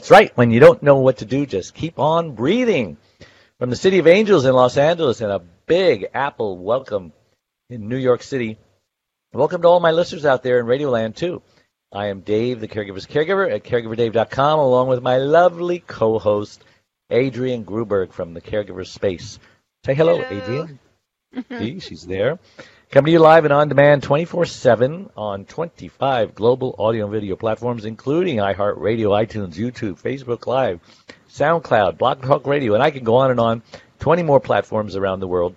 That's 0.00 0.10
right. 0.10 0.34
When 0.34 0.50
you 0.50 0.60
don't 0.60 0.82
know 0.82 0.96
what 0.96 1.18
to 1.18 1.26
do, 1.26 1.44
just 1.44 1.74
keep 1.74 1.98
on 1.98 2.32
breathing. 2.32 2.96
From 3.58 3.68
the 3.68 3.76
City 3.76 3.98
of 3.98 4.06
Angels 4.06 4.46
in 4.46 4.54
Los 4.54 4.78
Angeles 4.78 5.20
and 5.20 5.30
a 5.30 5.42
big 5.66 6.06
Apple 6.14 6.56
welcome 6.56 7.12
in 7.68 7.86
New 7.86 7.98
York 7.98 8.22
City. 8.22 8.56
Welcome 9.34 9.60
to 9.60 9.68
all 9.68 9.78
my 9.78 9.90
listeners 9.90 10.24
out 10.24 10.42
there 10.42 10.58
in 10.58 10.64
Radioland, 10.64 11.16
too. 11.16 11.42
I 11.92 12.06
am 12.06 12.20
Dave, 12.20 12.60
the 12.60 12.66
Caregiver's 12.66 13.06
Caregiver 13.06 13.52
at 13.52 13.62
caregiverdave.com, 13.62 14.58
along 14.58 14.88
with 14.88 15.02
my 15.02 15.18
lovely 15.18 15.80
co 15.80 16.18
host, 16.18 16.64
Adrienne 17.12 17.66
Gruberg 17.66 18.14
from 18.14 18.32
the 18.32 18.40
Caregiver 18.40 18.86
Space. 18.86 19.38
Say 19.84 19.92
hello, 19.92 20.22
Hello. 20.22 20.40
Adrienne. 20.42 20.78
See, 21.58 21.80
she's 21.80 22.06
there. 22.06 22.38
Coming 22.90 23.06
to 23.06 23.12
you 23.12 23.18
live 23.20 23.44
and 23.44 23.54
on 23.54 23.68
demand 23.68 24.02
24 24.02 24.46
7 24.46 25.10
on 25.16 25.44
25 25.44 26.34
global 26.34 26.74
audio 26.76 27.04
and 27.04 27.12
video 27.12 27.36
platforms, 27.36 27.84
including 27.84 28.38
iHeartRadio, 28.38 29.10
iTunes, 29.14 29.54
YouTube, 29.54 30.02
Facebook 30.02 30.48
Live, 30.48 30.80
SoundCloud, 31.28 31.98
Blog 31.98 32.20
Talk 32.20 32.48
Radio, 32.48 32.74
and 32.74 32.82
I 32.82 32.90
can 32.90 33.04
go 33.04 33.14
on 33.14 33.30
and 33.30 33.38
on. 33.38 33.62
20 34.00 34.24
more 34.24 34.40
platforms 34.40 34.96
around 34.96 35.20
the 35.20 35.28
world. 35.28 35.54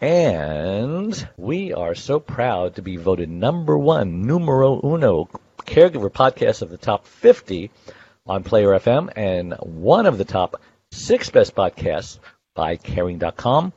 And 0.00 1.28
we 1.36 1.72
are 1.72 1.94
so 1.94 2.18
proud 2.18 2.74
to 2.74 2.82
be 2.82 2.96
voted 2.96 3.30
number 3.30 3.78
one, 3.78 4.26
numero 4.26 4.80
uno, 4.82 5.28
caregiver 5.58 6.10
podcast 6.10 6.60
of 6.60 6.70
the 6.70 6.76
top 6.76 7.06
50 7.06 7.70
on 8.26 8.42
Player 8.42 8.70
FM 8.70 9.12
and 9.14 9.52
one 9.60 10.06
of 10.06 10.18
the 10.18 10.24
top 10.24 10.60
six 10.90 11.30
best 11.30 11.54
podcasts 11.54 12.18
by 12.56 12.74
caring.com, 12.74 13.72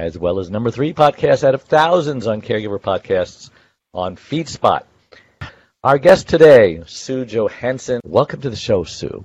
as 0.00 0.18
well 0.18 0.38
as 0.38 0.50
number 0.50 0.70
three 0.70 0.94
podcast 0.94 1.44
out 1.46 1.54
of 1.54 1.62
thousands 1.62 2.26
on 2.26 2.40
caregiver 2.40 2.80
podcasts 2.80 3.50
on 3.92 4.16
FeedSpot. 4.16 4.82
Our 5.84 5.98
guest 5.98 6.28
today, 6.28 6.82
Sue 6.86 7.26
Johansen. 7.26 8.00
Welcome 8.04 8.40
to 8.42 8.50
the 8.50 8.56
show, 8.56 8.84
Sue. 8.84 9.24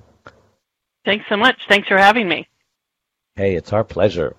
Thanks 1.06 1.26
so 1.30 1.38
much. 1.38 1.56
Thanks 1.70 1.88
for 1.88 1.98
having 1.98 2.28
me. 2.28 2.48
Hey, 3.36 3.56
it's 3.56 3.72
our 3.72 3.84
pleasure. 3.86 4.36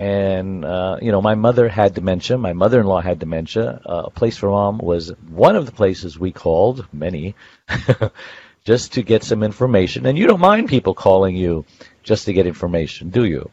And, 0.00 0.64
uh, 0.64 0.98
you 1.00 1.12
know, 1.12 1.22
my 1.22 1.34
mother 1.34 1.68
had 1.68 1.94
dementia. 1.94 2.36
My 2.36 2.52
mother 2.52 2.80
in 2.80 2.86
law 2.86 3.00
had 3.00 3.18
dementia. 3.18 3.80
Uh, 3.86 4.02
a 4.06 4.10
place 4.10 4.36
for 4.36 4.50
mom 4.50 4.78
was 4.78 5.12
one 5.28 5.56
of 5.56 5.64
the 5.66 5.72
places 5.72 6.18
we 6.18 6.32
called, 6.32 6.86
many, 6.92 7.36
just 8.64 8.94
to 8.94 9.02
get 9.02 9.22
some 9.22 9.42
information. 9.42 10.04
And 10.04 10.18
you 10.18 10.26
don't 10.26 10.40
mind 10.40 10.68
people 10.68 10.94
calling 10.94 11.36
you 11.36 11.64
just 12.02 12.26
to 12.26 12.34
get 12.34 12.46
information, 12.46 13.08
do 13.08 13.24
you? 13.24 13.50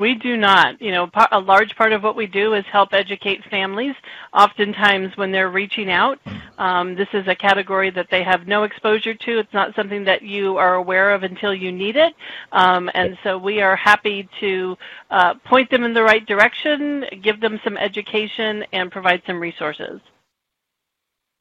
We 0.00 0.16
do 0.16 0.36
not. 0.36 0.82
You 0.82 0.90
know, 0.90 1.08
a 1.30 1.38
large 1.38 1.76
part 1.76 1.92
of 1.92 2.02
what 2.02 2.16
we 2.16 2.26
do 2.26 2.54
is 2.54 2.64
help 2.66 2.92
educate 2.92 3.44
families. 3.44 3.94
Oftentimes, 4.32 5.16
when 5.16 5.30
they're 5.30 5.50
reaching 5.50 5.88
out, 5.88 6.18
um, 6.58 6.96
this 6.96 7.06
is 7.12 7.28
a 7.28 7.34
category 7.36 7.90
that 7.90 8.08
they 8.10 8.24
have 8.24 8.48
no 8.48 8.64
exposure 8.64 9.14
to. 9.14 9.38
It's 9.38 9.52
not 9.52 9.74
something 9.76 10.02
that 10.04 10.22
you 10.22 10.56
are 10.56 10.74
aware 10.74 11.14
of 11.14 11.22
until 11.22 11.54
you 11.54 11.70
need 11.70 11.94
it. 11.94 12.12
Um, 12.50 12.90
and 12.92 13.16
so 13.22 13.38
we 13.38 13.62
are 13.62 13.76
happy 13.76 14.28
to 14.40 14.76
uh, 15.10 15.34
point 15.44 15.70
them 15.70 15.84
in 15.84 15.94
the 15.94 16.02
right 16.02 16.26
direction, 16.26 17.04
give 17.22 17.40
them 17.40 17.60
some 17.62 17.76
education, 17.76 18.64
and 18.72 18.90
provide 18.90 19.22
some 19.28 19.38
resources. 19.38 20.00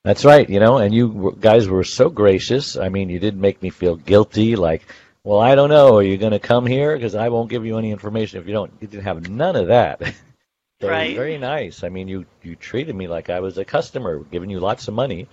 That's 0.03 0.25
right, 0.25 0.47
you 0.47 0.59
know, 0.59 0.77
and 0.77 0.93
you 0.93 1.35
guys 1.39 1.67
were 1.69 1.85
so 1.85 2.09
gracious. 2.09 2.77
I 2.77 2.89
mean, 2.89 3.09
you 3.09 3.19
didn't 3.19 3.41
make 3.41 3.63
me 3.63 3.69
feel 3.71 3.95
guilty, 3.95 4.55
like, 4.55 4.85
well, 5.23 5.39
I 5.39 5.55
don't 5.55 5.69
know, 5.69 5.97
are 5.97 6.03
you 6.03 6.17
going 6.17 6.33
to 6.33 6.39
come 6.39 6.65
here? 6.65 6.95
Because 6.95 7.15
I 7.15 7.29
won't 7.29 7.49
give 7.49 7.65
you 7.65 7.77
any 7.77 7.91
information 7.91 8.39
if 8.39 8.47
you 8.47 8.53
don't. 8.53 8.73
You 8.81 8.87
didn't 8.87 9.03
have 9.05 9.29
none 9.29 9.55
of 9.55 9.67
that. 9.67 10.01
so 10.81 10.87
Right. 10.87 11.15
very 11.15 11.37
nice. 11.37 11.83
I 11.83 11.89
mean, 11.89 12.07
you, 12.07 12.25
you 12.41 12.55
treated 12.55 12.95
me 12.95 13.07
like 13.07 13.29
I 13.29 13.39
was 13.39 13.57
a 13.57 13.65
customer, 13.65 14.19
giving 14.19 14.49
you 14.49 14.59
lots 14.59 14.87
of 14.87 14.93
money. 14.93 15.27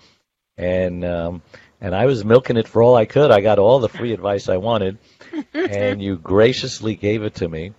And, 0.57 1.05
um, 1.05 1.43
and 1.81 1.95
I 1.95 2.07
was 2.07 2.25
milking 2.25 2.57
it 2.57 2.69
for 2.69 2.83
all 2.83 2.95
I 2.95 3.07
could. 3.07 3.31
I 3.31 3.41
got 3.41 3.59
all 3.59 3.81
the 3.81 3.89
free 3.89 4.13
advice 4.13 4.49
I 4.49 4.59
wanted, 4.59 4.99
and 5.55 6.03
you 6.03 6.17
graciously 6.17 6.95
gave 6.95 7.23
it 7.23 7.37
to 7.37 7.49
me. 7.49 7.73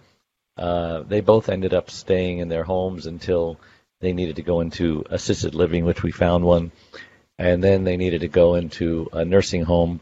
Uh, 0.57 1.03
they 1.03 1.21
both 1.21 1.49
ended 1.49 1.73
up 1.73 1.89
staying 1.91 2.39
in 2.39 2.49
their 2.49 2.63
homes 2.63 3.05
until 3.05 3.59
they 3.99 4.13
needed 4.13 4.37
to 4.37 4.41
go 4.41 4.61
into 4.61 5.05
assisted 5.09 5.53
living, 5.53 5.85
which 5.85 6.01
we 6.01 6.11
found 6.11 6.43
one, 6.43 6.71
and 7.37 7.63
then 7.63 7.83
they 7.83 7.97
needed 7.97 8.21
to 8.21 8.27
go 8.27 8.55
into 8.55 9.07
a 9.13 9.23
nursing 9.23 9.63
home. 9.63 9.99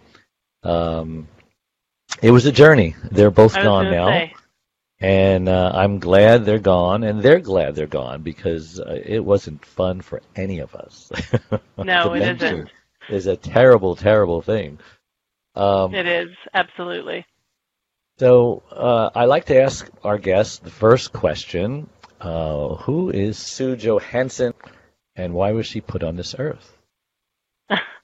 Um, 0.63 1.27
it 2.21 2.31
was 2.31 2.45
a 2.45 2.51
journey. 2.51 2.95
They're 3.11 3.31
both 3.31 3.53
gone 3.55 3.91
now, 3.91 4.07
say. 4.09 4.33
and 4.99 5.47
uh, 5.49 5.71
I'm 5.73 5.99
glad 5.99 6.45
they're 6.45 6.59
gone, 6.59 7.03
and 7.03 7.21
they're 7.21 7.39
glad 7.39 7.75
they're 7.75 7.87
gone 7.87 8.21
because 8.21 8.79
uh, 8.79 8.99
it 9.05 9.23
wasn't 9.23 9.63
fun 9.65 10.01
for 10.01 10.21
any 10.35 10.59
of 10.59 10.75
us. 10.75 11.11
No, 11.77 12.13
it 12.13 12.41
isn't. 12.41 12.69
Is 13.09 13.25
a 13.27 13.35
terrible, 13.37 13.95
terrible 13.95 14.41
thing. 14.41 14.79
Um, 15.55 15.95
It 15.95 16.05
is, 16.05 16.29
absolutely. 16.53 17.25
so 18.19 18.61
uh, 18.71 19.09
I 19.15 19.25
like 19.25 19.45
to 19.45 19.61
ask 19.61 19.89
our 20.03 20.17
guests 20.17 20.59
the 20.59 20.69
first 20.69 21.11
question: 21.13 21.89
uh, 22.21 22.75
Who 22.85 23.09
is 23.09 23.37
Sue 23.37 23.75
Johansen, 23.75 24.53
and 25.15 25.33
why 25.33 25.51
was 25.53 25.65
she 25.65 25.81
put 25.81 26.03
on 26.03 26.15
this 26.17 26.35
earth? 26.37 26.77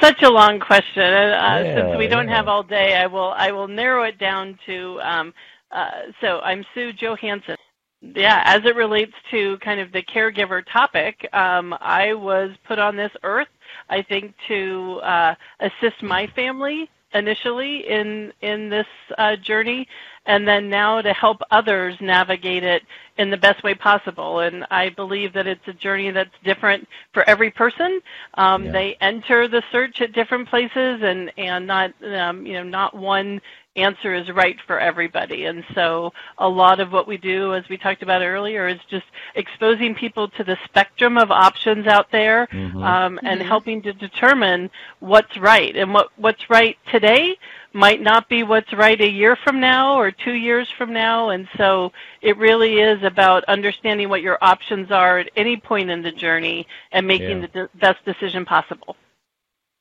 Such 0.00 0.22
a 0.22 0.30
long 0.30 0.60
question. 0.60 1.02
and, 1.02 1.32
Uh, 1.34 1.68
Yeah, 1.68 1.74
since 1.76 1.98
we 1.98 2.06
don't 2.06 2.28
yeah. 2.28 2.36
have 2.36 2.48
all 2.48 2.62
day, 2.62 2.96
I 2.96 3.06
will 3.06 3.32
I 3.36 3.50
will 3.50 3.68
narrow 3.68 4.02
it 4.04 4.18
down 4.18 4.58
to. 4.66 5.00
Um, 5.02 5.34
uh, 5.70 5.90
so 6.20 6.40
I'm 6.40 6.64
Sue 6.74 6.92
Johansen. 6.92 7.56
Yeah, 8.02 8.42
as 8.44 8.60
it 8.64 8.76
relates 8.76 9.14
to 9.30 9.58
kind 9.58 9.80
of 9.80 9.90
the 9.90 10.02
caregiver 10.02 10.62
topic, 10.70 11.28
um, 11.32 11.74
I 11.80 12.12
was 12.12 12.50
put 12.64 12.78
on 12.78 12.94
this 12.94 13.10
earth, 13.22 13.48
I 13.88 14.02
think, 14.02 14.34
to 14.48 15.00
uh, 15.02 15.34
assist 15.60 16.02
my 16.02 16.26
family 16.28 16.90
initially 17.16 17.88
in 17.88 18.32
in 18.42 18.68
this 18.68 18.86
uh, 19.18 19.36
journey, 19.36 19.88
and 20.26 20.46
then 20.46 20.68
now 20.68 21.00
to 21.02 21.12
help 21.12 21.40
others 21.50 21.96
navigate 22.00 22.64
it 22.64 22.82
in 23.18 23.30
the 23.30 23.36
best 23.36 23.62
way 23.62 23.74
possible. 23.74 24.40
And 24.40 24.66
I 24.70 24.90
believe 24.90 25.32
that 25.32 25.46
it's 25.46 25.66
a 25.66 25.72
journey 25.72 26.10
that's 26.10 26.30
different 26.44 26.86
for 27.12 27.28
every 27.28 27.50
person. 27.50 28.00
Um, 28.34 28.64
Yeah. 28.64 28.72
They 28.72 28.96
enter 29.00 29.48
the 29.48 29.62
search 29.72 30.00
at 30.00 30.12
different 30.12 30.48
places, 30.48 31.02
and 31.02 31.32
and 31.38 31.66
not 31.66 31.92
um, 32.04 32.46
you 32.46 32.54
know 32.54 32.64
not 32.64 32.94
one 32.94 33.40
answer 33.76 34.14
is 34.14 34.30
right 34.30 34.56
for 34.66 34.78
everybody. 34.78 35.44
And 35.44 35.64
so 35.74 36.12
a 36.38 36.48
lot 36.48 36.80
of 36.80 36.92
what 36.92 37.06
we 37.06 37.16
do, 37.16 37.54
as 37.54 37.68
we 37.68 37.76
talked 37.76 38.02
about 38.02 38.22
earlier, 38.22 38.68
is 38.68 38.80
just 38.88 39.06
exposing 39.34 39.94
people 39.94 40.28
to 40.28 40.44
the 40.44 40.56
spectrum 40.64 41.16
of 41.18 41.30
options 41.30 41.86
out 41.86 42.10
there 42.10 42.46
Mhm. 42.52 42.82
um, 42.82 43.20
and 43.22 43.42
helping 43.42 43.82
to 43.82 43.92
determine 43.92 44.70
what's 45.00 45.36
right. 45.36 45.76
And 45.76 45.92
what, 45.92 46.08
what's 46.16 46.48
right 46.50 46.76
today 46.90 47.36
might 47.72 48.00
not 48.00 48.28
be 48.28 48.42
what's 48.42 48.72
right 48.72 49.00
a 49.00 49.08
year 49.08 49.36
from 49.36 49.60
now 49.60 49.96
or 49.98 50.10
two 50.10 50.32
years 50.32 50.70
from 50.70 50.92
now. 50.92 51.28
And 51.28 51.46
so 51.58 51.92
it 52.22 52.36
really 52.38 52.80
is 52.80 53.02
about 53.02 53.44
understanding 53.44 54.08
what 54.08 54.22
your 54.22 54.38
options 54.40 54.90
are 54.90 55.18
at 55.18 55.30
any 55.36 55.58
point 55.58 55.90
in 55.90 56.02
the 56.02 56.12
journey 56.12 56.66
and 56.92 57.06
making 57.06 57.40
Yeah. 57.40 57.46
the 57.46 57.48
de- 57.48 57.68
best 57.74 58.02
decision 58.06 58.46
possible. 58.46 58.96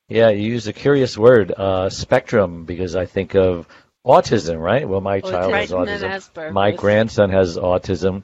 Yeah, 0.08 0.30
you 0.30 0.52
used 0.52 0.68
a 0.68 0.74
curious 0.74 1.18
word, 1.18 1.52
uh, 1.58 1.90
spectrum, 1.90 2.66
because 2.66 2.96
I 2.96 3.06
think 3.06 3.34
of 3.34 3.68
autism, 4.06 4.60
right? 4.62 4.88
Well, 4.88 5.02
my 5.02 5.20
child 5.20 5.54
has 5.54 5.72
Autism 5.72 6.38
and 6.38 6.54
My 6.54 6.72
grandson 6.72 7.30
has 7.32 7.58
autism. 7.58 8.24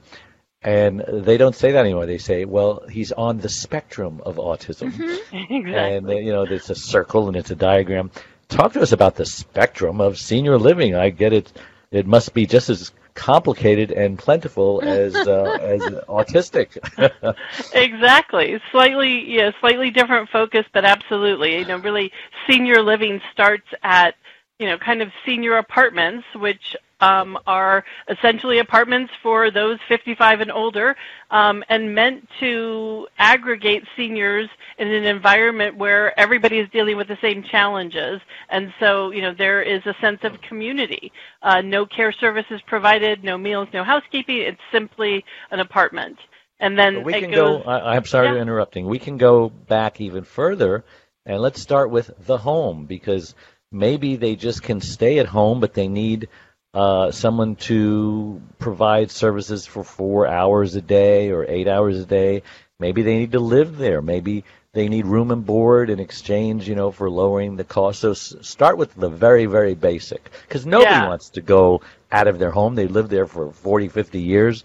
And 0.64 1.02
they 1.08 1.38
don't 1.38 1.56
say 1.56 1.72
that 1.72 1.84
anymore. 1.84 2.06
They 2.06 2.18
say, 2.18 2.44
well, 2.44 2.84
he's 2.88 3.10
on 3.10 3.38
the 3.38 3.48
spectrum 3.48 4.22
of 4.24 4.36
autism. 4.36 4.92
exactly. 5.32 5.74
And, 5.74 6.08
uh, 6.08 6.12
you 6.12 6.32
know, 6.32 6.42
it's 6.44 6.70
a 6.70 6.76
circle 6.76 7.26
and 7.26 7.36
it's 7.36 7.50
a 7.50 7.56
diagram. 7.56 8.12
Talk 8.48 8.74
to 8.74 8.80
us 8.80 8.92
about 8.92 9.16
the 9.16 9.26
spectrum 9.26 10.00
of 10.00 10.18
senior 10.18 10.58
living. 10.58 10.94
I 10.94 11.10
get 11.10 11.32
it. 11.32 11.52
It 11.90 12.06
must 12.06 12.32
be 12.32 12.46
just 12.46 12.70
as 12.70 12.92
complicated 13.14 13.90
and 13.90 14.18
plentiful 14.18 14.80
as 14.86 15.14
uh, 15.16 15.58
as 15.60 15.80
autistic. 16.08 16.78
Exactly. 17.74 18.60
Slightly, 18.70 19.34
yeah, 19.34 19.50
slightly 19.60 19.90
different 19.90 20.28
focus, 20.30 20.64
but 20.72 20.84
absolutely. 20.84 21.58
You 21.58 21.66
know, 21.66 21.78
really, 21.78 22.12
senior 22.48 22.82
living 22.82 23.20
starts 23.32 23.66
at 23.82 24.14
you 24.62 24.68
know, 24.68 24.78
kind 24.78 25.02
of 25.02 25.10
senior 25.26 25.56
apartments, 25.56 26.24
which 26.36 26.76
um, 27.00 27.36
are 27.48 27.84
essentially 28.08 28.60
apartments 28.60 29.12
for 29.24 29.50
those 29.50 29.80
55 29.88 30.40
and 30.40 30.52
older, 30.52 30.94
um, 31.32 31.64
and 31.68 31.92
meant 31.92 32.28
to 32.38 33.08
aggregate 33.18 33.82
seniors 33.96 34.48
in 34.78 34.86
an 34.86 35.02
environment 35.04 35.76
where 35.76 36.18
everybody 36.18 36.60
is 36.60 36.68
dealing 36.70 36.96
with 36.96 37.08
the 37.08 37.18
same 37.20 37.42
challenges. 37.42 38.20
And 38.50 38.72
so, 38.78 39.10
you 39.10 39.20
know, 39.20 39.34
there 39.34 39.62
is 39.62 39.84
a 39.84 39.96
sense 40.00 40.20
of 40.22 40.40
community. 40.42 41.10
Uh, 41.42 41.60
no 41.60 41.86
care 41.86 42.12
services 42.12 42.60
provided, 42.68 43.24
no 43.24 43.36
meals, 43.36 43.66
no 43.74 43.82
housekeeping. 43.82 44.36
It's 44.36 44.60
simply 44.70 45.24
an 45.50 45.58
apartment. 45.58 46.18
And 46.60 46.78
then 46.78 47.02
we 47.02 47.14
can 47.14 47.32
goes, 47.32 47.64
go. 47.64 47.68
I, 47.68 47.96
I'm 47.96 48.04
sorry 48.04 48.28
Yeah. 48.28 48.34
to 48.34 48.40
interrupting. 48.40 48.86
We 48.86 49.00
can 49.00 49.16
go 49.16 49.48
back 49.48 50.00
even 50.00 50.22
further, 50.22 50.84
and 51.26 51.42
let's 51.42 51.60
start 51.60 51.90
with 51.90 52.12
the 52.20 52.38
home 52.38 52.86
because 52.86 53.34
maybe 53.72 54.16
they 54.16 54.36
just 54.36 54.62
can 54.62 54.80
stay 54.80 55.18
at 55.18 55.26
home, 55.26 55.60
but 55.60 55.74
they 55.74 55.88
need 55.88 56.28
uh, 56.74 57.10
someone 57.10 57.56
to 57.56 58.40
provide 58.58 59.10
services 59.10 59.66
for 59.66 59.84
four 59.84 60.26
hours 60.26 60.74
a 60.74 60.80
day 60.80 61.30
or 61.30 61.44
eight 61.48 61.68
hours 61.68 61.98
a 61.98 62.06
day. 62.06 62.42
Maybe 62.78 63.02
they 63.02 63.18
need 63.18 63.32
to 63.32 63.40
live 63.40 63.76
there. 63.76 64.00
Maybe 64.02 64.44
they 64.72 64.88
need 64.88 65.06
room 65.06 65.30
and 65.30 65.44
board 65.44 65.90
in 65.90 66.00
exchange, 66.00 66.68
you 66.68 66.74
know, 66.74 66.90
for 66.90 67.10
lowering 67.10 67.56
the 67.56 67.64
cost. 67.64 68.00
So 68.00 68.12
s- 68.12 68.34
start 68.40 68.78
with 68.78 68.94
the 68.94 69.10
very, 69.10 69.46
very 69.46 69.74
basic, 69.74 70.30
because 70.48 70.64
nobody 70.64 70.90
Yeah. 70.92 71.08
wants 71.08 71.30
to 71.30 71.42
go 71.42 71.82
out 72.10 72.26
of 72.26 72.38
their 72.38 72.50
home. 72.50 72.74
They 72.74 72.86
lived 72.88 73.10
there 73.10 73.26
for 73.26 73.52
40, 73.52 73.88
50 73.88 74.20
years 74.20 74.64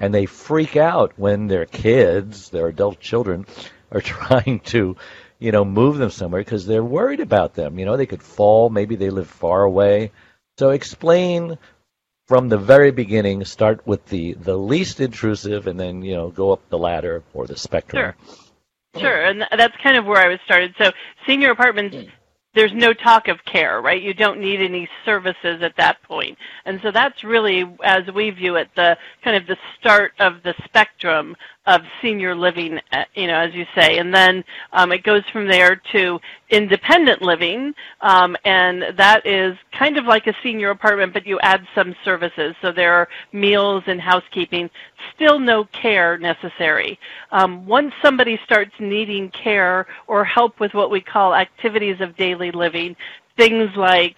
and 0.00 0.12
they 0.12 0.26
freak 0.26 0.76
out 0.76 1.12
when 1.16 1.46
their 1.46 1.66
kids, 1.66 2.50
their 2.50 2.66
adult 2.66 2.98
children, 3.00 3.46
are 3.92 4.00
trying 4.16 4.60
to, 4.60 4.96
you 5.44 5.52
know, 5.52 5.64
move 5.64 5.98
them 5.98 6.08
somewhere 6.08 6.40
because 6.40 6.64
they're 6.64 6.82
worried 6.82 7.20
about 7.20 7.54
them. 7.54 7.78
You 7.78 7.84
know, 7.84 7.98
they 7.98 8.06
could 8.06 8.22
fall. 8.22 8.70
Maybe 8.70 8.96
they 8.96 9.10
live 9.10 9.28
far 9.28 9.62
away. 9.62 10.10
So 10.56 10.70
explain 10.70 11.58
from 12.26 12.48
the 12.48 12.56
very 12.56 12.90
beginning. 12.90 13.44
Start 13.44 13.86
with 13.86 14.06
the 14.06 14.32
the 14.34 14.56
least 14.56 15.00
intrusive, 15.00 15.66
and 15.66 15.78
then 15.78 16.02
you 16.02 16.14
know 16.14 16.30
go 16.30 16.50
up 16.50 16.66
the 16.70 16.78
ladder 16.78 17.22
or 17.34 17.46
the 17.46 17.56
spectrum. 17.58 18.00
Sure, 18.00 18.36
Sure, 19.00 19.24
and 19.24 19.44
that's 19.56 19.76
kind 19.82 19.98
of 19.98 20.06
where 20.06 20.24
I 20.24 20.28
was 20.28 20.38
started. 20.46 20.74
So 20.78 20.92
senior 21.26 21.50
apartments, 21.50 21.96
there's 22.54 22.72
no 22.72 22.94
talk 22.94 23.28
of 23.28 23.44
care, 23.44 23.80
right? 23.80 24.00
You 24.00 24.14
don't 24.14 24.40
need 24.40 24.60
any 24.60 24.88
services 25.04 25.62
at 25.62 25.76
that 25.76 26.00
point. 26.04 26.38
And 26.64 26.80
so 26.82 26.92
that's 26.92 27.24
really, 27.24 27.64
as 27.82 28.06
we 28.14 28.30
view 28.30 28.54
it, 28.56 28.68
the 28.76 28.96
kind 29.22 29.36
of 29.36 29.46
the 29.46 29.58
start 29.78 30.12
of 30.20 30.42
the 30.44 30.54
spectrum 30.64 31.36
of 31.66 31.80
senior 32.02 32.34
living, 32.34 32.78
uh, 32.92 33.04
you 33.14 33.26
know, 33.26 33.38
as 33.38 33.54
you 33.54 33.64
say. 33.74 33.98
And 33.98 34.14
then 34.14 34.44
um, 34.72 34.92
it 34.92 35.02
goes 35.02 35.22
from 35.32 35.46
there 35.48 35.80
to 35.92 36.20
independent 36.50 37.22
living, 37.22 37.74
um, 38.02 38.36
and 38.44 38.84
that 38.96 39.26
is 39.26 39.56
kind 39.72 39.96
of 39.96 40.04
like 40.04 40.26
a 40.26 40.34
senior 40.42 40.70
apartment, 40.70 41.14
but 41.14 41.26
you 41.26 41.40
add 41.40 41.66
some 41.74 41.94
services. 42.04 42.54
So 42.60 42.70
there 42.70 42.92
are 42.92 43.08
meals 43.32 43.82
and 43.86 44.00
housekeeping, 44.00 44.68
still 45.14 45.38
no 45.38 45.64
care 45.64 46.18
necessary. 46.18 46.98
Um, 47.32 47.66
once 47.66 47.94
somebody 48.02 48.38
starts 48.44 48.72
needing 48.78 49.30
care 49.30 49.86
or 50.06 50.24
help 50.24 50.60
with 50.60 50.74
what 50.74 50.90
we 50.90 51.00
call 51.00 51.34
activities 51.34 52.00
of 52.00 52.16
daily 52.16 52.50
living, 52.50 52.94
things 53.36 53.70
like 53.76 54.16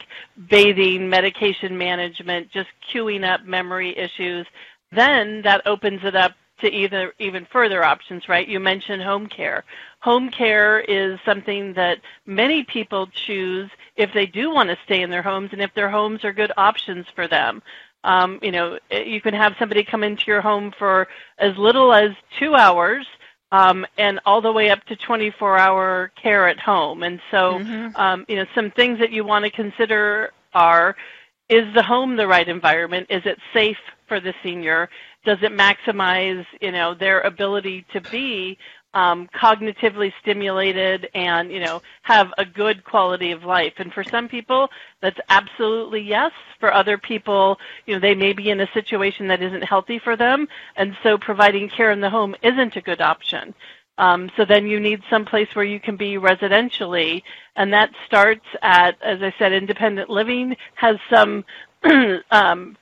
bathing, 0.51 1.09
medication 1.09 1.79
management, 1.79 2.51
just 2.51 2.69
cueing 2.93 3.25
up 3.25 3.45
memory 3.45 3.97
issues, 3.97 4.47
then 4.93 5.43
that 5.43 5.67
opens 5.67 6.01
it 6.05 6.15
up 6.15 6.33
to 6.61 6.69
either 6.69 7.13
even 7.19 7.47
further 7.53 7.85
options, 7.85 8.29
right? 8.29 8.49
You 8.49 8.61
mentioned 8.61 9.03
home 9.03 9.27
care. 9.27 9.65
Home 10.01 10.31
care 10.31 10.81
is 10.81 11.19
something 11.25 11.75
that 11.75 11.99
many 12.27 12.65
people 12.65 13.09
choose 13.09 13.71
if 13.97 14.13
they 14.13 14.27
do 14.27 14.51
want 14.53 14.71
to 14.71 14.79
stay 14.85 15.03
in 15.03 15.11
their 15.11 15.23
homes 15.23 15.51
and 15.53 15.61
if 15.61 15.73
their 15.75 15.91
homes 15.91 16.25
are 16.25 16.33
good 16.33 16.53
options 16.57 17.07
for 17.15 17.27
them. 17.29 17.63
Um, 18.05 18.39
you 18.41 18.53
know, 18.53 18.79
you 18.91 19.21
can 19.21 19.35
have 19.35 19.55
somebody 19.59 19.83
come 19.83 20.05
into 20.05 20.25
your 20.29 20.41
home 20.41 20.73
for 20.79 21.09
as 21.39 21.57
little 21.57 21.93
as 21.93 22.11
two 22.39 22.55
hours 22.55 23.05
um, 23.53 23.85
and 23.99 24.21
all 24.25 24.41
the 24.41 24.53
way 24.53 24.71
up 24.71 24.85
to 24.87 24.97
24-hour 24.97 26.13
care 26.21 26.49
at 26.49 26.59
home. 26.59 27.03
And 27.03 27.21
so, 27.31 27.59
um, 27.97 28.25
you 28.29 28.37
know, 28.37 28.47
some 28.55 28.71
things 28.71 28.99
that 29.01 29.11
you 29.11 29.25
want 29.25 29.45
to 29.45 29.51
consider 29.51 30.33
are: 30.55 30.97
is 31.49 31.73
the 31.75 31.83
home 31.83 32.17
the 32.17 32.27
right 32.27 32.49
environment? 32.49 33.07
Is 33.11 33.23
it 33.25 33.39
safe 33.53 33.79
for 34.09 34.21
the 34.21 34.35
senior? 34.43 34.89
Does 35.25 35.39
it 35.43 35.53
maximize, 35.53 36.45
you 36.61 36.73
know, 36.73 36.95
their 36.95 37.21
ability 37.21 37.85
to 37.93 38.01
be 38.01 38.59
um, 38.95 39.29
cognitively 39.35 40.13
stimulated 40.23 41.09
and, 41.15 41.53
you 41.53 41.61
know, 41.61 41.83
have 42.03 42.33
a 42.39 42.45
good 42.45 42.85
quality 42.85 43.33
of 43.33 43.45
life? 43.45 43.75
And 43.79 43.93
for 43.93 44.03
some 44.05 44.29
people, 44.29 44.69
that's 45.01 45.19
absolutely 45.29 46.01
yes. 46.01 46.33
For 46.59 46.73
other 46.73 46.99
people, 46.99 47.59
you 47.87 47.95
know, 47.95 48.01
they 48.01 48.15
may 48.15 48.33
be 48.33 48.51
in 48.51 48.61
a 48.61 48.73
situation 48.73 49.29
that 49.29 49.43
isn't 49.43 49.63
healthy 49.63 49.99
for 49.99 50.17
them, 50.17 50.49
and 50.77 50.97
so 51.03 51.19
providing 51.19 51.69
care 51.69 51.91
in 51.91 52.01
the 52.01 52.11
home 52.11 52.35
isn't 52.43 52.77
a 52.77 52.81
good 52.81 53.01
option. 53.01 53.55
Um, 53.99 54.31
so 54.37 54.45
then 54.45 54.67
you 54.67 54.81
need 54.81 55.03
some 55.11 55.25
place 55.25 55.49
where 55.55 55.65
you 55.65 55.81
can 55.81 55.97
be 55.97 56.15
residentially, 56.15 57.23
and 57.57 57.73
that 57.73 57.91
starts 58.07 58.45
at, 58.63 59.01
as 59.03 59.23
I 59.23 59.35
said, 59.39 59.53
independent 59.53 60.11
living 60.11 60.57
has 60.75 60.97
some 61.11 61.45
um, 62.31 62.77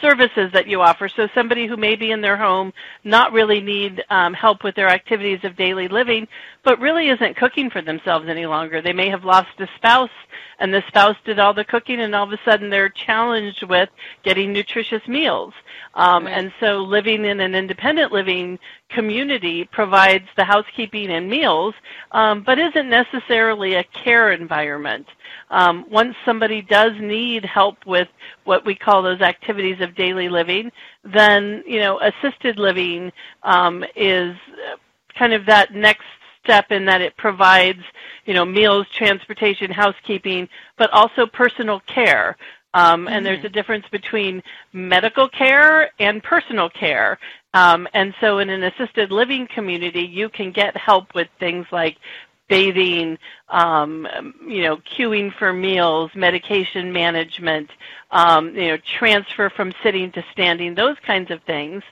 services 0.00 0.50
that 0.52 0.66
you 0.68 0.80
offer. 0.82 1.08
So 1.08 1.28
somebody 1.34 1.66
who 1.66 1.76
may 1.76 1.96
be 1.96 2.10
in 2.10 2.20
their 2.20 2.36
home, 2.36 2.72
not 3.04 3.32
really 3.32 3.60
need 3.60 4.04
um, 4.10 4.34
help 4.34 4.62
with 4.62 4.74
their 4.74 4.88
activities 4.88 5.40
of 5.44 5.56
daily 5.56 5.88
living, 5.88 6.28
but 6.62 6.78
really 6.80 7.08
isn't 7.08 7.36
cooking 7.36 7.70
for 7.70 7.82
themselves 7.82 8.28
any 8.28 8.46
longer. 8.46 8.82
They 8.82 8.92
may 8.92 9.08
have 9.08 9.24
lost 9.24 9.48
a 9.58 9.68
spouse, 9.76 10.10
and 10.58 10.72
the 10.72 10.82
spouse 10.88 11.16
did 11.24 11.38
all 11.38 11.54
the 11.54 11.64
cooking, 11.64 12.00
and 12.00 12.14
all 12.14 12.24
of 12.24 12.32
a 12.32 12.40
sudden 12.44 12.70
they're 12.70 12.88
challenged 12.90 13.62
with 13.64 13.88
getting 14.24 14.52
nutritious 14.52 15.06
meals. 15.08 15.54
Um, 15.94 16.26
Right. 16.26 16.38
And 16.38 16.52
so 16.60 16.78
living 16.78 17.24
in 17.24 17.40
an 17.40 17.54
independent 17.54 18.12
living 18.12 18.58
community 18.90 19.64
provides 19.64 20.26
the 20.36 20.44
housekeeping 20.44 21.10
and 21.10 21.28
meals, 21.28 21.74
um, 22.12 22.42
but 22.42 22.58
isn't 22.58 22.88
necessarily 22.88 23.74
a 23.74 23.84
care 23.84 24.32
environment. 24.32 25.06
Um, 25.50 25.84
once 25.90 26.14
somebody 26.24 26.62
does 26.62 26.92
need 27.00 27.44
help 27.44 27.84
with 27.86 28.08
what 28.44 28.64
we 28.64 28.74
call 28.74 29.02
those 29.02 29.20
activities 29.20 29.80
of 29.80 29.94
daily 29.94 30.28
living, 30.28 30.70
then 31.04 31.62
you 31.66 31.80
know 31.80 32.00
assisted 32.00 32.58
living 32.58 33.12
um, 33.42 33.84
is 33.96 34.36
kind 35.18 35.32
of 35.32 35.46
that 35.46 35.74
next 35.74 36.04
step 36.42 36.70
in 36.70 36.84
that 36.86 37.00
it 37.00 37.16
provides 37.16 37.82
you 38.24 38.34
know 38.34 38.44
meals, 38.44 38.86
transportation, 38.94 39.70
housekeeping, 39.70 40.48
but 40.76 40.90
also 40.92 41.26
personal 41.26 41.80
care. 41.80 42.36
Um, 42.74 43.08
and 43.08 43.24
there's 43.24 43.44
a 43.44 43.48
difference 43.48 43.86
between 43.90 44.42
medical 44.72 45.28
care 45.28 45.90
and 45.98 46.22
personal 46.22 46.68
care. 46.68 47.18
Um, 47.54 47.88
and 47.94 48.14
so 48.20 48.38
in 48.38 48.50
an 48.50 48.62
assisted 48.64 49.10
living 49.10 49.48
community, 49.54 50.02
you 50.02 50.28
can 50.28 50.52
get 50.52 50.76
help 50.76 51.14
with 51.14 51.28
things 51.38 51.66
like 51.72 51.96
bathing, 52.48 53.18
um, 53.48 54.06
you 54.46 54.62
know, 54.62 54.78
cueing 54.78 55.34
for 55.38 55.52
meals, 55.52 56.10
medication 56.14 56.92
management, 56.92 57.68
um, 58.10 58.54
you 58.54 58.68
know, 58.68 58.78
transfer 58.98 59.50
from 59.50 59.72
sitting 59.82 60.10
to 60.12 60.24
standing, 60.32 60.74
those 60.74 60.96
kinds 61.06 61.30
of 61.30 61.42
things 61.42 61.82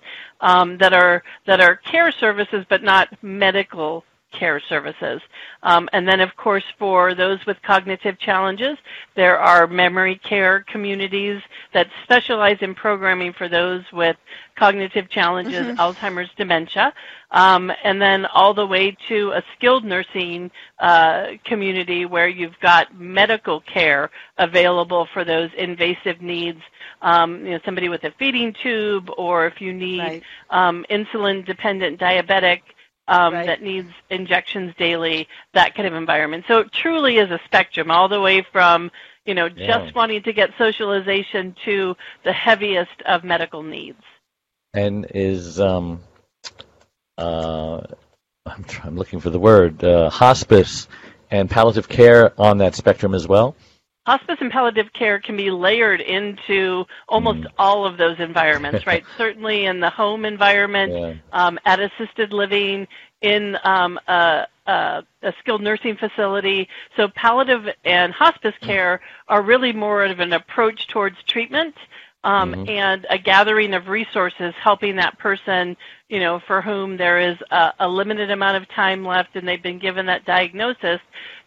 um, 0.41 0.79
that 0.79 0.93
are 0.93 1.23
that 1.47 1.61
are 1.61 1.77
care 1.77 2.11
services, 2.11 2.65
but 2.69 2.83
not 2.83 3.09
medical 3.23 4.05
care 4.39 4.61
services. 4.61 5.21
Um, 5.63 5.89
and 5.93 6.07
then, 6.09 6.21
of 6.21 6.37
course, 6.37 6.65
for 6.79 7.15
those 7.15 7.45
with 7.47 7.57
cognitive 7.63 8.19
challenges, 8.19 8.77
there 9.15 9.39
are 9.39 9.67
memory 9.67 10.17
care 10.33 10.65
communities 10.73 11.41
that 11.73 11.89
specialize 12.05 12.59
in 12.61 12.75
programming 12.75 13.33
for 13.33 13.49
those 13.49 13.83
with 13.93 14.17
cognitive 14.57 15.09
challenges, 15.11 15.67
Alzheimer's, 15.79 16.31
dementia, 16.37 16.93
um, 17.33 17.73
and 17.85 18.01
then 18.01 18.27
all 18.27 18.55
the 18.55 18.67
way 18.67 18.97
to 19.09 19.33
a 19.33 19.43
skilled 19.55 19.85
nursing 19.85 20.51
uh, 20.79 21.33
community 21.45 22.05
where 22.07 22.29
you've 22.29 22.59
got 22.61 22.85
medical 22.99 23.61
care 23.63 24.11
available 24.39 25.07
for 25.13 25.25
those 25.25 25.51
invasive 25.59 26.21
needs. 26.21 26.61
Um, 27.03 27.45
you 27.45 27.53
know, 27.53 27.61
somebody 27.65 27.89
with 27.89 28.05
a 28.05 28.13
feeding 28.19 28.55
tube, 28.63 29.11
or 29.17 29.47
if 29.47 29.61
you 29.61 29.73
need 29.73 29.99
Right. 29.99 30.23
um, 30.51 30.85
insulin-dependent 30.91 31.99
diabetic 32.01 32.63
um, 33.09 33.35
Right. 33.35 33.47
that 33.47 33.63
needs 33.63 33.91
injections 34.11 34.75
daily, 34.79 35.29
that 35.55 35.75
kind 35.75 35.87
of 35.87 35.95
environment. 35.95 36.45
So 36.49 36.59
it 36.61 36.73
truly 36.73 37.19
is 37.19 37.31
a 37.31 37.41
spectrum, 37.45 37.91
all 37.91 38.09
the 38.09 38.21
way 38.21 38.43
from 38.53 38.91
you 39.25 39.35
know 39.35 39.47
Yeah. 39.47 39.79
just 39.79 39.95
wanting 39.95 40.23
to 40.23 40.33
get 40.33 40.51
socialization 40.59 41.55
to 41.65 41.97
the 42.25 42.33
heaviest 42.33 43.03
of 43.07 43.25
medical 43.25 43.63
needs. 43.63 44.03
And 44.75 45.07
is 45.15 45.59
um, 45.61 46.01
uh, 47.19 47.81
I'm, 48.45 48.65
try- 48.65 48.87
I'm 48.87 48.97
looking 48.97 49.21
for 49.21 49.31
the 49.31 49.39
word 49.39 49.83
uh, 49.83 50.11
hospice 50.11 50.89
and 51.31 51.51
palliative 51.51 51.89
care 51.89 52.33
on 52.41 52.59
that 52.59 52.75
spectrum 52.75 53.15
as 53.15 53.27
well. 53.27 53.57
Hospice 54.07 54.37
and 54.41 54.53
palliative 54.53 54.93
care 54.93 55.19
can 55.19 55.37
be 55.37 55.51
layered 55.51 56.01
into 56.01 56.87
almost 57.09 57.41
Mm. 57.41 57.53
all 57.59 57.85
of 57.85 57.97
those 57.97 58.21
environments, 58.21 58.87
right? 58.87 59.05
Certainly 59.19 59.67
in 59.67 59.81
the 59.81 59.91
home 59.91 60.25
environment, 60.25 60.93
Yeah. 60.93 61.15
um, 61.33 61.59
at 61.67 61.81
assisted 61.81 62.33
living, 62.33 62.87
in 63.23 63.59
um, 63.65 63.99
a, 64.07 64.47
a, 64.67 65.03
a 65.23 65.33
skilled 65.41 65.63
nursing 65.63 65.97
facility. 65.97 66.69
So 66.97 67.09
palliative 67.09 67.67
and 67.85 68.13
hospice 68.13 68.55
care 68.61 69.01
are 69.27 69.43
really 69.43 69.73
more 69.73 70.05
of 70.05 70.21
an 70.21 70.33
approach 70.35 70.87
towards 70.87 71.17
treatment 71.25 71.75
um, 72.25 72.53
mm-hmm. 72.53 72.69
and 72.69 73.07
a 73.09 73.19
gathering 73.19 73.73
of 73.75 73.89
resources 73.89 74.53
helping 74.63 74.97
that 74.97 75.19
person, 75.19 75.77
you 76.09 76.21
know, 76.21 76.41
for 76.47 76.61
whom 76.61 76.97
there 76.97 77.19
is 77.19 77.37
a, 77.51 77.73
a 77.81 77.89
limited 77.89 78.31
amount 78.31 78.57
of 78.57 78.69
time 78.69 79.05
left 79.05 79.35
and 79.35 79.47
they've 79.47 79.63
been 79.63 79.79
given 79.79 80.07
that 80.07 80.25
diagnosis 80.25 81.01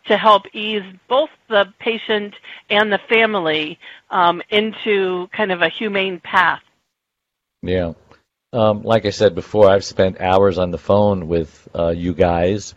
to 0.08 0.18
help 0.18 0.44
ease 0.54 0.84
both 1.08 1.30
the 1.50 1.66
patient 1.80 2.34
and 2.70 2.92
the 2.92 3.00
family 3.10 3.80
um, 4.10 4.42
into 4.50 5.28
kind 5.36 5.52
of 5.52 5.62
a 5.62 5.70
humane 5.70 6.20
path. 6.20 6.62
Yeah. 7.62 7.94
Um, 8.52 8.84
like 8.84 9.06
I 9.06 9.12
said 9.12 9.36
before, 9.36 9.70
I've 9.70 9.86
spent 9.86 10.22
hours 10.22 10.58
on 10.58 10.72
the 10.72 10.78
phone 10.78 11.28
with 11.28 11.68
uh, 11.76 11.90
you 11.90 12.14
guys 12.14 12.74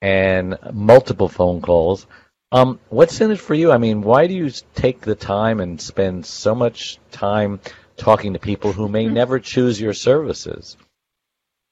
and 0.00 0.56
multiple 0.72 1.28
phone 1.28 1.60
calls 1.60 2.06
um, 2.50 2.80
what's 2.88 3.20
in 3.20 3.30
it 3.30 3.40
for 3.40 3.54
you? 3.54 3.70
I 3.70 3.78
mean, 3.78 4.00
why 4.00 4.26
do 4.26 4.34
you 4.34 4.50
take 4.74 5.02
the 5.02 5.14
time 5.14 5.60
and 5.60 5.80
spend 5.80 6.24
so 6.24 6.54
much 6.54 6.98
time 7.10 7.60
talking 7.96 8.32
to 8.32 8.38
people 8.38 8.72
who 8.72 8.88
may 8.88 9.06
never 9.20 9.38
choose 9.38 9.80
your 9.80 9.92
services? 9.92 10.76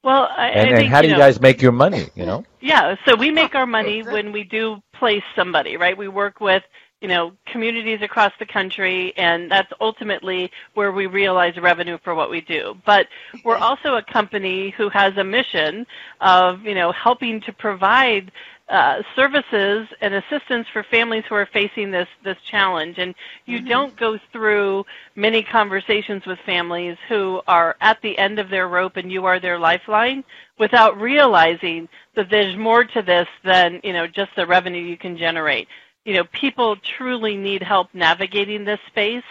Well, 0.07 0.29
I, 0.37 0.51
and, 0.51 0.61
I 0.61 0.63
and 0.69 0.77
think, 0.79 0.91
how 0.93 1.03
do 1.03 1.09
you, 1.09 1.15
you 1.15 1.19
know, 1.19 1.25
guys 1.25 1.41
make 1.41 1.61
your 1.61 1.73
money? 1.73 2.11
You 2.15 2.27
know? 2.27 2.45
Yeah, 2.61 2.95
so 3.05 3.17
we 3.17 3.33
make 3.33 3.57
our 3.57 3.67
money 3.67 4.05
when 4.05 4.31
we 4.31 4.45
do 4.45 4.81
place 4.95 5.25
somebody, 5.35 5.77
right? 5.77 5.99
We 5.99 6.07
work 6.07 6.41
with 6.41 6.63
you 7.01 7.09
know 7.09 7.33
communities 7.47 8.03
across 8.03 8.33
the 8.39 8.47
country, 8.47 9.13
and 9.17 9.51
that's 9.51 9.73
ultimately 9.81 10.53
where 10.75 10.93
we 10.93 11.07
realize 11.07 11.57
revenue 11.57 11.99
for 12.05 12.15
what 12.15 12.31
we 12.31 12.41
do. 12.41 12.77
But 12.87 13.09
we're 13.45 13.57
also 13.57 13.97
a 13.97 14.03
company 14.03 14.71
who 14.77 14.89
has 14.91 15.17
a 15.17 15.25
mission 15.25 15.85
of 16.21 16.63
you 16.63 16.77
know 16.77 16.93
helping 16.93 17.41
to 17.41 17.53
provide 17.53 18.31
uh, 18.68 19.00
services 19.14 19.87
and 20.00 20.14
assistance 20.14 20.66
for 20.73 20.82
families 20.82 21.23
who 21.28 21.37
are 21.37 21.46
facing 21.46 21.90
this 21.90 22.08
this 22.25 22.37
challenge. 22.50 22.99
And 22.99 23.14
you 23.44 23.58
mm-hmm. 23.58 23.68
don't 23.68 23.96
go 23.96 24.18
through 24.32 24.85
many 25.14 25.42
conversations 25.42 26.26
with 26.26 26.38
families 26.40 26.96
who 27.08 27.40
are 27.46 27.76
at 27.80 28.00
the 28.02 28.18
end 28.18 28.38
of 28.40 28.50
their 28.50 28.66
rope 28.68 28.96
and 28.96 29.11
you 29.11 29.25
are 29.25 29.38
their 29.38 29.58
lifeline 29.58 30.25
without 30.58 31.00
realizing 31.00 31.88
that 32.16 32.28
there's 32.28 32.56
more 32.56 32.85
to 32.85 33.02
this 33.02 33.28
than 33.44 33.80
you 33.85 33.92
know 33.92 34.06
just 34.06 34.30
the 34.35 34.46
revenue 34.46 34.82
you 34.82 34.96
can 34.96 35.16
generate. 35.16 35.68
You 36.04 36.14
know, 36.14 36.25
people 36.32 36.76
truly 36.76 37.37
need 37.37 37.62
help 37.62 37.88
navigating 37.94 38.64
this 38.64 38.80
space. 38.88 39.23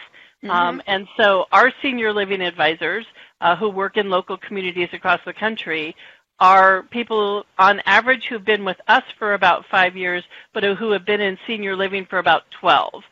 Mm-hmm. 0.43 0.49
Um, 0.49 0.81
and 0.87 1.07
so 1.17 1.45
our 1.51 1.73
senior 1.81 2.13
living 2.13 2.41
advisors 2.41 3.05
uh, 3.41 3.55
who 3.55 3.69
work 3.69 3.97
in 3.97 4.09
local 4.09 4.37
communities 4.37 4.89
across 4.93 5.19
the 5.25 5.33
country 5.33 5.95
are 6.39 6.83
people 6.83 7.45
on 7.57 7.81
average 7.85 8.25
who've 8.27 8.43
been 8.43 8.65
with 8.65 8.77
us 8.87 9.03
for 9.17 9.33
about 9.33 9.65
five 9.71 9.95
years, 9.95 10.23
but 10.53 10.63
who 10.63 10.91
have 10.91 11.05
been 11.05 11.21
in 11.21 11.37
senior 11.47 11.75
living 11.75 12.05
for 12.05 12.19
about 12.19 12.43
12. 12.59 13.03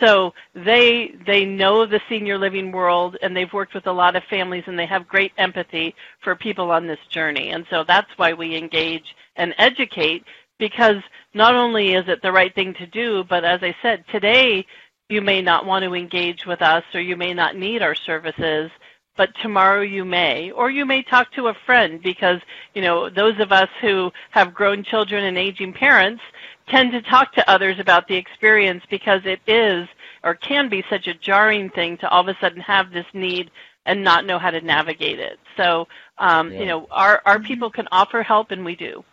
So 0.00 0.34
they 0.54 1.14
they 1.24 1.44
know 1.44 1.86
the 1.86 2.00
senior 2.08 2.36
living 2.36 2.72
world 2.72 3.16
and 3.22 3.36
they've 3.36 3.52
worked 3.52 3.74
with 3.74 3.86
a 3.86 3.92
lot 3.92 4.16
of 4.16 4.24
families 4.24 4.64
and 4.66 4.78
they 4.78 4.86
have 4.86 5.06
great 5.06 5.32
empathy 5.38 5.94
for 6.20 6.34
people 6.34 6.70
on 6.72 6.86
this 6.86 6.98
journey. 7.10 7.50
And 7.50 7.64
so 7.70 7.84
that's 7.84 8.10
why 8.16 8.32
we 8.32 8.56
engage 8.56 9.14
and 9.36 9.54
educate 9.56 10.24
because 10.58 10.96
not 11.32 11.54
only 11.54 11.94
is 11.94 12.08
it 12.08 12.22
the 12.22 12.32
right 12.32 12.54
thing 12.54 12.74
to 12.74 12.86
do, 12.86 13.24
but 13.24 13.44
as 13.44 13.62
I 13.62 13.74
said, 13.82 14.04
today 14.10 14.66
you 15.08 15.20
may 15.20 15.40
not 15.40 15.66
want 15.66 15.84
to 15.84 15.94
engage 15.94 16.44
with 16.44 16.60
us 16.60 16.82
or 16.92 17.00
you 17.00 17.16
may 17.16 17.32
not 17.32 17.56
need 17.56 17.82
our 17.82 17.94
services 17.94 18.70
but 19.16 19.30
tomorrow 19.42 19.80
you 19.80 20.04
may 20.04 20.50
or 20.50 20.70
you 20.70 20.84
may 20.84 21.02
talk 21.02 21.32
to 21.32 21.48
a 21.48 21.54
friend 21.66 22.02
because 22.02 22.40
you 22.74 22.82
know 22.82 23.08
those 23.08 23.38
of 23.40 23.52
us 23.52 23.68
who 23.80 24.10
have 24.30 24.54
grown 24.54 24.82
children 24.82 25.24
and 25.24 25.38
aging 25.38 25.72
parents 25.72 26.22
tend 26.68 26.92
to 26.92 27.02
talk 27.02 27.32
to 27.34 27.50
others 27.50 27.78
about 27.78 28.08
the 28.08 28.16
experience 28.16 28.82
because 28.90 29.20
it 29.24 29.40
is 29.46 29.88
or 30.22 30.34
can 30.34 30.68
be 30.68 30.84
such 30.88 31.06
a 31.06 31.14
jarring 31.14 31.70
thing 31.70 31.96
to 31.98 32.08
all 32.08 32.22
of 32.22 32.28
a 32.28 32.38
sudden 32.40 32.60
have 32.60 32.90
this 32.90 33.06
need 33.12 33.50
and 33.86 34.02
not 34.02 34.24
know 34.24 34.38
how 34.38 34.50
to 34.50 34.60
navigate 34.60 35.18
it 35.18 35.38
so 35.56 35.86
um, 36.18 36.52
yeah. 36.52 36.60
you 36.60 36.66
know 36.66 36.86
our 36.90 37.22
our 37.24 37.38
people 37.38 37.70
can 37.70 37.88
offer 37.92 38.22
help 38.22 38.50
and 38.50 38.64
we 38.64 38.74
do 38.74 39.04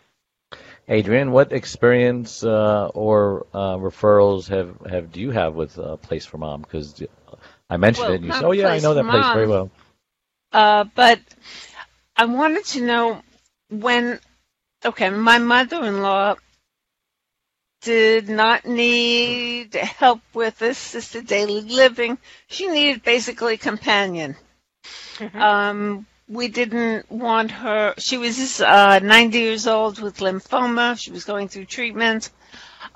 Adrienne, 0.90 1.30
what 1.30 1.52
experience 1.52 2.42
uh, 2.42 2.88
or 2.92 3.46
uh, 3.54 3.76
referrals 3.76 4.48
have, 4.48 4.76
have 4.90 5.12
do 5.12 5.20
you 5.20 5.30
have 5.30 5.54
with 5.54 5.78
uh, 5.78 5.96
Place 5.96 6.26
for 6.26 6.38
Mom? 6.38 6.60
Because 6.60 7.00
I 7.70 7.76
mentioned 7.76 8.04
well, 8.04 8.12
it, 8.12 8.16
and 8.16 8.24
you 8.26 8.32
said, 8.32 8.44
"Oh 8.44 8.50
yeah, 8.50 8.68
I 8.68 8.80
know 8.80 8.94
that 8.94 9.04
place 9.04 9.32
very 9.32 9.46
well." 9.46 9.70
Uh, 10.52 10.84
but 10.94 11.20
I 12.16 12.26
wanted 12.26 12.64
to 12.66 12.82
know 12.82 13.22
when, 13.70 14.20
okay, 14.84 15.10
my 15.10 15.38
mother 15.38 15.84
in 15.84 16.02
law 16.02 16.36
did 17.80 18.28
not 18.28 18.64
need 18.64 19.74
help 19.74 20.20
with 20.34 20.62
assisted 20.62 21.26
daily 21.26 21.62
living. 21.62 22.18
She 22.48 22.68
needed 22.68 23.02
basically 23.02 23.56
companion. 23.56 24.36
Mm-hmm. 25.16 25.40
Um, 25.40 26.06
we 26.28 26.48
didn't 26.48 27.10
want 27.10 27.50
her, 27.50 27.94
she 27.98 28.18
was 28.18 28.60
uh, 28.60 29.00
90 29.00 29.38
years 29.38 29.66
old 29.66 30.00
with 30.00 30.18
lymphoma. 30.18 30.98
She 30.98 31.10
was 31.10 31.24
going 31.24 31.48
through 31.48 31.64
treatment. 31.64 32.30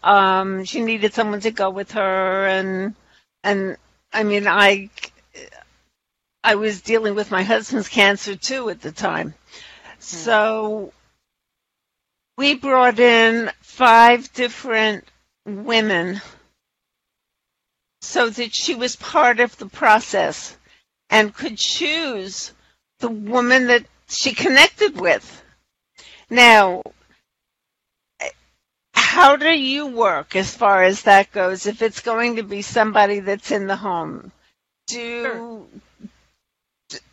Um, 0.04 0.64
she 0.64 0.80
needed 0.80 1.14
someone 1.14 1.40
to 1.40 1.50
go 1.50 1.70
with 1.70 1.92
her 1.92 2.46
and, 2.46 2.94
and 3.42 3.76
I 4.12 4.22
mean, 4.22 4.46
I 4.46 4.88
I 6.46 6.54
was 6.54 6.80
dealing 6.80 7.16
with 7.16 7.32
my 7.32 7.42
husband's 7.42 7.88
cancer 7.88 8.36
too 8.36 8.70
at 8.70 8.80
the 8.80 8.92
time. 8.92 9.34
So 9.98 10.92
we 12.38 12.54
brought 12.54 13.00
in 13.00 13.50
five 13.62 14.32
different 14.32 15.04
women 15.44 16.20
so 18.00 18.30
that 18.30 18.54
she 18.54 18.76
was 18.76 18.94
part 18.94 19.40
of 19.40 19.58
the 19.58 19.66
process 19.66 20.56
and 21.10 21.34
could 21.34 21.58
choose 21.58 22.52
the 23.00 23.08
woman 23.08 23.66
that 23.66 23.84
she 24.08 24.32
connected 24.32 25.00
with. 25.00 25.42
Now, 26.30 26.84
how 28.94 29.34
do 29.34 29.50
you 29.50 29.88
work 29.88 30.36
as 30.36 30.54
far 30.54 30.84
as 30.84 31.02
that 31.02 31.32
goes 31.32 31.66
if 31.66 31.82
it's 31.82 32.02
going 32.02 32.36
to 32.36 32.44
be 32.44 32.62
somebody 32.62 33.18
that's 33.18 33.50
in 33.50 33.66
the 33.66 33.74
home? 33.74 34.30
Do 34.86 35.22
sure 35.24 35.66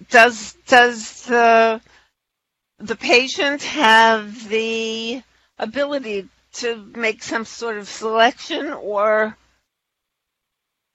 does 0.09 0.53
does 0.67 1.23
the 1.25 1.81
the 2.79 2.95
patient 2.95 3.63
have 3.63 4.49
the 4.49 5.21
ability 5.59 6.27
to 6.53 6.77
make 6.95 7.23
some 7.23 7.45
sort 7.45 7.77
of 7.77 7.87
selection 7.87 8.71
or? 8.73 9.37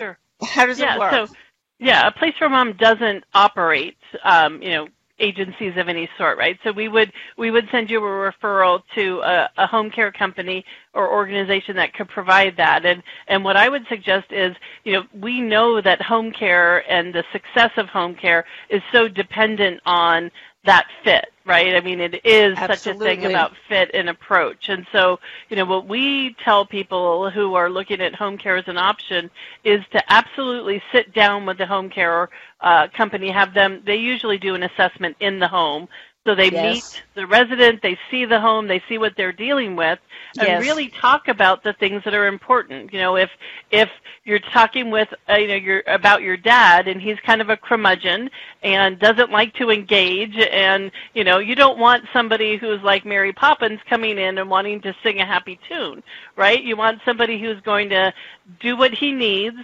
Sure. 0.01 0.19
How 0.43 0.67
does 0.67 0.79
yeah, 0.79 0.97
it 0.97 0.99
work? 0.99 1.11
so 1.13 1.35
yeah 1.79 2.07
a 2.07 2.13
place 2.13 2.35
for 2.39 2.49
mom 2.49 2.75
doesn't 2.75 3.25
operate 3.35 3.97
um, 4.25 4.63
you 4.63 4.71
know 4.71 4.89
agencies 5.21 5.77
of 5.77 5.89
any 5.89 6.09
sort, 6.17 6.39
right? 6.39 6.59
So 6.65 6.73
we 6.73 6.89
would 6.89 7.13
we 7.37 7.51
would 7.51 7.69
send 7.71 7.91
you 7.91 7.99
a 7.99 8.33
referral 8.33 8.83
to 8.95 9.21
a, 9.21 9.51
a, 9.59 9.67
home 9.67 9.91
care 9.91 10.13
company 10.13 10.65
or 10.95 11.11
organization 11.13 11.77
that 11.77 11.95
could 11.95 12.09
provide 12.09 12.57
that. 12.57 12.85
And 12.85 13.03
and 13.27 13.45
what 13.45 13.57
I 13.57 13.69
would 13.69 13.87
suggest 13.89 14.33
is, 14.33 14.55
you 14.85 14.93
know, 14.93 15.05
we 15.15 15.41
know 15.41 15.81
that 15.81 16.01
home 16.03 16.33
care 16.33 16.91
and 16.91 17.15
the 17.15 17.25
success 17.33 17.71
of 17.77 17.89
home 17.89 18.15
care 18.15 18.45
is 18.71 18.83
so 18.93 19.09
dependent 19.09 19.81
on 19.87 20.31
that 20.69 20.87
fit, 21.03 21.33
right? 21.47 21.75
I 21.75 21.81
mean, 21.81 21.99
it 21.99 22.21
is 22.27 22.55
Absolutely. 22.59 22.77
such 22.77 22.87
a 22.95 22.99
thing 22.99 23.25
about 23.25 23.53
fit 23.69 23.91
and 23.95 24.11
approach. 24.11 24.69
And 24.69 24.87
so, 24.93 25.19
you 25.49 25.57
know, 25.57 25.65
what 25.65 25.89
we 25.89 26.37
tell 26.45 26.67
people 26.67 27.31
who 27.31 27.55
are 27.55 27.71
looking 27.71 28.03
at 28.03 28.15
home 28.15 28.37
care 28.37 28.57
as 28.57 28.69
an 28.69 28.77
option 28.77 29.31
is 29.65 29.83
to 29.93 30.13
absolutely 30.13 30.83
sit 30.93 31.15
down 31.15 31.47
with 31.47 31.57
the 31.57 31.67
home 31.67 31.89
care 31.89 32.29
uh, 32.61 32.89
company, 32.89 33.31
have 33.31 33.55
them, 33.55 33.83
they 33.87 33.97
usually 33.97 34.37
do 34.37 34.55
an 34.55 34.65
assessment 34.65 35.17
in 35.21 35.39
the 35.39 35.49
home 35.49 35.89
so 36.27 36.35
they 36.35 36.51
yes. 36.51 36.75
meet 36.75 37.03
the 37.15 37.27
resident, 37.27 37.81
they 37.81 37.99
see 38.11 38.27
the 38.27 38.39
home, 38.39 38.69
they 38.69 38.83
see 38.87 38.99
what 38.99 39.17
they're 39.17 39.33
dealing 39.33 39.77
with, 39.77 39.99
and 40.39 40.47
yes. 40.47 40.63
really 40.63 40.89
talk 40.89 41.27
about 41.29 41.63
the 41.63 41.73
things 41.73 42.05
that 42.05 42.13
are 42.13 42.27
important. 42.27 42.93
You 42.93 42.99
know, 42.99 43.17
if 43.17 43.31
if 43.71 43.89
you're 44.25 44.39
talking 44.39 44.91
with 44.91 45.09
uh, 45.31 45.37
you 45.37 45.49
know 45.49 45.55
your 45.55 45.83
about 45.87 46.21
your 46.21 46.37
dad 46.37 46.87
and 46.87 47.01
he's 47.01 47.19
kind 47.21 47.41
of 47.41 47.49
a 47.49 47.57
curmudgeon 47.57 48.29
and 48.63 48.99
doesn't 48.99 49.31
like 49.31 49.55
to 49.55 49.71
engage, 49.71 50.37
and 50.37 50.91
you 51.15 51.25
know 51.25 51.39
you 51.39 51.55
don't 51.55 51.79
want 51.79 52.05
somebody 52.13 52.59
who's 52.59 52.83
like 52.83 53.07
Mary 53.07 53.33
Poppins 53.33 53.81
coming 53.89 54.19
in 54.19 54.37
and 54.37 54.51
wanting 54.51 54.83
to 54.83 54.95
sing 55.03 55.21
a 55.21 55.27
happy 55.27 55.59
tune, 55.67 56.03
right? 56.37 56.63
You 56.63 56.77
want 56.77 57.01
somebody 57.07 57.41
who's 57.41 57.61
going 57.63 57.89
to 57.89 58.13
do 58.61 58.77
what 58.77 58.93
he 58.93 59.13
needs, 59.13 59.57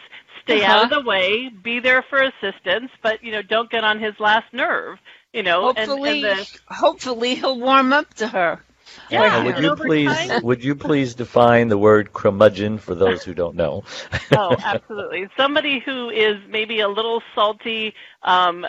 stay 0.42 0.62
uh-huh. 0.62 0.72
out 0.72 0.84
of 0.84 0.90
the 0.90 1.06
way, 1.06 1.50
be 1.50 1.78
there 1.78 2.00
for 2.00 2.22
assistance, 2.22 2.90
but 3.02 3.22
you 3.22 3.32
know 3.32 3.42
don't 3.42 3.70
get 3.70 3.84
on 3.84 4.00
his 4.00 4.18
last 4.18 4.50
nerve 4.54 4.98
you 5.34 5.42
know, 5.42 5.62
hopefully, 5.62 6.24
and, 6.24 6.38
and 6.38 6.46
the, 6.46 6.74
hopefully 6.74 7.34
he'll 7.34 7.60
warm 7.60 7.92
up 7.92 8.14
to 8.14 8.28
her. 8.28 8.60
Yeah, 9.10 9.42
would 9.44 9.58
you 9.58 9.74
please 9.74 10.42
would 10.42 10.64
you 10.64 10.74
please 10.76 11.14
define 11.14 11.68
the 11.68 11.76
word 11.76 12.12
curmudgeon 12.12 12.78
for 12.78 12.94
those 12.94 13.24
who 13.24 13.34
don't 13.34 13.56
know? 13.56 13.82
oh, 14.32 14.56
absolutely. 14.64 15.28
Somebody 15.36 15.80
who 15.80 16.10
is 16.10 16.36
maybe 16.48 16.80
a 16.80 16.88
little 16.88 17.20
salty, 17.34 17.94
um, 18.22 18.64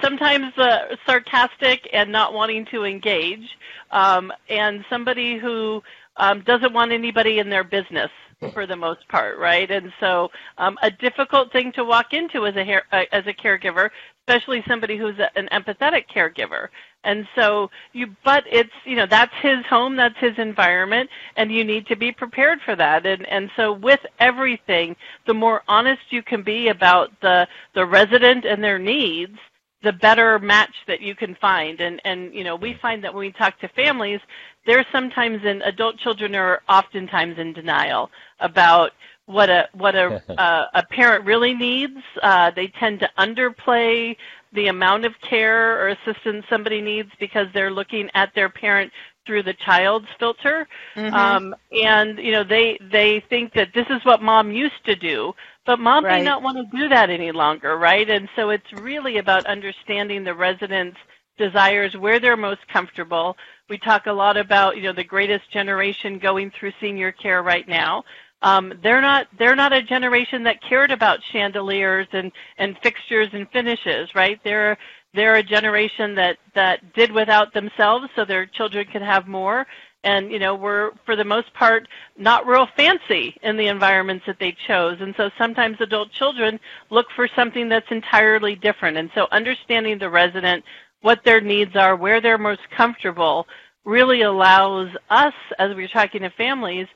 sometimes 0.00 0.56
uh, 0.56 0.96
sarcastic, 1.04 1.88
and 1.92 2.10
not 2.10 2.32
wanting 2.32 2.64
to 2.66 2.84
engage, 2.84 3.58
um, 3.90 4.32
and 4.48 4.84
somebody 4.88 5.38
who 5.38 5.82
um, 6.16 6.40
doesn't 6.40 6.72
want 6.72 6.92
anybody 6.92 7.38
in 7.38 7.50
their 7.50 7.64
business 7.64 8.10
for 8.52 8.66
the 8.66 8.76
most 8.76 9.06
part, 9.08 9.38
right? 9.38 9.70
And 9.70 9.92
so, 10.00 10.30
um, 10.58 10.78
a 10.82 10.90
difficult 10.90 11.52
thing 11.52 11.72
to 11.72 11.84
walk 11.84 12.12
into 12.12 12.46
as 12.46 12.56
a 12.56 12.80
uh, 12.92 13.04
as 13.12 13.26
a 13.26 13.34
caregiver, 13.34 13.90
especially 14.26 14.62
somebody 14.66 14.96
who's 14.96 15.18
a, 15.18 15.36
an 15.38 15.48
empathetic 15.52 16.04
caregiver. 16.08 16.68
And 17.04 17.26
so 17.34 17.70
you, 17.92 18.14
but 18.24 18.44
it's, 18.50 18.72
you 18.84 18.96
know, 18.96 19.06
that's 19.06 19.32
his 19.40 19.64
home, 19.66 19.96
that's 19.96 20.18
his 20.18 20.38
environment, 20.38 21.08
and 21.36 21.50
you 21.50 21.64
need 21.64 21.86
to 21.86 21.96
be 21.96 22.12
prepared 22.12 22.60
for 22.62 22.76
that. 22.76 23.06
And, 23.06 23.26
and 23.28 23.50
so 23.56 23.72
with 23.72 24.00
everything, 24.18 24.96
the 25.26 25.34
more 25.34 25.62
honest 25.66 26.02
you 26.10 26.22
can 26.22 26.42
be 26.42 26.68
about 26.68 27.10
the, 27.20 27.48
the 27.74 27.86
resident 27.86 28.44
and 28.44 28.62
their 28.62 28.78
needs, 28.78 29.38
the 29.82 29.92
better 29.92 30.38
match 30.38 30.74
that 30.86 31.00
you 31.00 31.14
can 31.14 31.34
find. 31.36 31.80
And, 31.80 32.00
and, 32.04 32.34
you 32.34 32.44
know, 32.44 32.56
we 32.56 32.74
find 32.82 33.02
that 33.04 33.14
when 33.14 33.26
we 33.26 33.32
talk 33.32 33.58
to 33.60 33.68
families, 33.68 34.20
they're 34.66 34.86
sometimes 34.92 35.44
in, 35.44 35.62
adult 35.62 35.98
children 35.98 36.34
are 36.34 36.62
oftentimes 36.68 37.38
in 37.38 37.52
denial 37.52 38.10
about 38.40 38.92
what 39.26 39.48
a 39.48 39.68
what 39.72 39.94
a 39.94 40.22
uh, 40.40 40.66
a 40.74 40.82
parent 40.82 41.24
really 41.24 41.54
needs. 41.54 41.98
Uh, 42.22 42.50
they 42.50 42.66
tend 42.66 43.00
to 43.00 43.10
underplay 43.18 44.16
the 44.52 44.66
amount 44.66 45.04
of 45.04 45.12
care 45.20 45.80
or 45.80 45.88
assistance 45.88 46.44
somebody 46.50 46.80
needs 46.80 47.10
because 47.20 47.46
they're 47.54 47.70
looking 47.70 48.10
at 48.14 48.34
their 48.34 48.48
parent 48.48 48.92
through 49.26 49.42
the 49.42 49.54
child's 49.54 50.08
filter 50.18 50.66
Mhm. 50.96 51.12
um, 51.12 51.54
and 51.70 52.18
you 52.18 52.32
know 52.32 52.42
they 52.42 52.78
they 52.80 53.20
think 53.28 53.52
that 53.52 53.68
this 53.74 53.86
is 53.90 54.04
what 54.04 54.22
mom 54.22 54.50
used 54.50 54.84
to 54.86 54.96
do 54.96 55.34
but 55.66 55.78
mom 55.78 56.04
may 56.04 56.22
not 56.22 56.42
want 56.42 56.56
to 56.56 56.78
do 56.78 56.88
that 56.88 57.10
any 57.10 57.32
longer 57.32 57.78
right 57.78 58.08
and 58.10 58.28
so 58.36 58.50
it's 58.50 58.72
really 58.72 59.18
about 59.18 59.46
understanding 59.46 60.24
the 60.24 60.34
residents 60.34 60.96
desires 61.38 61.94
where 61.96 62.20
they're 62.20 62.36
most 62.36 62.60
comfortable 62.72 63.36
we 63.68 63.78
talk 63.78 64.06
a 64.06 64.12
lot 64.12 64.36
about 64.36 64.76
you 64.76 64.82
know 64.82 64.92
the 64.92 65.04
greatest 65.04 65.50
generation 65.52 66.18
going 66.18 66.50
through 66.58 66.72
senior 66.80 67.12
care 67.12 67.42
right 67.42 67.68
now 67.68 68.04
um, 68.42 68.72
they're 68.82 69.02
not 69.02 69.26
they're 69.38 69.56
not 69.56 69.72
a 69.72 69.82
generation 69.82 70.42
that 70.44 70.62
cared 70.62 70.90
about 70.90 71.18
chandeliers 71.32 72.06
and 72.12 72.32
and 72.58 72.76
fixtures 72.82 73.28
and 73.32 73.48
finishes, 73.50 74.08
right? 74.14 74.40
They're 74.44 74.78
they're 75.12 75.36
a 75.36 75.42
generation 75.42 76.14
that 76.14 76.38
that 76.54 76.94
did 76.94 77.12
without 77.12 77.52
themselves 77.52 78.08
so 78.16 78.24
their 78.24 78.46
children 78.46 78.86
could 78.90 79.02
have 79.02 79.26
more. 79.28 79.66
And 80.02 80.30
you 80.32 80.38
know, 80.38 80.54
we're 80.54 80.92
for 81.04 81.14
the 81.14 81.24
most 81.24 81.52
part 81.54 81.86
not 82.16 82.46
real 82.46 82.66
fancy 82.76 83.36
in 83.42 83.56
the 83.56 83.66
environments 83.66 84.24
that 84.26 84.38
they 84.38 84.56
chose. 84.66 84.98
And 85.00 85.14
so 85.16 85.30
sometimes 85.36 85.80
adult 85.80 86.10
children 86.12 86.58
look 86.88 87.06
for 87.14 87.28
something 87.36 87.68
that's 87.68 87.90
entirely 87.90 88.54
different. 88.54 88.96
And 88.96 89.10
so 89.14 89.28
understanding 89.30 89.98
the 89.98 90.08
resident, 90.08 90.64
what 91.02 91.22
their 91.24 91.40
needs 91.40 91.76
are, 91.76 91.96
where 91.96 92.20
they're 92.20 92.38
most 92.38 92.62
comfortable, 92.74 93.46
really 93.84 94.22
allows 94.22 94.88
us, 95.10 95.34
as 95.58 95.74
we're 95.74 95.88
talking 95.88 96.22
to 96.22 96.30
families, 96.30 96.86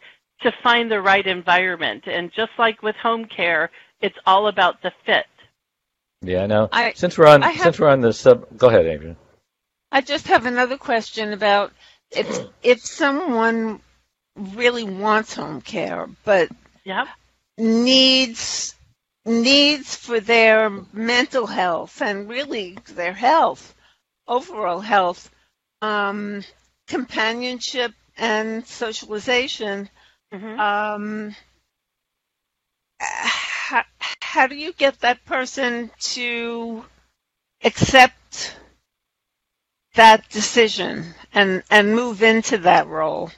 to 0.40 0.52
find 0.62 0.90
the 0.90 1.00
right 1.00 1.26
environment. 1.26 2.04
And 2.06 2.32
just 2.32 2.52
like 2.58 2.82
with 2.82 2.96
home 2.96 3.26
care, 3.26 3.70
it's 4.00 4.18
all 4.26 4.48
about 4.48 4.82
the 4.82 4.92
fit. 5.04 5.26
Yeah, 6.22 6.46
no. 6.46 6.68
I- 6.72 6.92
since 6.94 7.18
we're 7.18 7.26
on 7.26 7.42
have- 7.42 7.56
since 7.56 7.78
we're 7.78 7.88
on 7.88 8.00
the 8.00 8.12
sub, 8.12 8.46
go 8.56 8.68
ahead, 8.68 8.86
Adrienne. 8.86 9.16
I 9.92 10.00
just 10.00 10.26
have 10.28 10.46
another 10.46 10.76
question 10.76 11.32
about 11.32 11.72
if 12.16 12.44
if 12.62 12.80
someone 12.84 13.80
really 14.36 14.84
wants 14.84 15.34
home 15.34 15.60
care 15.60 16.08
but 16.24 16.48
Yeah. 16.84 17.06
needs 17.58 18.74
needs 19.24 19.96
for 19.96 20.20
their 20.20 20.70
mental 20.92 21.46
health 21.46 22.00
and 22.02 22.28
really 22.28 22.76
their 22.88 23.12
health, 23.14 23.74
overall 24.26 24.80
health, 24.80 25.30
um, 25.82 26.42
companionship 26.86 27.92
and 28.16 28.66
socialization. 28.66 29.88
hmm 30.32 30.58
Um, 30.58 31.34
how, 33.00 33.84
how 34.20 34.46
do 34.46 34.54
you 34.56 34.72
get 34.72 35.00
that 35.00 35.24
person 35.24 35.90
to 36.00 36.84
accept 37.64 38.56
that 39.94 40.28
decision 40.30 41.14
and 41.32 41.62
and 41.70 41.94
move 41.94 42.22
into 42.22 42.58
that 42.58 42.86
role? 42.88 43.30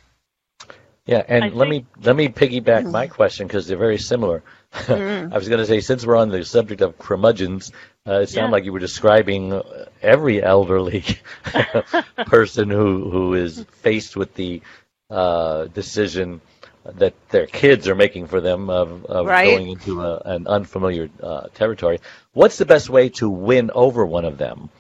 Yeah, 1.07 1.23
and 1.27 1.45
I 1.45 1.49
let 1.49 1.69
think- 1.69 1.87
me 1.87 2.03
let 2.03 2.17
me 2.17 2.29
piggyback 2.29 2.91
my 2.91 3.07
question 3.07 3.47
because 3.47 3.67
they're 3.67 3.77
very 3.79 3.99
similar. 3.99 4.43
Mm. 4.73 5.33
I 5.33 5.39
was 5.39 5.49
going 5.49 5.61
to 5.61 5.67
say, 5.67 5.81
since 5.81 6.05
we're 6.05 6.17
on 6.17 6.29
the 6.31 6.45
subject 6.45 6.81
of 6.83 6.99
curmudgeons, 6.99 7.71
uh, 8.07 8.21
it 8.21 8.29
sounded 8.29 8.49
Yeah. 8.49 8.53
like 8.53 8.65
you 8.65 8.73
were 8.73 8.81
describing 8.81 9.53
uh, 9.53 9.87
every 10.03 10.43
elderly 10.43 11.05
person 12.27 12.71
who 12.71 13.09
who 13.11 13.35
is 13.35 13.65
faced 13.83 14.17
with 14.17 14.35
the 14.35 14.63
uh, 15.11 15.67
decision 15.67 16.41
that 16.85 17.15
their 17.31 17.47
kids 17.47 17.89
are 17.89 17.95
making 17.97 18.27
for 18.29 18.41
them 18.41 18.71
of, 18.71 19.05
of 19.07 19.27
Right. 19.27 19.51
going 19.57 19.69
into 19.71 20.03
a, 20.03 20.19
an 20.25 20.47
unfamiliar 20.47 21.09
uh, 21.23 21.49
territory. 21.55 22.01
What's 22.33 22.59
the 22.59 22.65
best 22.67 22.89
way 22.89 23.09
to 23.21 23.29
win 23.29 23.71
over 23.75 24.05
one 24.07 24.25
of 24.25 24.39
them? 24.39 24.71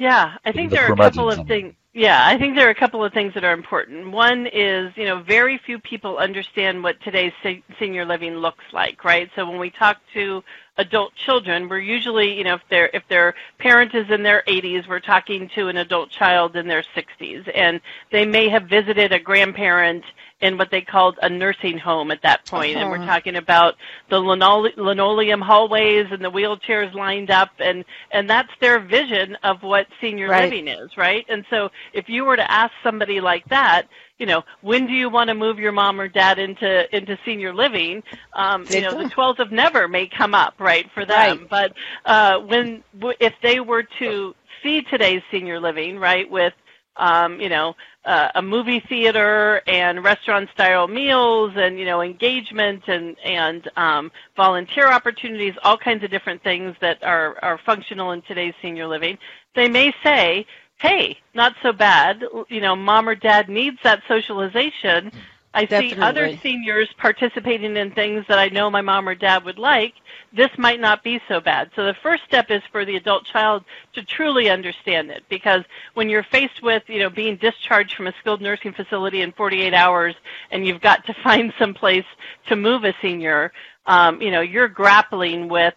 Yeah, 0.00 0.38
I 0.46 0.52
think 0.52 0.70
The 0.70 0.76
there 0.76 0.86
are 0.88 0.94
a 0.94 0.96
couple 0.96 1.30
of 1.30 1.46
things. 1.46 1.74
Yeah, 1.92 2.24
I 2.24 2.38
think 2.38 2.56
there 2.56 2.66
are 2.68 2.70
a 2.70 2.74
couple 2.74 3.04
of 3.04 3.12
things 3.12 3.34
that 3.34 3.44
are 3.44 3.52
important. 3.52 4.12
One 4.12 4.46
is, 4.46 4.96
you 4.96 5.04
know, 5.04 5.22
very 5.22 5.58
few 5.58 5.78
people 5.78 6.16
understand 6.16 6.82
what 6.82 6.98
today's 7.02 7.34
se- 7.42 7.64
senior 7.78 8.06
living 8.06 8.36
looks 8.36 8.64
like, 8.72 9.04
right? 9.04 9.28
So 9.36 9.46
when 9.46 9.58
we 9.58 9.68
talk 9.70 9.98
to 10.14 10.42
adult 10.78 11.14
children, 11.16 11.68
we're 11.68 11.80
usually, 11.80 12.32
you 12.32 12.44
know, 12.44 12.54
if 12.54 12.62
their 12.70 12.88
if 12.94 13.02
their 13.08 13.34
parent 13.58 13.94
is 13.94 14.08
in 14.08 14.22
their 14.22 14.42
80s, 14.48 14.88
we're 14.88 15.00
talking 15.00 15.50
to 15.54 15.68
an 15.68 15.76
adult 15.76 16.08
child 16.08 16.56
in 16.56 16.66
their 16.66 16.84
60s, 16.96 17.50
and 17.54 17.78
they 18.10 18.24
may 18.24 18.48
have 18.48 18.62
visited 18.70 19.12
a 19.12 19.18
grandparent 19.18 20.04
in 20.40 20.56
what 20.58 20.70
they 20.70 20.80
called 20.80 21.18
a 21.22 21.28
nursing 21.28 21.78
home 21.78 22.10
at 22.10 22.22
that 22.22 22.44
point, 22.46 22.76
and 22.78 22.90
we're 22.90 22.96
Uh-huh. 22.96 23.06
talking 23.06 23.36
about 23.36 23.76
the 24.08 24.16
linole- 24.16 24.76
linoleum 24.76 25.40
hallways 25.40 26.06
and 26.10 26.24
the 26.24 26.30
wheelchairs 26.30 26.92
lined 26.94 27.30
up, 27.30 27.50
and 27.58 27.84
and 28.10 28.28
that's 28.28 28.50
their 28.60 28.78
vision 28.80 29.36
of 29.42 29.62
what 29.62 29.86
senior 30.00 30.28
Right. 30.28 30.44
living 30.44 30.68
is, 30.68 30.96
right? 30.96 31.24
And 31.28 31.44
so 31.50 31.70
if 31.92 32.08
you 32.08 32.24
were 32.24 32.36
to 32.36 32.50
ask 32.50 32.72
somebody 32.82 33.20
like 33.20 33.46
that, 33.48 33.88
you 34.18 34.26
know, 34.26 34.44
when 34.62 34.86
do 34.86 34.92
you 34.92 35.08
want 35.10 35.28
to 35.28 35.34
move 35.34 35.58
your 35.58 35.72
mom 35.72 36.00
or 36.00 36.08
dad 36.08 36.38
into 36.38 36.94
into 36.96 37.18
senior 37.24 37.54
living? 37.54 38.02
Um, 38.34 38.66
you 38.70 38.80
know, 38.80 38.94
the 38.94 39.04
don't. 39.04 39.38
of 39.40 39.52
never 39.52 39.88
may 39.88 40.06
come 40.06 40.34
up, 40.34 40.54
right, 40.58 40.90
for 40.92 41.04
them. 41.04 41.40
Right. 41.40 41.48
But 41.50 41.72
uh, 42.04 42.38
when 42.40 42.82
w- 42.98 43.16
if 43.20 43.34
they 43.42 43.60
were 43.60 43.84
to 43.98 44.34
see 44.62 44.82
today's 44.82 45.22
senior 45.30 45.58
living, 45.60 45.98
right, 45.98 46.28
with 46.30 46.52
um, 47.00 47.40
you 47.40 47.48
know, 47.48 47.74
uh, 48.04 48.28
a 48.34 48.42
movie 48.42 48.80
theater 48.80 49.62
and 49.66 50.04
restaurant 50.04 50.48
style 50.50 50.86
meals 50.86 51.52
and 51.56 51.78
you 51.78 51.84
know 51.84 52.00
engagement 52.00 52.82
and 52.86 53.18
and 53.24 53.68
um, 53.76 54.12
volunteer 54.36 54.88
opportunities, 54.88 55.54
all 55.64 55.76
kinds 55.76 56.04
of 56.04 56.10
different 56.10 56.42
things 56.42 56.76
that 56.80 57.02
are 57.02 57.36
are 57.42 57.58
functional 57.58 58.12
in 58.12 58.22
today's 58.22 58.54
senior 58.62 58.86
living. 58.86 59.18
They 59.54 59.68
may 59.68 59.92
say, 60.02 60.46
"Hey, 60.78 61.18
not 61.34 61.56
so 61.62 61.72
bad. 61.72 62.24
You 62.48 62.60
know, 62.60 62.76
mom 62.76 63.08
or 63.08 63.14
dad 63.14 63.48
needs 63.48 63.78
that 63.82 64.02
socialization." 64.06 65.10
I 65.52 65.66
see 65.66 65.94
other 65.94 66.36
seniors 66.42 66.88
participating 66.96 67.76
in 67.76 67.90
things 67.90 68.24
that 68.28 68.38
I 68.38 68.48
know 68.48 68.70
my 68.70 68.82
mom 68.82 69.08
or 69.08 69.16
dad 69.16 69.44
would 69.44 69.58
like. 69.58 69.94
This 70.32 70.50
might 70.56 70.78
not 70.78 71.02
be 71.02 71.20
so 71.26 71.40
bad. 71.40 71.70
So 71.74 71.84
the 71.84 71.96
first 72.02 72.22
step 72.24 72.50
is 72.50 72.62
for 72.70 72.84
the 72.84 72.94
adult 72.94 73.24
child 73.24 73.64
to 73.94 74.04
truly 74.04 74.48
understand 74.48 75.10
it 75.10 75.24
because 75.28 75.64
when 75.94 76.08
you're 76.08 76.22
faced 76.22 76.62
with, 76.62 76.84
you 76.86 77.00
know, 77.00 77.10
being 77.10 77.36
discharged 77.36 77.96
from 77.96 78.06
a 78.06 78.14
skilled 78.20 78.40
nursing 78.40 78.72
facility 78.72 79.22
in 79.22 79.32
48 79.32 79.74
hours 79.74 80.14
and 80.52 80.64
you've 80.64 80.80
got 80.80 81.04
to 81.06 81.14
find 81.24 81.52
some 81.58 81.74
place 81.74 82.06
to 82.46 82.54
move 82.54 82.84
a 82.84 82.94
senior, 83.02 83.52
um, 83.86 84.22
you 84.22 84.30
know, 84.30 84.42
you're 84.42 84.68
grappling 84.68 85.48
with 85.48 85.74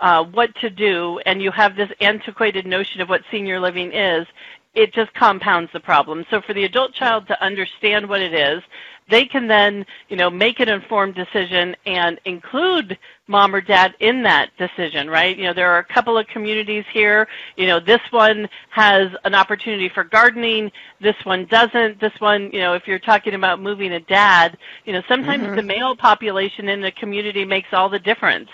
uh, 0.00 0.22
what 0.22 0.54
to 0.56 0.68
do 0.68 1.18
and 1.24 1.40
you 1.40 1.50
have 1.50 1.76
this 1.76 1.90
antiquated 2.02 2.66
notion 2.66 3.00
of 3.00 3.08
what 3.08 3.22
senior 3.30 3.58
living 3.58 3.90
is, 3.92 4.26
it 4.74 4.92
just 4.92 5.12
compounds 5.14 5.70
the 5.72 5.80
problem. 5.80 6.24
So 6.30 6.40
for 6.40 6.54
the 6.54 6.64
adult 6.64 6.94
child 6.94 7.26
to 7.28 7.44
understand 7.44 8.08
what 8.08 8.20
it 8.20 8.34
is, 8.34 8.62
they 9.10 9.26
can 9.26 9.46
then, 9.46 9.84
you 10.08 10.16
know, 10.16 10.30
make 10.30 10.60
an 10.60 10.68
informed 10.68 11.14
decision 11.14 11.76
and 11.84 12.18
include 12.24 12.98
mom 13.26 13.54
or 13.54 13.60
dad 13.60 13.94
in 14.00 14.22
that 14.22 14.50
decision, 14.56 15.08
right? 15.08 15.36
You 15.36 15.44
know, 15.44 15.52
there 15.52 15.70
are 15.70 15.78
a 15.78 15.84
couple 15.84 16.16
of 16.16 16.26
communities 16.28 16.84
here. 16.92 17.28
You 17.56 17.66
know, 17.66 17.80
this 17.80 18.00
one 18.10 18.48
has 18.70 19.10
an 19.24 19.34
opportunity 19.34 19.90
for 19.90 20.04
gardening. 20.04 20.72
This 21.00 21.16
one 21.24 21.44
doesn't. 21.46 22.00
This 22.00 22.18
one, 22.18 22.50
you 22.52 22.60
know, 22.60 22.72
if 22.74 22.86
you're 22.86 22.98
talking 22.98 23.34
about 23.34 23.60
moving 23.60 23.92
a 23.92 24.00
dad, 24.00 24.56
you 24.84 24.92
know, 24.92 25.02
sometimes 25.06 25.42
mm-hmm. 25.42 25.56
the 25.56 25.62
male 25.62 25.94
population 25.94 26.68
in 26.68 26.80
the 26.80 26.92
community 26.92 27.44
makes 27.44 27.68
all 27.72 27.88
the 27.88 27.98
difference. 27.98 28.48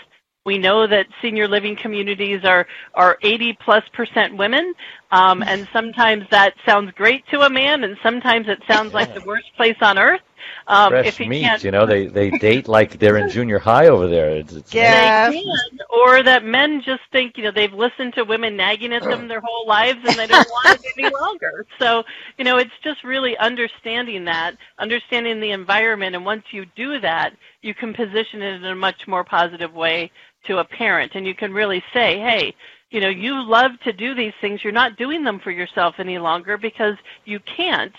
We 0.44 0.58
know 0.58 0.86
that 0.86 1.06
senior 1.20 1.46
living 1.48 1.76
communities 1.76 2.44
are, 2.44 2.66
are 2.94 3.18
80 3.22 3.54
plus 3.64 3.84
percent 3.92 4.36
women, 4.36 4.74
um, 5.10 5.42
and 5.46 5.68
sometimes 5.72 6.24
that 6.30 6.54
sounds 6.66 6.92
great 6.92 7.26
to 7.28 7.42
a 7.42 7.50
man, 7.50 7.84
and 7.84 7.96
sometimes 8.02 8.48
it 8.48 8.62
sounds 8.66 8.94
like 8.94 9.12
the 9.12 9.20
worst 9.20 9.54
place 9.56 9.76
on 9.82 9.98
earth. 9.98 10.20
Um, 10.66 10.92
Fresh 10.92 11.06
if 11.06 11.18
he 11.18 11.28
meat, 11.28 11.40
can't, 11.42 11.62
you 11.62 11.70
know, 11.70 11.86
they 11.86 12.06
they 12.06 12.30
date 12.30 12.68
like 12.68 12.98
they're 12.98 13.18
in 13.18 13.28
junior 13.28 13.58
high 13.58 13.88
over 13.88 14.08
there. 14.08 14.30
It's, 14.38 14.52
it's 14.54 14.74
Yeah. 14.74 14.90
they 14.90 15.12
can, 15.12 15.78
or 15.90 16.22
that 16.22 16.44
men 16.44 16.82
just 16.82 17.02
think 17.12 17.36
you 17.36 17.44
know 17.44 17.50
they've 17.50 17.72
listened 17.72 18.14
to 18.14 18.24
women 18.24 18.56
nagging 18.56 18.92
at 18.94 19.06
them 19.08 19.26
their 19.28 19.40
whole 19.44 19.66
lives 19.66 20.00
and 20.04 20.18
they 20.18 20.26
don't 20.26 20.48
want 20.48 20.72
it 20.72 20.80
any 20.98 21.08
longer. 21.20 21.66
So 21.78 22.04
you 22.38 22.44
know 22.44 22.56
it's 22.58 22.70
just 22.82 23.04
really 23.04 23.36
understanding 23.38 24.24
that, 24.24 24.56
understanding 24.78 25.40
the 25.40 25.50
environment, 25.50 26.16
and 26.16 26.24
once 26.24 26.44
you 26.52 26.66
do 26.76 27.00
that, 27.00 27.34
you 27.62 27.74
can 27.74 27.92
position 27.92 28.42
it 28.42 28.54
in 28.56 28.64
a 28.64 28.74
much 28.74 29.06
more 29.06 29.24
positive 29.24 29.74
way 29.74 30.10
to 30.46 30.58
a 30.58 30.64
parent, 30.64 31.12
and 31.14 31.26
you 31.26 31.34
can 31.34 31.52
really 31.52 31.82
say, 31.92 32.18
hey. 32.18 32.54
You 32.92 33.00
know, 33.00 33.08
you 33.08 33.40
love 33.40 33.70
to 33.84 33.92
do 33.92 34.16
these 34.16 34.32
things. 34.40 34.64
You're 34.64 34.72
not 34.72 34.96
doing 34.96 35.22
them 35.22 35.38
for 35.38 35.52
yourself 35.52 35.94
any 36.00 36.18
longer 36.18 36.58
because 36.58 36.96
you 37.24 37.38
can't 37.38 37.94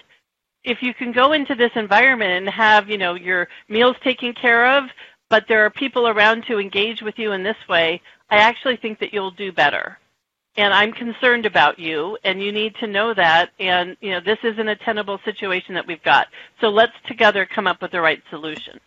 if 0.63 0.82
you 0.82 0.93
can 0.93 1.12
go 1.12 1.34
into 1.34 1.56
this 1.56 1.71
environment 1.75 2.32
and 2.32 2.49
have 2.49 2.89
you 2.89 2.97
know 2.97 3.15
your 3.15 3.47
meals 3.67 3.95
taken 4.04 4.34
care 4.34 4.77
of 4.77 4.86
but 5.30 5.45
there 5.47 5.65
are 5.65 5.69
people 5.69 6.08
around 6.08 6.43
to 6.47 6.60
engage 6.60 7.01
with 7.01 7.17
you 7.17 7.32
in 7.32 7.43
this 7.43 7.58
way 7.67 8.01
i 8.30 8.38
actually 8.38 8.77
think 8.77 8.99
that 8.99 9.13
you'll 9.13 9.32
do 9.32 9.51
better 9.51 9.97
and 10.58 10.73
i'm 10.73 10.91
concerned 10.91 11.45
about 11.45 11.80
you 11.80 12.17
and 12.23 12.41
you 12.41 12.51
need 12.51 12.75
to 12.75 12.88
know 12.88 13.13
that 13.13 13.49
and 13.60 13.97
you 14.01 14.12
know 14.12 14.19
this 14.19 14.39
is 14.43 14.58
an 14.58 14.69
attainable 14.69 15.19
situation 15.25 15.73
that 15.73 15.88
we've 15.88 16.04
got 16.04 16.27
so 16.60 16.69
let's 16.69 16.93
together 17.08 17.45
come 17.45 17.67
up 17.67 17.82
with 17.82 17.91
the 17.91 18.01
right 18.01 18.21
solution 18.30 18.80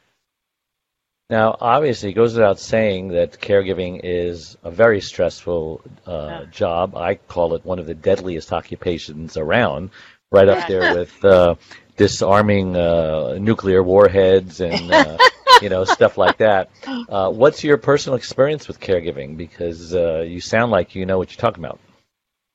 Now, 1.31 1.57
obviously, 1.59 2.11
it 2.11 2.15
goes 2.15 2.35
without 2.35 2.61
saying 2.61 3.09
that 3.09 3.41
caregiving 3.41 4.01
is 4.05 4.59
a 4.63 4.71
very 4.71 5.01
stressful 5.01 5.81
uh, 6.07 6.11
Yeah. 6.11 6.45
job. 6.51 6.97
I 6.97 7.15
call 7.15 7.55
it 7.55 7.65
one 7.65 7.79
of 7.79 7.87
the 7.87 7.95
deadliest 7.95 8.53
occupations 8.53 9.37
around, 9.37 9.91
right 10.31 10.49
up 10.49 10.67
there 10.69 10.87
with 10.99 11.25
uh, 11.25 11.55
disarming 11.97 12.77
uh, 12.77 13.39
nuclear 13.41 13.83
warheads 13.83 14.61
and 14.61 14.91
uh, 14.91 15.19
you 15.63 15.71
know 15.71 15.85
stuff 15.85 16.19
like 16.19 16.37
that. 16.39 16.69
Uh, 17.09 17.31
what's 17.31 17.65
your 17.65 17.79
personal 17.79 18.17
experience 18.17 18.69
with 18.69 18.79
caregiving? 18.79 19.37
Because 19.37 19.95
uh, 19.95 20.21
you 20.21 20.41
sound 20.41 20.73
like 20.73 20.95
you 20.95 21.07
know 21.07 21.17
what 21.17 21.31
you're 21.31 21.41
talking 21.41 21.65
about. 21.65 21.81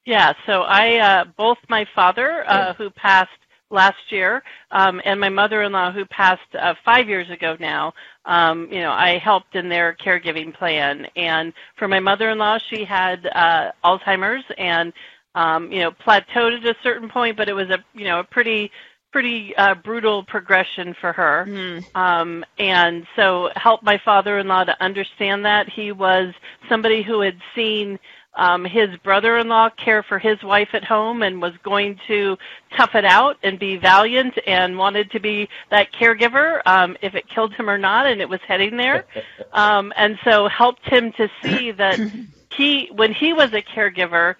Yeah, 0.05 0.33
so 0.45 0.61
I 0.61 0.97
uh, 0.97 1.25
both 1.37 1.57
my 1.69 1.85
father, 1.95 2.43
uh, 2.47 2.73
who 2.73 2.89
passed 2.91 3.29
last 3.71 3.97
year, 4.09 4.41
um, 4.71 4.99
and 5.05 5.19
my 5.19 5.29
mother-in-law, 5.29 5.91
who 5.91 6.05
passed 6.05 6.55
uh, 6.59 6.73
five 6.83 7.07
years 7.07 7.29
ago 7.29 7.55
now. 7.59 7.93
Um, 8.25 8.67
you 8.71 8.79
know, 8.79 8.91
I 8.91 9.17
helped 9.17 9.55
in 9.55 9.69
their 9.69 9.95
caregiving 9.95 10.53
plan, 10.53 11.07
and 11.15 11.53
for 11.77 11.87
my 11.87 11.99
mother-in-law, 11.99 12.59
she 12.69 12.83
had 12.83 13.25
uh, 13.27 13.71
Alzheimer's 13.83 14.43
and 14.57 14.93
um, 15.35 15.71
you 15.71 15.79
know 15.79 15.91
plateaued 15.91 16.57
at 16.57 16.65
a 16.65 16.75
certain 16.83 17.09
point, 17.09 17.37
but 17.37 17.49
it 17.49 17.53
was 17.53 17.69
a 17.69 17.83
you 17.93 18.05
know 18.05 18.19
a 18.19 18.23
pretty 18.23 18.71
pretty 19.11 19.55
uh, 19.55 19.75
brutal 19.75 20.23
progression 20.23 20.95
for 20.99 21.11
her. 21.13 21.45
Mm. 21.47 21.95
Um, 21.95 22.45
and 22.59 23.07
so 23.15 23.49
helped 23.55 23.83
my 23.83 23.99
father-in-law 24.03 24.65
to 24.65 24.83
understand 24.83 25.45
that 25.45 25.67
he 25.67 25.91
was 25.91 26.33
somebody 26.67 27.01
who 27.01 27.21
had 27.21 27.37
seen 27.55 27.97
um, 28.35 28.63
his 28.63 28.95
brother-in-law 28.97 29.69
care 29.71 30.03
for 30.03 30.19
his 30.19 30.41
wife 30.43 30.69
at 30.73 30.83
home 30.83 31.23
and 31.23 31.41
was 31.41 31.53
going 31.63 31.99
to 32.07 32.37
tough 32.75 32.95
it 32.95 33.05
out 33.05 33.37
and 33.43 33.59
be 33.59 33.75
valiant 33.75 34.37
and 34.47 34.77
wanted 34.77 35.11
to 35.11 35.19
be 35.19 35.49
that 35.71 35.91
caregiver 35.91 36.61
um, 36.65 36.95
if 37.01 37.15
it 37.15 37.27
killed 37.27 37.53
him 37.53 37.69
or 37.69 37.77
not, 37.77 38.05
and 38.05 38.21
it 38.21 38.29
was 38.29 38.39
heading 38.47 38.77
there. 38.77 39.05
Um, 39.51 39.91
and 39.97 40.17
so 40.23 40.47
helped 40.47 40.87
him 40.87 41.11
to 41.13 41.27
see 41.41 41.71
that 41.71 41.99
he, 42.55 42.89
when 42.93 43.11
he 43.11 43.33
was 43.33 43.51
a 43.53 43.63
caregiver, 43.63 44.35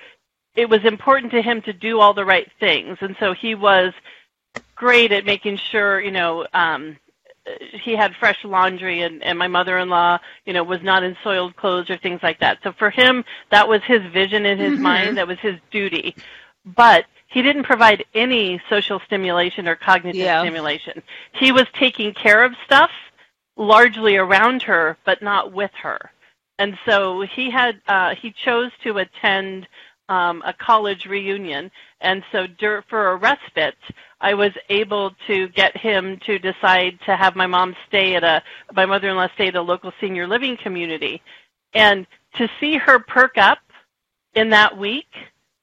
it 0.56 0.70
was 0.70 0.86
important 0.86 1.32
to 1.32 1.42
him 1.42 1.62
to 1.64 1.74
do 1.74 2.00
all 2.00 2.14
the 2.14 2.26
right 2.26 2.50
things, 2.60 2.98
and 3.02 3.16
so 3.20 3.34
he 3.34 3.56
was 3.56 3.94
great 4.76 5.12
at 5.12 5.26
making 5.26 5.58
sure 5.58 6.00
you 6.00 6.12
know 6.12 6.46
um 6.54 6.98
he 7.84 7.96
had 7.96 8.16
fresh 8.16 8.44
laundry 8.44 9.02
and 9.02 9.24
and 9.24 9.38
my 9.38 9.48
mother-in-law 9.48 10.20
you 10.46 10.54
know 10.54 10.64
was 10.64 10.82
not 10.82 11.04
in 11.04 11.16
soiled 11.24 11.56
clothes 11.56 11.90
or 11.90 11.98
things 11.98 12.20
like 12.24 12.40
that. 12.40 12.60
So 12.64 12.72
for 12.74 12.90
him 12.90 13.24
that 13.52 13.68
was 13.68 13.82
his 13.84 14.02
vision 14.12 14.46
in 14.46 14.58
his 14.58 14.74
Mhm. 14.74 14.82
mind. 14.82 15.18
That 15.18 15.28
was 15.28 15.40
his 15.40 15.56
duty. 15.72 16.16
But 16.66 17.06
he 17.28 17.42
didn't 17.42 17.64
provide 17.64 18.04
any 18.14 18.60
social 18.70 19.00
stimulation 19.02 19.68
or 19.68 19.76
cognitive 19.76 20.20
Yeah. 20.22 20.42
stimulation. 20.42 21.02
He 21.34 21.52
was 21.52 21.68
taking 21.74 22.14
care 22.14 22.44
of 22.44 22.54
stuff 22.66 22.92
largely 23.58 24.18
around 24.18 24.62
her 24.64 24.98
but 25.06 25.22
not 25.22 25.52
with 25.52 25.72
her. 25.82 26.12
And 26.60 26.78
so 26.86 27.22
he 27.22 27.50
had 27.50 27.82
uh 27.88 28.16
he 28.16 28.32
chose 28.32 28.72
to 28.84 28.98
attend 29.00 29.68
um, 30.10 30.44
a 30.46 30.54
college 30.54 31.06
reunion, 31.06 31.72
and 32.02 32.24
so 32.32 32.48
dur- 32.48 32.84
for 32.90 33.12
a 33.12 33.16
respite, 33.16 33.78
I 34.22 34.34
was 34.34 34.52
able 34.70 35.12
to 35.28 35.48
get 35.50 35.78
him 35.78 36.20
to 36.26 36.38
decide 36.40 37.00
to 37.06 37.16
have 37.16 37.36
my 37.36 37.48
mom 37.48 37.76
stay 37.88 38.16
at 38.16 38.24
a 38.24 38.44
my 38.74 38.86
mother-in-law 38.86 39.30
stay 39.36 39.48
at 39.48 39.56
a 39.56 39.62
local 39.62 39.94
senior 40.02 40.28
living 40.28 40.58
community, 40.58 41.22
and 41.74 42.06
to 42.36 42.50
see 42.60 42.78
her 42.78 43.00
perk 43.00 43.38
up 43.38 43.60
in 44.36 44.50
that 44.50 44.78
week 44.78 45.08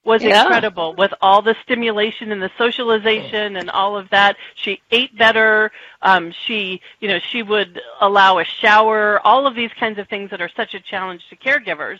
was 0.04 0.22
Yeah. 0.22 0.42
incredible 0.42 0.94
with 0.94 1.12
all 1.20 1.42
the 1.42 1.56
stimulation 1.64 2.30
and 2.30 2.40
the 2.40 2.50
socialization 2.56 3.56
and 3.56 3.68
all 3.70 3.96
of 3.96 4.08
that. 4.10 4.36
She 4.54 4.80
ate 4.92 5.16
better. 5.18 5.72
Um, 6.02 6.32
she, 6.46 6.80
you 7.00 7.08
know, 7.08 7.18
she 7.18 7.42
would 7.42 7.82
allow 8.00 8.38
a 8.38 8.44
shower. 8.44 9.20
All 9.26 9.48
of 9.48 9.56
these 9.56 9.72
kinds 9.80 9.98
of 9.98 10.08
things 10.08 10.30
that 10.30 10.40
are 10.40 10.50
such 10.56 10.74
a 10.74 10.80
challenge 10.80 11.28
to 11.30 11.36
caregivers. 11.36 11.98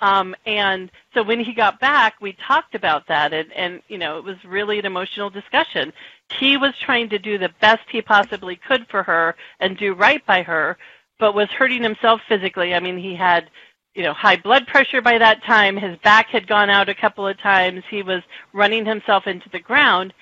Um, 0.00 0.34
and 0.46 0.90
so 1.12 1.22
when 1.22 1.40
he 1.40 1.52
got 1.52 1.78
back, 1.78 2.14
we 2.20 2.32
talked 2.32 2.74
about 2.74 3.06
that, 3.08 3.32
and, 3.32 3.52
and 3.52 3.82
you 3.88 3.98
know, 3.98 4.16
it 4.16 4.24
was 4.24 4.42
really 4.44 4.78
an 4.78 4.86
emotional 4.86 5.28
discussion. 5.28 5.92
He 6.32 6.56
was 6.56 6.74
trying 6.78 7.08
to 7.10 7.18
do 7.18 7.36
the 7.36 7.50
best 7.60 7.82
he 7.90 8.00
possibly 8.00 8.56
could 8.56 8.86
for 8.88 9.02
her 9.02 9.36
and 9.60 9.76
do 9.76 9.92
right 9.94 10.24
by 10.24 10.42
her, 10.42 10.78
but 11.18 11.34
was 11.34 11.48
hurting 11.50 11.82
himself 11.82 12.20
physically. 12.28 12.74
I 12.74 12.80
mean, 12.80 12.96
he 12.96 13.14
had, 13.14 13.50
you 13.94 14.02
know, 14.02 14.14
high 14.14 14.36
blood 14.36 14.66
pressure 14.66 15.02
by 15.02 15.18
that 15.18 15.44
time. 15.44 15.76
His 15.76 15.98
back 15.98 16.28
had 16.28 16.46
gone 16.46 16.70
out 16.70 16.88
a 16.88 16.94
couple 16.94 17.26
of 17.26 17.38
times. 17.38 17.82
He 17.90 18.02
was 18.02 18.22
running 18.54 18.86
himself 18.86 19.26
into 19.26 19.50
the 19.50 19.60
ground, 19.60 20.14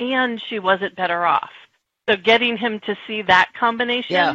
and 0.00 0.42
she 0.48 0.58
wasn't 0.58 0.96
better 0.96 1.24
off. 1.24 1.50
So 2.08 2.16
getting 2.16 2.56
him 2.56 2.80
to 2.80 2.96
see 3.06 3.22
that 3.22 3.52
combination 3.54 4.14
Yeah. 4.14 4.34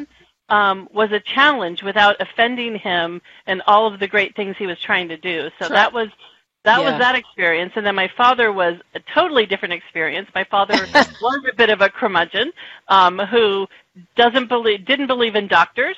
Um, 0.50 0.88
was 0.94 1.12
a 1.12 1.20
challenge 1.20 1.84
without 1.84 2.16
offending 2.22 2.76
him 2.76 3.22
and 3.48 3.62
all 3.68 3.88
of 3.92 4.00
the 4.00 4.08
great 4.08 4.36
things 4.36 4.56
he 4.58 4.68
was 4.68 4.80
trying 4.80 5.08
to 5.10 5.18
do. 5.18 5.50
So 5.60 5.68
Sure. 5.68 5.70
that 5.70 5.94
was 5.94 6.10
that 6.64 6.82
Yeah. 6.82 6.92
was 6.92 7.00
that 7.00 7.16
experience. 7.16 7.74
And 7.76 7.86
then 7.86 7.94
my 7.96 8.08
father 8.18 8.52
was 8.52 8.76
a 8.96 9.00
totally 9.14 9.46
different 9.46 9.74
experience. 9.74 10.28
My 10.34 10.44
father 10.46 10.88
was 11.22 11.42
a 11.52 11.56
bit 11.56 11.70
of 11.70 11.82
a 11.82 11.90
curmudgeon 11.90 12.52
um, 12.88 13.20
who 13.20 13.68
doesn't 14.16 14.48
believe 14.48 14.86
didn't 14.86 15.08
believe 15.08 15.36
in 15.36 15.48
doctors. 15.48 15.98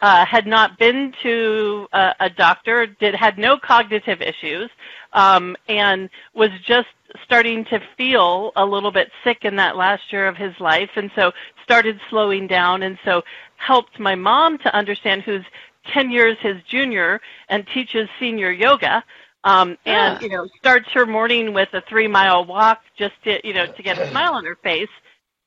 Uh, 0.00 0.26
had 0.26 0.46
not 0.46 0.78
been 0.78 1.14
to 1.22 1.88
a, 1.94 2.14
a 2.20 2.28
doctor, 2.30 2.86
did 2.86 3.14
had 3.14 3.38
no 3.38 3.56
cognitive 3.58 4.20
issues, 4.20 4.68
um, 5.14 5.56
and 5.68 6.10
was 6.34 6.50
just 6.66 6.88
starting 7.24 7.64
to 7.66 7.80
feel 7.96 8.52
a 8.56 8.64
little 8.66 8.90
bit 8.90 9.10
sick 9.22 9.38
in 9.44 9.56
that 9.56 9.76
last 9.76 10.12
year 10.12 10.26
of 10.28 10.36
his 10.36 10.52
life, 10.60 10.90
and 10.96 11.10
so 11.14 11.32
started 11.62 11.98
slowing 12.10 12.46
down, 12.46 12.82
and 12.82 12.98
so 13.04 13.22
helped 13.64 13.98
my 14.00 14.14
mom 14.14 14.58
to 14.58 14.74
understand 14.76 15.22
who's 15.22 15.44
10 15.92 16.10
years 16.10 16.36
his 16.40 16.56
junior 16.68 17.20
and 17.48 17.66
teaches 17.74 18.08
senior 18.20 18.50
yoga. 18.52 19.04
Um, 19.44 19.76
and 19.86 20.16
Ah. 20.16 20.18
you 20.20 20.28
know 20.30 20.46
starts 20.58 20.88
her 20.92 21.06
morning 21.06 21.52
with 21.54 21.70
a 21.74 21.82
three 21.88 22.08
mile 22.08 22.44
walk 22.44 22.80
just 22.98 23.14
to 23.24 23.32
you 23.46 23.54
know 23.54 23.66
to 23.76 23.82
get 23.82 23.98
a 23.98 24.04
smile 24.10 24.34
on 24.34 24.44
her 24.44 24.56
face 24.62 24.88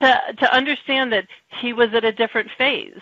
to 0.01 0.21
to 0.39 0.55
understand 0.55 1.11
that 1.13 1.27
he 1.61 1.73
was 1.73 1.89
at 1.93 2.05
a 2.05 2.11
different 2.11 2.49
phase 2.57 3.01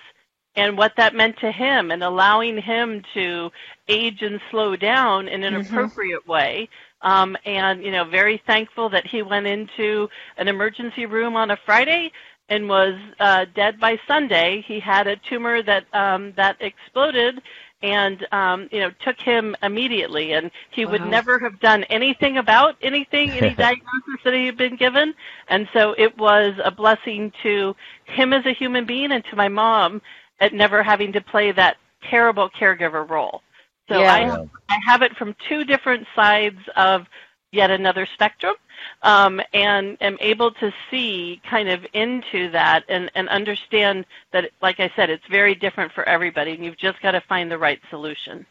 and 0.55 0.77
what 0.77 0.93
that 0.97 1.15
meant 1.15 1.37
to 1.39 1.51
him 1.51 1.91
and 1.91 2.03
allowing 2.03 2.57
him 2.57 3.03
to 3.13 3.51
age 3.89 4.21
and 4.21 4.39
slow 4.51 4.75
down 4.77 5.27
in 5.27 5.43
an 5.43 5.55
Mhm. 5.55 5.67
appropriate 5.69 6.25
way 6.27 6.69
um, 7.01 7.37
and 7.45 7.83
you 7.83 7.91
know 7.91 8.05
very 8.05 8.41
thankful 8.47 8.89
that 8.89 9.07
he 9.07 9.21
went 9.21 9.47
into 9.47 10.09
an 10.37 10.47
emergency 10.47 11.05
room 11.05 11.35
on 11.35 11.51
a 11.51 11.57
friday 11.65 12.11
and 12.49 12.69
was 12.69 12.93
uh, 13.19 13.45
dead 13.55 13.79
by 13.79 13.99
sunday. 14.07 14.63
He 14.67 14.79
had 14.79 15.07
a 15.07 15.15
tumor 15.15 15.61
that 15.63 15.85
um, 15.93 16.33
that 16.37 16.57
exploded 16.61 17.41
and 17.81 18.25
um, 18.31 18.67
you 18.71 18.79
know 18.79 18.91
took 19.03 19.19
him 19.19 19.55
immediately. 19.61 20.33
And 20.33 20.49
he 20.71 20.85
would 20.85 21.05
never 21.05 21.37
have 21.39 21.59
done 21.59 21.83
anything 21.85 22.37
about 22.37 22.75
anything 22.81 23.31
any 23.31 23.53
diagnosis 23.55 24.19
that 24.23 24.33
he 24.33 24.45
had 24.45 24.57
been 24.57 24.75
given. 24.75 25.13
And 25.49 25.67
so 25.73 25.93
it 25.97 26.17
was 26.17 26.53
a 26.63 26.71
blessing 26.71 27.31
to 27.43 27.75
him 28.05 28.33
as 28.33 28.45
a 28.45 28.53
human 28.53 28.85
being 28.85 29.11
and 29.11 29.23
to 29.25 29.35
my 29.35 29.47
mom 29.47 30.01
at 30.39 30.53
never 30.53 30.83
having 30.83 31.13
to 31.13 31.21
play 31.21 31.51
that 31.51 31.77
terrible 32.09 32.49
caregiver 32.49 33.07
role. 33.07 33.41
So 33.89 33.99
Yeah. 33.99 34.13
I, 34.13 34.73
I 34.73 34.79
have 34.85 35.01
it 35.03 35.15
from 35.15 35.35
two 35.47 35.63
different 35.63 36.07
sides 36.15 36.59
of 36.75 37.05
yet 37.55 37.71
another 37.71 38.05
spectrum 38.05 38.55
um, 39.01 39.41
and 39.53 39.97
am 40.01 40.17
able 40.19 40.51
to 40.51 40.73
see 40.91 41.41
kind 41.49 41.69
of 41.69 41.85
into 41.93 42.49
that 42.51 42.83
and, 42.89 43.09
and 43.15 43.29
understand 43.29 44.05
that, 44.31 44.51
like 44.61 44.79
I 44.79 44.91
said, 44.95 45.09
it's 45.09 45.25
very 45.29 45.55
different 45.55 45.91
for 45.93 46.03
everybody, 46.07 46.51
and 46.51 46.63
you've 46.63 46.77
just 46.77 47.01
got 47.01 47.11
to 47.11 47.21
find 47.21 47.49
the 47.49 47.57
right 47.57 47.79
solution. 47.89 48.45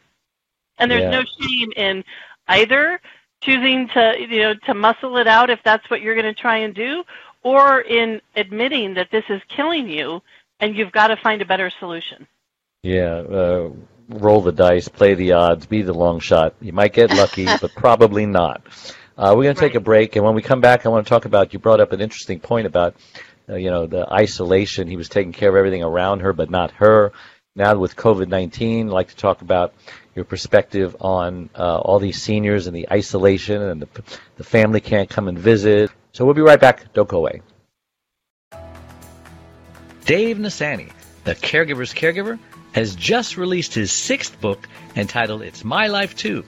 And 0.78 0.90
there's 0.90 1.02
Yeah. 1.02 1.20
no 1.20 1.24
shame 1.40 1.72
in 1.76 2.04
either 2.48 3.00
choosing 3.40 3.88
to 3.88 4.16
you 4.18 4.40
know 4.40 4.54
to 4.54 4.74
muscle 4.74 5.18
it 5.18 5.26
out 5.26 5.50
if 5.50 5.62
that's 5.62 5.88
what 5.90 6.00
you're 6.00 6.14
going 6.14 6.34
to 6.34 6.40
try 6.40 6.56
and 6.56 6.74
do, 6.74 7.04
or 7.42 7.82
in 7.82 8.20
admitting 8.36 8.94
that 8.94 9.10
this 9.10 9.24
is 9.28 9.40
killing 9.48 9.88
you 9.88 10.22
and 10.60 10.76
you've 10.76 10.92
got 10.92 11.08
to 11.08 11.16
find 11.16 11.42
a 11.42 11.44
better 11.44 11.70
solution. 11.78 12.26
Yeah, 12.82 13.16
uh, 13.16 13.70
roll 14.08 14.40
the 14.40 14.52
dice, 14.52 14.88
play 14.88 15.14
the 15.14 15.32
odds, 15.32 15.66
be 15.66 15.82
the 15.82 15.94
long 15.94 16.20
shot. 16.20 16.54
You 16.60 16.72
might 16.72 16.92
get 16.92 17.10
lucky, 17.10 17.44
but 17.60 17.72
probably 17.74 18.26
not. 18.26 18.62
Uh, 19.16 19.34
we're 19.36 19.44
going 19.44 19.54
to 19.54 19.60
take 19.60 19.74
a 19.74 19.80
break, 19.80 20.16
and 20.16 20.24
when 20.24 20.34
we 20.34 20.42
come 20.42 20.60
back, 20.60 20.84
I 20.84 20.88
want 20.88 21.06
to 21.06 21.08
talk 21.08 21.24
about. 21.24 21.52
You 21.52 21.58
brought 21.58 21.80
up 21.80 21.92
an 21.92 22.00
interesting 22.00 22.40
point 22.40 22.66
about, 22.66 22.96
uh, 23.48 23.54
you 23.54 23.70
know, 23.70 23.86
the 23.86 24.12
isolation. 24.12 24.88
He 24.88 24.96
was 24.96 25.08
taking 25.08 25.32
care 25.32 25.48
of 25.48 25.56
everything 25.56 25.84
around 25.84 26.20
her, 26.20 26.32
but 26.32 26.50
not 26.50 26.72
her. 26.72 27.12
Now 27.56 27.76
with 27.76 27.94
COVID 27.94 28.26
nineteen, 28.26 28.88
I'd 28.88 28.92
like 28.92 29.08
to 29.10 29.16
talk 29.16 29.40
about 29.40 29.74
your 30.16 30.24
perspective 30.24 30.96
on 31.00 31.50
uh, 31.54 31.78
all 31.78 32.00
these 32.00 32.20
seniors 32.20 32.66
and 32.66 32.74
the 32.74 32.90
isolation, 32.90 33.62
and 33.62 33.82
the, 33.82 33.88
the 34.36 34.44
family 34.44 34.80
can't 34.80 35.08
come 35.08 35.28
and 35.28 35.38
visit. 35.38 35.92
So 36.12 36.24
we'll 36.24 36.34
be 36.34 36.42
right 36.42 36.60
back. 36.60 36.92
Don't 36.92 37.08
go 37.08 37.18
away. 37.18 37.42
Dave 40.04 40.38
Nassaney, 40.38 40.90
the 41.22 41.34
caregiver's 41.34 41.94
caregiver, 41.94 42.38
has 42.74 42.96
just 42.96 43.36
released 43.36 43.72
his 43.72 43.92
sixth 43.92 44.38
book 44.40 44.68
entitled 44.96 45.42
It's 45.42 45.64
My 45.64 45.86
Life 45.86 46.16
Too 46.16 46.44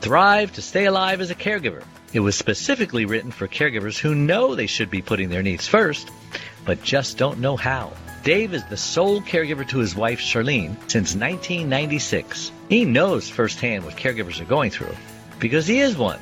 Thrive 0.00 0.52
to 0.52 0.62
Stay 0.62 0.84
Alive 0.84 1.20
as 1.20 1.30
a 1.30 1.34
Caregiver. 1.34 1.82
It 2.12 2.20
was 2.20 2.36
specifically 2.36 3.06
written 3.06 3.30
for 3.30 3.48
caregivers 3.48 3.98
who 3.98 4.14
know 4.14 4.54
they 4.54 4.66
should 4.66 4.90
be 4.90 5.02
putting 5.02 5.30
their 5.30 5.42
needs 5.42 5.66
first, 5.66 6.10
but 6.64 6.82
just 6.82 7.18
don't 7.18 7.38
know 7.38 7.56
how. 7.56 7.92
Dave 8.22 8.52
is 8.52 8.64
the 8.64 8.76
sole 8.76 9.22
caregiver 9.22 9.66
to 9.68 9.78
his 9.78 9.96
wife, 9.96 10.20
Charlene, 10.20 10.76
since 10.90 11.14
1996. 11.14 12.52
He 12.68 12.84
knows 12.84 13.30
firsthand 13.30 13.84
what 13.84 13.96
caregivers 13.96 14.40
are 14.40 14.46
going 14.46 14.70
through 14.70 14.94
because 15.38 15.66
he 15.66 15.80
is 15.80 15.96
one. 15.96 16.20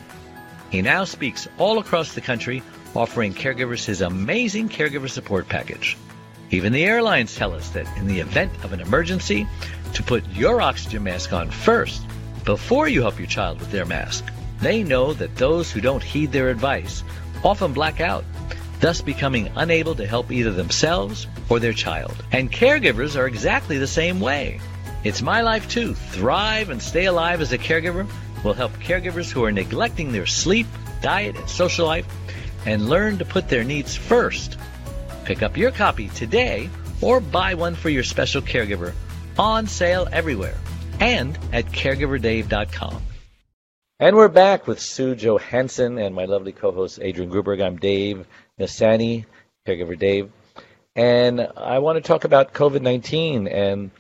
He 0.70 0.82
now 0.82 1.04
speaks 1.04 1.48
all 1.58 1.78
across 1.78 2.14
the 2.14 2.20
country, 2.20 2.62
offering 2.94 3.34
caregivers 3.34 3.84
his 3.84 4.02
amazing 4.02 4.68
caregiver 4.68 5.10
support 5.10 5.48
package. 5.48 5.96
Even 6.50 6.72
the 6.72 6.84
airlines 6.84 7.34
tell 7.34 7.52
us 7.52 7.68
that 7.70 7.86
in 7.98 8.06
the 8.06 8.20
event 8.20 8.52
of 8.64 8.72
an 8.72 8.80
emergency, 8.80 9.46
to 9.94 10.02
put 10.02 10.26
your 10.30 10.60
oxygen 10.60 11.02
mask 11.02 11.32
on 11.32 11.50
first 11.50 12.02
before 12.44 12.88
you 12.88 13.02
help 13.02 13.18
your 13.18 13.26
child 13.26 13.58
with 13.58 13.70
their 13.70 13.84
mask. 13.84 14.24
They 14.60 14.82
know 14.82 15.12
that 15.14 15.36
those 15.36 15.70
who 15.70 15.80
don't 15.80 16.02
heed 16.02 16.32
their 16.32 16.50
advice 16.50 17.02
often 17.44 17.72
black 17.72 18.00
out, 18.00 18.24
thus 18.80 19.00
becoming 19.00 19.50
unable 19.56 19.94
to 19.94 20.06
help 20.06 20.32
either 20.32 20.52
themselves 20.52 21.26
or 21.48 21.58
their 21.58 21.72
child. 21.72 22.14
And 22.32 22.50
caregivers 22.50 23.16
are 23.16 23.26
exactly 23.26 23.78
the 23.78 23.86
same 23.86 24.20
way. 24.20 24.60
It's 25.04 25.22
my 25.22 25.42
life 25.42 25.68
too. 25.68 25.94
Thrive 25.94 26.70
and 26.70 26.82
stay 26.82 27.04
alive 27.04 27.40
as 27.40 27.52
a 27.52 27.58
caregiver 27.58 28.08
will 28.42 28.54
help 28.54 28.72
caregivers 28.74 29.30
who 29.30 29.44
are 29.44 29.52
neglecting 29.52 30.12
their 30.12 30.26
sleep, 30.26 30.66
diet, 31.02 31.36
and 31.36 31.48
social 31.48 31.86
life 31.86 32.06
and 32.66 32.88
learn 32.88 33.18
to 33.18 33.24
put 33.24 33.48
their 33.48 33.64
needs 33.64 33.96
first 33.96 34.56
Pick 35.28 35.42
up 35.42 35.58
your 35.58 35.72
copy 35.72 36.08
today 36.08 36.70
or 37.02 37.20
buy 37.20 37.52
one 37.52 37.74
for 37.74 37.90
your 37.90 38.02
special 38.02 38.40
caregiver 38.40 38.94
on 39.38 39.66
sale 39.66 40.08
everywhere 40.10 40.54
and 41.00 41.38
at 41.52 41.66
caregiverdave.com. 41.66 43.02
And 44.00 44.16
we're 44.16 44.28
back 44.28 44.66
with 44.66 44.80
Sue 44.80 45.14
Johansen 45.14 45.98
and 46.02 46.14
my 46.14 46.24
lovely 46.24 46.52
co-host 46.52 46.98
Adrienne 46.98 47.30
Gruberg. 47.30 47.62
I'm 47.62 47.76
Dave 47.76 48.26
Nassaney, 48.58 49.26
caregiver 49.66 49.98
Dave, 49.98 50.32
and 50.96 51.46
I 51.58 51.80
want 51.80 51.96
to 51.96 52.00
talk 52.00 52.24
about 52.24 52.54
COVID-19. 52.54 53.52
And 53.52 53.90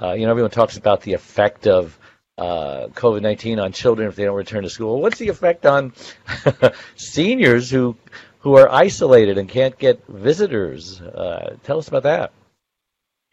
uh, 0.00 0.12
you 0.12 0.24
know, 0.24 0.30
everyone 0.30 0.52
talks 0.52 0.76
about 0.76 1.00
the 1.00 1.14
effect 1.14 1.66
of 1.66 1.98
uh, 2.38 2.86
COVID-19 2.94 3.60
on 3.60 3.72
children 3.72 4.06
if 4.06 4.14
they 4.14 4.22
don't 4.22 4.36
return 4.36 4.62
to 4.62 4.70
school. 4.70 5.00
What's 5.00 5.18
the 5.18 5.30
effect 5.30 5.66
on 5.66 5.94
seniors 6.94 7.70
who 7.70 7.96
who 8.46 8.56
are 8.56 8.70
isolated 8.70 9.38
and 9.38 9.48
can't 9.48 9.76
get 9.76 10.00
visitors. 10.06 11.00
Uh, 11.00 11.56
tell 11.64 11.78
us 11.78 11.88
about 11.88 12.04
that. 12.04 12.30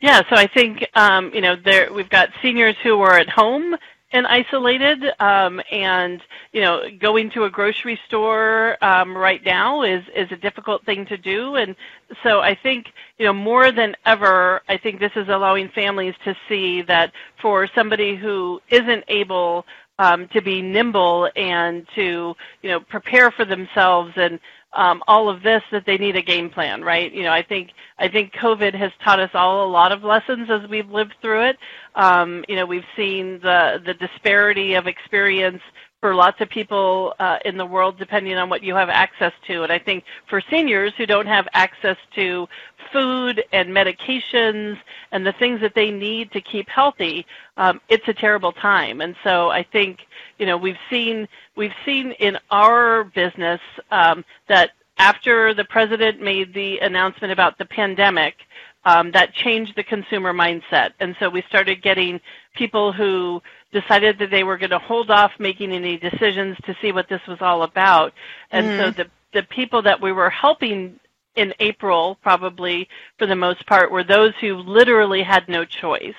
Yeah, 0.01 0.21
so 0.27 0.35
I 0.35 0.47
think 0.47 0.89
um, 0.95 1.29
you 1.35 1.39
know 1.39 1.55
there 1.55 1.93
we've 1.93 2.09
got 2.09 2.29
seniors 2.41 2.75
who 2.81 2.99
are 3.01 3.19
at 3.19 3.29
home 3.29 3.75
and 4.11 4.25
isolated, 4.25 5.03
um, 5.19 5.61
and 5.71 6.19
you 6.51 6.61
know 6.61 6.81
going 6.99 7.29
to 7.35 7.43
a 7.43 7.49
grocery 7.51 7.99
store 8.07 8.83
um, 8.83 9.15
right 9.15 9.45
now 9.45 9.83
is 9.83 10.03
is 10.15 10.31
a 10.31 10.35
difficult 10.35 10.83
thing 10.83 11.05
to 11.05 11.17
do, 11.17 11.57
and 11.57 11.75
so 12.23 12.39
I 12.39 12.55
think 12.55 12.87
you 13.19 13.27
know 13.27 13.33
more 13.33 13.71
than 13.71 13.95
ever, 14.07 14.61
I 14.67 14.77
think 14.77 14.99
this 14.99 15.15
is 15.15 15.29
allowing 15.29 15.69
families 15.69 16.15
to 16.25 16.35
see 16.49 16.81
that 16.81 17.11
for 17.39 17.69
somebody 17.75 18.15
who 18.15 18.59
isn't 18.71 19.03
able 19.09 19.63
um, 19.99 20.27
to 20.29 20.41
be 20.41 20.59
nimble 20.59 21.29
and 21.35 21.85
to 21.93 22.35
you 22.63 22.69
know 22.71 22.79
prepare 22.79 23.29
for 23.29 23.45
themselves 23.45 24.11
and 24.15 24.39
um, 24.75 25.03
all 25.07 25.29
of 25.29 25.43
this 25.43 25.63
that 25.71 25.85
they 25.85 25.97
need 25.97 26.15
a 26.15 26.21
game 26.21 26.49
plan, 26.49 26.83
right? 26.83 27.13
You 27.13 27.23
know, 27.23 27.31
I 27.31 27.43
think 27.43 27.71
I 27.99 28.07
think 28.07 28.33
COVID 28.33 28.73
has 28.73 28.91
taught 29.03 29.19
us 29.19 29.31
all 29.33 29.65
a 29.65 29.69
lot 29.69 29.91
of 29.91 30.03
lessons 30.03 30.49
as 30.49 30.67
we've 30.69 30.89
lived 30.89 31.15
through 31.21 31.49
it. 31.49 31.57
Um, 31.95 32.43
you 32.47 32.55
know, 32.55 32.65
we've 32.65 32.85
seen 32.95 33.39
the 33.41 33.81
the 33.85 33.93
disparity 33.93 34.73
of 34.73 34.87
experience 34.87 35.61
for 36.03 36.13
lots 36.13 36.41
of 36.41 36.49
people 36.49 37.13
uh, 37.19 37.39
in 37.45 37.55
the 37.55 37.65
world, 37.65 37.97
depending 37.97 38.35
on 38.35 38.49
what 38.49 38.61
you 38.61 38.75
have 38.75 38.89
access 38.89 39.31
to. 39.47 39.63
And 39.63 39.71
I 39.71 39.79
think 39.79 40.03
for 40.29 40.41
seniors 40.51 40.91
who 40.97 41.05
don't 41.05 41.27
have 41.27 41.47
access 41.53 41.95
to 42.15 42.45
food 42.91 43.41
and 43.53 43.69
medications 43.69 44.77
and 45.13 45.25
the 45.25 45.31
things 45.31 45.61
that 45.61 45.75
they 45.75 45.91
need 45.91 46.29
to 46.33 46.41
keep 46.41 46.67
healthy, 46.67 47.25
um, 47.55 47.79
it's 47.87 48.05
a 48.09 48.13
terrible 48.13 48.51
time. 48.51 48.99
And 48.99 49.15
so 49.23 49.49
I 49.49 49.63
think 49.63 49.99
you 50.39 50.45
know 50.45 50.57
we've 50.57 50.83
seen 50.89 51.25
we've 51.55 51.77
seen 51.85 52.11
in 52.19 52.37
our 52.51 53.05
business 53.05 53.61
um, 53.89 54.25
that 54.49 54.71
after 54.97 55.53
the 55.53 55.63
president 55.63 56.21
made 56.21 56.53
the 56.53 56.79
announcement 56.79 57.31
about 57.31 57.57
the 57.57 57.65
pandemic. 57.65 58.35
Um, 58.85 59.11
that 59.13 59.33
changed 59.33 59.77
the 59.77 59.83
consumer 59.85 60.33
mindset. 60.33 60.91
And 60.99 61.15
so 61.17 61.29
we 61.29 61.41
started 61.43 61.81
getting 61.81 62.19
people 62.53 62.93
who 62.93 63.41
decided 63.71 64.19
that 64.19 64.31
they 64.31 64.43
were 64.43 64.57
going 64.57 64.69
to 64.69 64.79
hold 64.79 65.09
off 65.09 65.31
making 65.39 65.71
any 65.71 65.97
decisions 65.97 66.57
to 66.65 66.75
see 66.81 66.91
what 66.91 67.09
this 67.09 67.21
was 67.27 67.39
all 67.41 67.63
about. 67.63 68.13
And 68.51 68.65
mm. 68.67 68.77
so 68.77 68.91
the 68.91 69.09
the 69.33 69.43
people 69.43 69.81
that 69.81 69.99
we 69.99 70.11
were 70.11 70.29
helping 70.29 70.99
in 71.35 71.53
April, 71.59 72.19
probably 72.21 72.87
for 73.17 73.25
the 73.25 73.35
most 73.35 73.65
part, 73.65 73.91
were 73.91 74.03
those 74.03 74.33
who 74.39 74.55
literally 74.55 75.23
had 75.23 75.49
no 75.49 75.65
choice. 75.65 76.13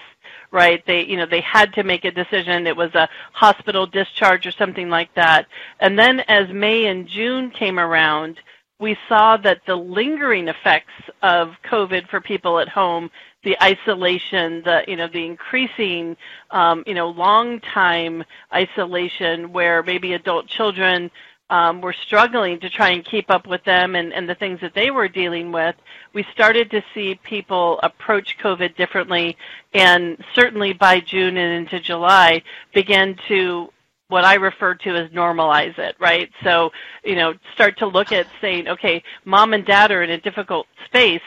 Right? 0.51 0.85
They, 0.87 1.05
you 1.05 1.17
know, 1.17 1.27
they 1.27 1.41
had 1.41 1.73
to 1.75 1.83
make 1.83 2.05
a 2.05 2.13
decision. 2.13 2.69
It 2.69 2.77
was 2.77 2.95
a 2.95 3.09
hospital 3.33 3.87
discharge 3.87 4.47
or 4.47 4.53
something 4.53 4.89
like 4.89 5.13
that. 5.15 5.47
And 5.81 5.99
then 5.99 6.21
as 6.21 6.49
May 6.53 6.87
and 6.87 7.09
June 7.09 7.51
came 7.51 7.81
around, 7.81 8.39
we 8.79 8.97
saw 9.09 9.37
that 9.39 9.63
the 9.67 9.75
lingering 9.75 10.47
effects 10.47 10.93
of 11.23 11.55
COVID 11.65 12.09
for 12.09 12.21
people 12.21 12.61
at 12.61 12.69
home 12.69 13.11
the 13.45 13.57
isolation, 13.63 14.63
the 14.63 14.85
you 14.89 14.97
know 14.97 15.09
the 15.09 15.25
increasing 15.25 16.17
um, 16.51 16.83
you 16.87 16.95
know 16.95 17.09
long 17.09 17.61
time 17.61 18.25
isolation 18.53 19.53
where 19.53 19.83
maybe 19.83 20.15
adult 20.15 20.47
children 20.47 21.11
um, 21.51 21.81
were 21.81 21.93
struggling 21.93 22.59
to 22.61 22.71
try 22.71 22.91
and 22.91 23.05
keep 23.05 23.31
up 23.31 23.47
with 23.47 23.63
them 23.65 23.95
and, 23.97 24.13
and 24.13 24.29
the 24.29 24.35
things 24.35 24.61
that 24.61 24.75
they 24.75 24.91
were 24.91 25.09
dealing 25.09 25.53
with, 25.53 25.77
we 26.15 26.25
started 26.33 26.71
to 26.71 26.83
see 26.95 27.15
people 27.23 27.79
approach 27.83 28.39
COVID 28.43 28.77
differently, 28.77 29.37
and 29.75 30.17
certainly 30.35 30.73
by 30.73 31.01
June 31.01 31.37
and 31.37 31.67
into 31.67 31.81
July 31.81 32.43
began 32.73 33.17
to 33.29 33.71
what 34.09 34.25
I 34.25 34.35
refer 34.35 34.75
to 34.75 34.97
as 34.97 35.11
normalize 35.11 35.79
it, 35.79 35.97
right? 35.99 36.31
So, 36.43 36.73
you 37.05 37.17
know, 37.17 37.35
start 37.55 37.79
to 37.79 37.87
look 37.87 38.13
at 38.13 38.27
saying, 38.41 38.69
okay, 38.69 39.03
mom 39.25 39.55
and 39.55 39.65
dad 39.65 39.91
are 39.91 40.03
in 40.03 40.11
a 40.11 40.21
difficult 40.21 40.67
space 40.87 41.23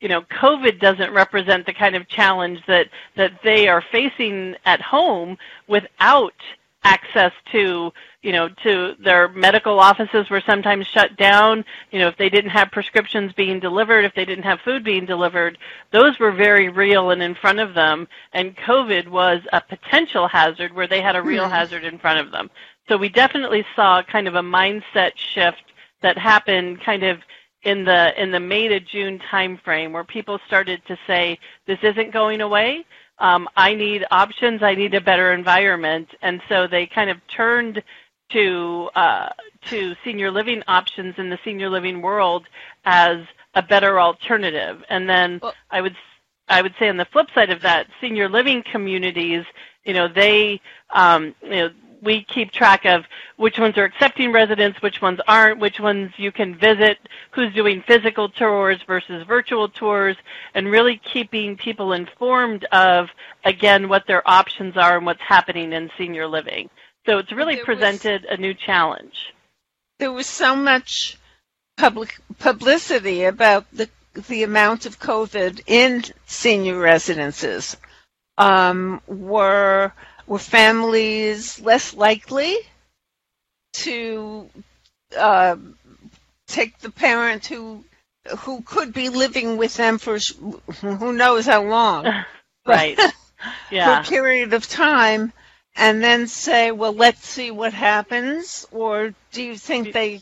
you 0.00 0.08
know, 0.08 0.22
COVID 0.22 0.80
doesn't 0.80 1.12
represent 1.12 1.66
the 1.66 1.74
kind 1.74 1.94
of 1.94 2.08
challenge 2.08 2.60
that, 2.66 2.88
that 3.16 3.32
they 3.44 3.68
are 3.68 3.84
facing 3.92 4.56
at 4.64 4.80
home 4.80 5.36
without 5.68 6.34
access 6.82 7.32
to, 7.52 7.92
you 8.22 8.32
know, 8.32 8.48
to 8.62 8.94
their 8.98 9.28
medical 9.28 9.78
offices 9.78 10.30
were 10.30 10.42
sometimes 10.46 10.86
shut 10.86 11.16
down. 11.16 11.64
You 11.90 11.98
know, 11.98 12.08
if 12.08 12.16
they 12.16 12.30
didn't 12.30 12.50
have 12.50 12.70
prescriptions 12.70 13.34
being 13.34 13.60
delivered, 13.60 14.04
if 14.04 14.14
they 14.14 14.24
didn't 14.24 14.44
have 14.44 14.60
food 14.60 14.82
being 14.82 15.04
delivered, 15.04 15.58
those 15.92 16.18
were 16.18 16.32
very 16.32 16.70
real 16.70 17.10
and 17.10 17.22
in 17.22 17.34
front 17.34 17.60
of 17.60 17.74
them. 17.74 18.08
And 18.32 18.56
COVID 18.56 19.08
was 19.08 19.42
a 19.52 19.60
potential 19.60 20.26
hazard 20.26 20.74
where 20.74 20.88
they 20.88 21.02
had 21.02 21.16
a 21.16 21.22
real 21.22 21.44
mm. 21.44 21.50
hazard 21.50 21.84
in 21.84 21.98
front 21.98 22.20
of 22.20 22.32
them. 22.32 22.50
So 22.88 22.96
we 22.96 23.10
definitely 23.10 23.64
saw 23.76 24.02
kind 24.02 24.26
of 24.26 24.34
a 24.34 24.42
mindset 24.42 25.12
shift 25.16 25.62
that 26.00 26.16
happened 26.16 26.80
kind 26.80 27.02
of 27.02 27.20
in 27.62 27.84
the 27.84 28.20
in 28.20 28.30
the 28.30 28.40
May 28.40 28.68
to 28.68 28.80
June 28.80 29.20
timeframe 29.30 29.92
where 29.92 30.04
people 30.04 30.38
started 30.46 30.82
to 30.86 30.96
say 31.06 31.38
this 31.66 31.78
isn't 31.82 32.12
going 32.12 32.40
away. 32.40 32.84
Um, 33.18 33.48
I 33.56 33.74
need 33.74 34.04
options. 34.10 34.62
I 34.62 34.74
need 34.74 34.94
a 34.94 35.00
better 35.00 35.32
environment, 35.32 36.08
and 36.22 36.40
so 36.48 36.66
they 36.66 36.86
kind 36.86 37.10
of 37.10 37.18
turned 37.28 37.82
to 38.30 38.90
uh, 38.94 39.28
to 39.66 39.94
senior 40.04 40.30
living 40.30 40.62
options 40.68 41.14
in 41.18 41.28
the 41.28 41.38
senior 41.44 41.68
living 41.68 42.00
world 42.00 42.46
as 42.84 43.18
a 43.54 43.62
better 43.62 44.00
alternative. 44.00 44.82
And 44.88 45.08
then 45.08 45.40
well, 45.42 45.54
I 45.70 45.80
would 45.82 45.96
I 46.48 46.62
would 46.62 46.74
say 46.78 46.88
on 46.88 46.96
the 46.96 47.04
flip 47.04 47.28
side 47.34 47.50
of 47.50 47.62
that, 47.62 47.88
senior 48.00 48.28
living 48.28 48.62
communities, 48.62 49.44
you 49.84 49.92
know, 49.92 50.08
they 50.08 50.60
um, 50.90 51.34
you 51.42 51.50
know 51.50 51.70
we 52.02 52.24
keep 52.24 52.52
track 52.52 52.84
of 52.84 53.04
which 53.36 53.58
ones 53.58 53.76
are 53.76 53.84
accepting 53.84 54.32
residents, 54.32 54.80
which 54.82 55.00
ones 55.02 55.20
aren't, 55.26 55.58
which 55.60 55.80
ones 55.80 56.10
you 56.16 56.32
can 56.32 56.56
visit, 56.56 56.98
who's 57.32 57.52
doing 57.54 57.82
physical 57.86 58.28
tours 58.28 58.80
versus 58.86 59.26
virtual 59.26 59.68
tours, 59.68 60.16
and 60.54 60.68
really 60.68 61.00
keeping 61.12 61.56
people 61.56 61.92
informed 61.92 62.64
of, 62.72 63.08
again, 63.44 63.88
what 63.88 64.06
their 64.06 64.28
options 64.28 64.76
are 64.76 64.96
and 64.96 65.06
what's 65.06 65.22
happening 65.22 65.72
in 65.72 65.90
senior 65.98 66.26
living. 66.26 66.68
So 67.06 67.18
it's 67.18 67.32
really 67.32 67.56
There 67.56 67.64
presented 67.64 68.24
a 68.26 68.36
new 68.36 68.54
challenge. 68.54 69.32
There 69.98 70.12
was 70.12 70.26
so 70.26 70.54
much 70.56 71.16
public 71.76 72.18
publicity 72.38 73.24
about 73.24 73.66
the 73.72 73.88
the 74.28 74.42
amount 74.42 74.86
of 74.86 74.98
COVID 74.98 75.62
in 75.66 76.02
senior 76.26 76.78
residences. 76.78 77.76
Um, 78.38 79.00
were 79.06 79.92
were 80.30 80.38
families 80.38 81.60
less 81.60 81.92
likely 81.92 82.56
to 83.72 84.48
uh, 85.18 85.56
take 86.46 86.78
the 86.78 86.90
parent 86.90 87.44
who 87.46 87.84
who 88.38 88.62
could 88.62 88.92
be 88.92 89.08
living 89.08 89.56
with 89.56 89.76
them 89.76 89.98
for 89.98 90.18
who 90.80 91.12
knows 91.12 91.46
how 91.46 91.64
long 91.64 92.06
Right. 92.66 92.98
Yeah. 93.72 94.02
for 94.04 94.08
a 94.08 94.08
period 94.10 94.52
of 94.52 94.68
time 94.68 95.32
and 95.74 96.02
then 96.02 96.28
say, 96.28 96.70
well, 96.70 96.92
let's 96.92 97.26
see 97.26 97.50
what 97.50 97.72
happens? 97.72 98.66
Or 98.70 99.14
do 99.32 99.42
you 99.42 99.56
think 99.56 99.92
they? 99.92 100.20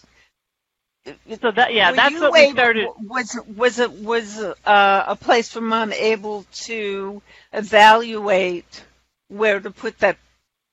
So 1.41 1.51
that 1.51 1.75
yeah, 1.75 1.93
that's 1.93 2.21
what 2.21 2.33
we 2.33 2.51
started. 2.51 2.89
Was 3.03 3.39
was 3.57 3.79
it 3.79 3.93
was 3.93 4.39
uh, 4.39 5.05
a 5.07 5.17
place 5.17 5.51
for 5.51 5.61
mom 5.61 5.93
able 5.93 6.47
to 6.67 7.21
evaluate 7.53 8.85
where 9.29 9.61
to 9.61 9.71
put 9.71 9.99
that 10.01 10.19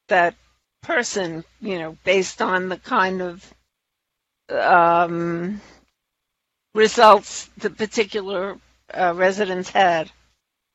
that 0.10 0.36
person? 0.84 1.44
You 1.62 1.80
know, 1.80 1.98
based 2.04 2.42
on 2.42 2.70
the 2.70 2.78
kind 2.78 3.22
of 3.22 3.54
um, 4.52 5.62
results 6.74 7.50
the 7.58 7.70
particular 7.70 8.58
uh, 8.94 9.14
residents 9.16 9.70
had. 9.70 10.12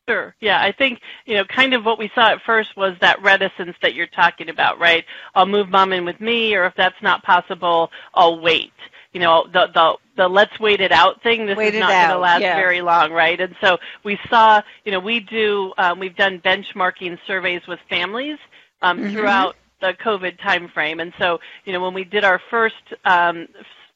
Sure. 0.09 0.35
Yeah, 0.40 0.61
I 0.62 0.73
think 0.73 1.01
you 1.27 1.37
know, 1.37 1.45
kind 1.45 1.75
of 1.75 1.85
what 1.85 1.99
we 1.99 2.11
saw 2.14 2.31
at 2.33 2.43
first 2.47 2.77
was 2.77 2.95
that 3.01 3.23
reticence 3.23 3.77
that 3.83 3.95
you're 3.95 4.09
talking 4.09 4.49
about, 4.51 4.79
right? 4.81 5.05
I'll 5.35 5.47
move 5.47 5.71
mom 5.71 5.93
in 5.93 6.05
with 6.05 6.21
me, 6.21 6.55
or 6.55 6.66
if 6.66 6.75
that's 6.77 7.01
not 7.03 7.23
possible, 7.23 7.90
I'll 8.14 8.40
wait. 8.40 8.73
You 9.12 9.20
know, 9.20 9.46
the 9.53 9.66
the 9.75 9.96
the 10.16 10.29
let's 10.29 10.59
wait 10.61 10.81
it 10.81 10.92
out 10.92 11.23
thing. 11.23 11.46
This 11.46 11.57
Wait 11.57 11.75
is 11.75 11.81
not 11.81 11.90
going 11.90 12.09
to 12.11 12.18
last 12.18 12.42
yeah. 12.42 12.57
very 12.57 12.81
long, 12.81 13.12
right? 13.12 13.40
And 13.40 13.55
so 13.61 13.79
we 14.05 14.18
saw, 14.29 14.62
you 14.85 14.92
know, 14.92 15.01
we 15.01 15.20
do 15.20 15.73
um, 15.79 15.99
we've 15.99 16.16
done 16.16 16.40
benchmarking 16.40 17.18
surveys 17.27 17.62
with 17.66 17.81
families 17.88 18.38
um, 18.83 18.99
Mhm. 18.99 19.12
throughout 19.12 19.57
the 19.81 19.94
COVID 19.94 20.38
timeframe, 20.38 21.03
and 21.03 21.12
so 21.18 21.40
you 21.64 21.73
know, 21.73 21.81
when 21.81 21.94
we 21.94 22.05
did 22.05 22.25
our 22.25 22.40
first 22.51 22.77
um, 23.05 23.49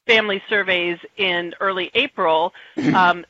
family 0.05 0.41
surveys 0.49 0.97
in 1.17 1.53
early 1.59 1.91
April. 1.93 2.53
Um, 2.93 3.25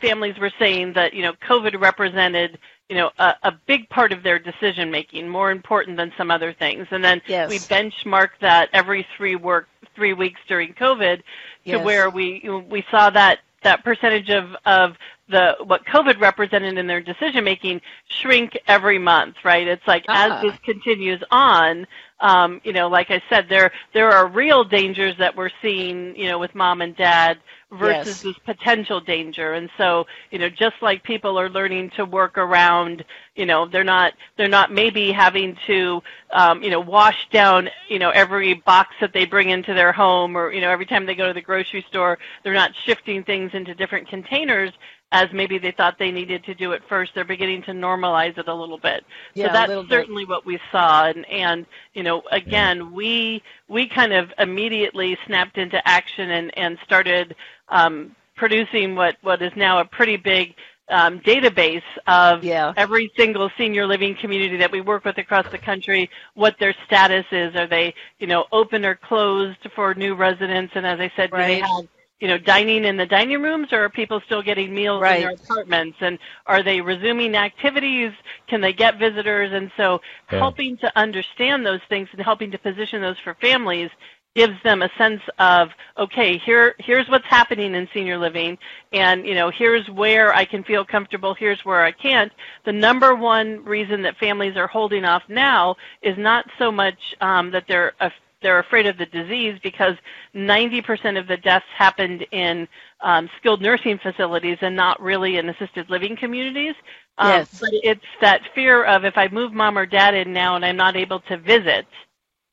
families 0.00 0.38
were 0.38 0.52
saying 0.58 0.92
that 0.94 1.14
you 1.14 1.22
know 1.22 1.32
COVID 1.48 1.80
represented 1.80 2.58
you 2.88 2.96
know 2.96 3.10
a, 3.18 3.34
a 3.44 3.52
big 3.66 3.88
part 3.88 4.12
of 4.12 4.22
their 4.22 4.38
decision 4.38 4.90
making, 4.90 5.28
more 5.28 5.50
important 5.50 5.96
than 5.96 6.12
some 6.16 6.30
other 6.30 6.52
things. 6.52 6.86
And 6.90 7.02
then 7.04 7.20
Yes. 7.26 7.48
we 7.48 7.58
benchmarked 7.58 8.38
that 8.40 8.68
every 8.72 9.06
three 9.16 9.36
work 9.36 9.68
three 10.00 10.14
weeks 10.14 10.40
during 10.48 10.72
COVID 10.72 11.16
to 11.18 11.22
Yes. 11.64 11.84
where 11.84 12.08
we 12.08 12.40
we 12.70 12.82
saw 12.90 13.10
that 13.10 13.40
that 13.62 13.84
percentage 13.84 14.30
of 14.30 14.56
of 14.64 14.96
the 15.28 15.54
what 15.64 15.84
COVID 15.84 16.18
represented 16.18 16.78
in 16.78 16.86
their 16.86 17.02
decision 17.02 17.44
making 17.44 17.82
shrink 18.08 18.58
every 18.66 18.98
month, 18.98 19.36
right? 19.44 19.68
It's 19.68 19.86
like 19.86 20.06
Ah. 20.08 20.38
as 20.38 20.42
this 20.42 20.58
continues 20.64 21.22
on, 21.30 21.86
um, 22.20 22.60
you 22.64 22.72
know, 22.72 22.88
like 22.88 23.10
I 23.10 23.22
said, 23.28 23.48
there 23.48 23.72
there 23.94 24.10
are 24.10 24.28
real 24.28 24.64
dangers 24.64 25.16
that 25.18 25.36
we're 25.36 25.50
seeing, 25.62 26.14
you 26.16 26.28
know, 26.28 26.38
with 26.38 26.54
mom 26.54 26.80
and 26.82 26.96
dad 26.96 27.38
versus 27.72 28.16
Yes. 28.16 28.22
this 28.22 28.36
potential 28.44 29.00
danger. 29.00 29.54
And 29.54 29.70
so, 29.78 30.06
you 30.30 30.38
know, 30.38 30.48
just 30.48 30.76
like 30.82 31.02
people 31.04 31.38
are 31.38 31.48
learning 31.48 31.90
to 31.96 32.04
work 32.04 32.36
around, 32.38 33.04
you 33.36 33.46
know, 33.46 33.66
they're 33.66 33.84
not 33.84 34.14
they're 34.36 34.48
not 34.48 34.72
maybe 34.72 35.12
having 35.12 35.56
to 35.66 36.02
um, 36.32 36.62
you 36.62 36.70
know, 36.70 36.80
wash 36.80 37.28
down, 37.30 37.68
you 37.88 37.98
know, 37.98 38.10
every 38.10 38.54
box 38.54 38.94
that 39.00 39.12
they 39.12 39.24
bring 39.24 39.50
into 39.50 39.74
their 39.74 39.92
home 39.92 40.36
or, 40.36 40.52
you 40.52 40.60
know, 40.60 40.70
every 40.70 40.86
time 40.86 41.06
they 41.06 41.14
go 41.14 41.26
to 41.26 41.32
the 41.34 41.40
grocery 41.40 41.84
store, 41.88 42.18
they're 42.42 42.54
not 42.54 42.72
shifting 42.84 43.24
things 43.24 43.50
into 43.54 43.74
different 43.74 44.08
containers 44.08 44.72
as 45.12 45.28
maybe 45.32 45.58
they 45.58 45.72
thought 45.72 45.98
they 45.98 46.12
needed 46.12 46.44
to 46.44 46.54
do 46.54 46.72
at 46.72 46.86
first. 46.88 47.12
They're 47.14 47.24
beginning 47.24 47.62
to 47.64 47.72
normalize 47.72 48.38
it 48.38 48.48
a 48.48 48.54
little 48.54 48.78
bit. 48.78 49.04
Yeah, 49.34 49.46
so 49.48 49.52
that's 49.52 49.68
little 49.68 49.82
bit. 49.82 49.90
certainly 49.90 50.24
what 50.24 50.46
we 50.46 50.58
saw 50.70 51.06
and 51.06 51.26
and 51.26 51.66
you 51.94 52.02
know 52.02 52.22
again 52.30 52.92
we 52.92 53.42
we 53.68 53.88
kind 53.88 54.12
of 54.12 54.32
immediately 54.38 55.18
snapped 55.26 55.58
into 55.58 55.86
action 55.88 56.30
and 56.30 56.56
and 56.56 56.78
started 56.84 57.34
um, 57.68 58.14
producing 58.36 58.94
what 58.94 59.16
what 59.22 59.42
is 59.42 59.52
now 59.56 59.78
a 59.80 59.84
pretty 59.84 60.16
big 60.16 60.54
um, 60.90 61.20
database 61.20 61.82
of 62.06 62.42
Yeah. 62.44 62.72
every 62.76 63.10
single 63.16 63.50
senior 63.56 63.86
living 63.86 64.16
community 64.16 64.56
that 64.56 64.72
we 64.72 64.80
work 64.80 65.04
with 65.04 65.18
across 65.18 65.48
the 65.50 65.58
country, 65.58 66.10
what 66.34 66.58
their 66.58 66.74
status 66.84 67.24
is. 67.30 67.54
Are 67.54 67.68
they, 67.68 67.94
you 68.18 68.26
know, 68.26 68.46
open 68.50 68.84
or 68.84 68.96
closed 68.96 69.58
for 69.74 69.94
new 69.94 70.14
residents? 70.14 70.72
And 70.74 70.84
as 70.84 70.98
I 70.98 71.10
said, 71.14 71.30
do 71.30 71.36
they 71.36 71.60
have, 71.60 71.86
you 72.20 72.28
know, 72.28 72.38
dining 72.38 72.84
in 72.84 72.96
the 72.96 73.06
dining 73.06 73.42
rooms 73.42 73.68
or 73.72 73.84
are 73.84 73.88
people 73.90 74.20
still 74.26 74.42
getting 74.42 74.74
meals 74.74 75.00
Right. 75.02 75.16
in 75.16 75.22
their 75.22 75.32
apartments? 75.32 75.98
And 76.00 76.18
are 76.46 76.62
they 76.62 76.80
resuming 76.80 77.34
activities? 77.34 78.12
Can 78.48 78.60
they 78.60 78.72
get 78.72 78.98
visitors? 78.98 79.52
And 79.52 79.70
so 79.76 80.00
Yeah. 80.30 80.38
helping 80.40 80.76
to 80.78 80.92
understand 80.98 81.66
those 81.66 81.80
things 81.88 82.08
and 82.12 82.22
helping 82.22 82.50
to 82.52 82.58
position 82.58 83.02
those 83.02 83.18
for 83.24 83.34
families 83.40 83.90
gives 84.36 84.62
them 84.62 84.82
a 84.82 84.90
sense 84.96 85.20
of 85.40 85.70
okay 85.98 86.38
here 86.38 86.76
here's 86.78 87.08
what's 87.08 87.26
happening 87.26 87.74
in 87.74 87.88
senior 87.92 88.16
living 88.16 88.56
and 88.92 89.26
you 89.26 89.34
know 89.34 89.50
here's 89.50 89.88
where 89.90 90.32
I 90.34 90.44
can 90.44 90.62
feel 90.62 90.84
comfortable 90.84 91.34
here's 91.34 91.64
where 91.64 91.82
I 91.82 91.90
can't 91.90 92.30
the 92.64 92.72
number 92.72 93.16
one 93.16 93.64
reason 93.64 94.02
that 94.02 94.16
families 94.18 94.56
are 94.56 94.68
holding 94.68 95.04
off 95.04 95.24
now 95.28 95.74
is 96.02 96.16
not 96.16 96.46
so 96.58 96.70
much 96.70 96.98
um, 97.20 97.50
that 97.50 97.64
they're 97.66 97.92
af- 98.00 98.12
they're 98.42 98.58
afraid 98.60 98.86
of 98.86 98.98
the 98.98 99.06
disease 99.06 99.58
because 99.62 99.94
90% 100.34 101.18
of 101.18 101.26
the 101.26 101.36
deaths 101.36 101.66
happened 101.76 102.26
in 102.32 102.66
um, 103.00 103.28
skilled 103.38 103.62
nursing 103.62 103.98
facilities 103.98 104.58
and 104.62 104.74
not 104.76 105.00
really 105.00 105.36
in 105.38 105.48
assisted 105.48 105.90
living 105.90 106.16
communities. 106.16 106.74
Um, 107.18 107.28
Yes. 107.28 107.48
But 107.60 107.70
it's 107.82 108.04
that 108.20 108.42
fear 108.54 108.84
of 108.84 109.04
if 109.04 109.16
I 109.16 109.28
move 109.28 109.52
mom 109.52 109.78
or 109.78 109.86
dad 109.86 110.14
in 110.14 110.32
now 110.32 110.56
and 110.56 110.64
I'm 110.64 110.76
not 110.76 110.96
able 110.96 111.20
to 111.20 111.36
visit, 111.36 111.86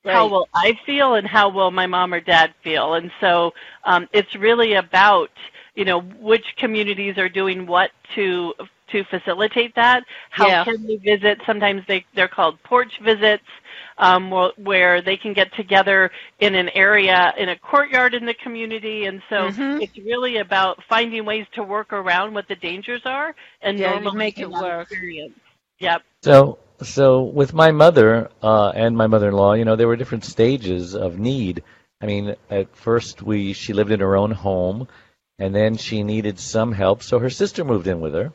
how 0.06 0.28
will 0.28 0.48
I 0.56 0.74
feel 0.86 1.16
and 1.16 1.28
how 1.28 1.50
will 1.50 1.72
my 1.72 1.86
mom 1.88 2.14
or 2.14 2.22
dad 2.22 2.54
feel? 2.64 2.96
And 2.96 3.12
so 3.20 3.54
um, 3.86 4.08
it's 4.14 4.34
really 4.36 4.74
about 4.76 5.30
you 5.76 5.86
know 5.86 6.02
which 6.02 6.46
communities 6.58 7.18
are 7.18 7.30
doing 7.30 7.66
what 7.68 7.92
to 8.16 8.54
to 8.92 9.04
facilitate 9.06 9.76
that. 9.76 10.04
How 10.30 10.48
Yeah. 10.48 10.64
can 10.64 10.86
we 10.88 10.98
visit? 10.98 11.40
Sometimes 11.46 11.84
they 11.88 12.06
they're 12.16 12.28
called 12.28 12.62
porch 12.64 13.00
visits, 13.04 13.44
um, 13.98 14.30
where, 14.30 14.52
where 14.58 15.02
they 15.02 15.18
can 15.18 15.34
get 15.34 15.54
together 15.56 16.12
in 16.40 16.56
an 16.56 16.70
area 16.70 17.34
in 17.38 17.50
a 17.50 17.58
courtyard 17.58 18.14
in 18.14 18.26
the 18.26 18.34
community. 18.34 19.06
And 19.06 19.22
so 19.30 19.50
Mhm. 19.50 19.82
it's 19.82 19.98
really 19.98 20.38
about 20.38 20.84
finding 20.88 21.26
ways 21.26 21.46
to 21.54 21.64
work 21.64 21.94
around 21.94 22.34
what 22.34 22.48
the 22.48 22.56
dangers 22.56 23.02
are 23.06 23.36
and 23.62 23.80
Yeah, 23.80 24.00
you 24.00 24.12
make 24.14 24.40
it 24.40 24.50
work. 24.50 24.92
Experience. 24.92 25.34
Yep. 25.80 26.02
So, 26.24 26.60
so 26.82 27.24
with 27.24 27.54
my 27.54 27.72
mother 27.72 28.30
uh, 28.42 28.70
and 28.70 28.96
my 28.98 29.08
mother-in-law, 29.08 29.54
you 29.54 29.66
know, 29.66 29.76
there 29.76 29.88
were 29.88 29.96
different 29.96 30.26
stages 30.26 30.96
of 30.96 31.18
need. 31.20 31.64
I 32.02 32.06
mean, 32.06 32.36
at 32.50 32.76
first 32.76 33.22
we 33.22 33.54
she 33.54 33.74
lived 33.74 33.92
in 33.92 34.00
her 34.02 34.16
own 34.16 34.32
home, 34.32 34.88
and 35.40 35.54
then 35.54 35.78
she 35.78 36.04
needed 36.04 36.40
some 36.40 36.72
help, 36.72 37.02
so 37.04 37.20
her 37.20 37.30
sister 37.30 37.64
moved 37.64 37.88
in 37.88 38.02
with 38.02 38.14
her, 38.14 38.32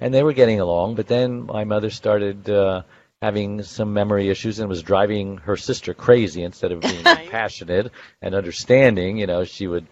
and 0.00 0.12
they 0.12 0.22
were 0.22 0.32
getting 0.34 0.60
along. 0.60 0.94
But 0.94 1.06
then 1.06 1.46
my 1.46 1.64
mother 1.64 1.90
started 1.90 2.48
uh, 2.50 2.82
having 3.22 3.62
some 3.62 3.92
memory 3.92 4.28
issues 4.28 4.58
and 4.58 4.68
was 4.68 4.82
driving 4.82 5.38
her 5.38 5.56
sister 5.56 5.94
crazy. 5.94 6.42
Instead 6.42 6.72
of 6.72 6.80
being 6.80 7.02
passionate 7.30 7.90
and 8.22 8.34
understanding, 8.34 9.18
you 9.18 9.26
know, 9.26 9.44
she 9.44 9.66
would 9.66 9.86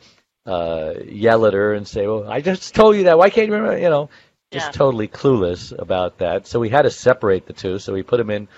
uh, 0.47 0.95
yell 1.05 1.47
at 1.47 1.55
her 1.55 1.75
and 1.75 1.87
say, 1.87 2.07
"Well, 2.07 2.29
I 2.31 2.41
just 2.41 2.75
told 2.75 2.97
you 2.97 3.05
that. 3.05 3.19
Why 3.19 3.31
can't 3.31 3.49
you 3.49 3.55
remember?" 3.55 3.79
You 3.79 3.91
know, 3.91 4.11
just 4.53 4.67
Yeah. 4.67 4.73
totally 4.73 5.09
clueless 5.09 5.77
about 5.77 6.19
that. 6.19 6.47
So 6.47 6.61
we 6.61 6.69
had 6.69 6.83
to 6.83 6.91
separate 6.91 7.47
the 7.47 7.53
two. 7.53 7.79
So 7.79 7.93
we 7.93 8.03
put 8.03 8.19
them 8.19 8.31
in 8.31 8.49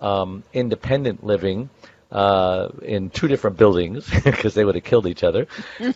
um, 0.00 0.42
independent 0.52 1.24
living 1.24 1.70
uh, 2.10 2.68
in 2.82 3.10
two 3.10 3.28
different 3.28 3.56
buildings 3.56 4.08
because 4.24 4.54
they 4.54 4.64
would 4.64 4.74
have 4.74 4.84
killed 4.84 5.06
each 5.06 5.24
other, 5.24 5.46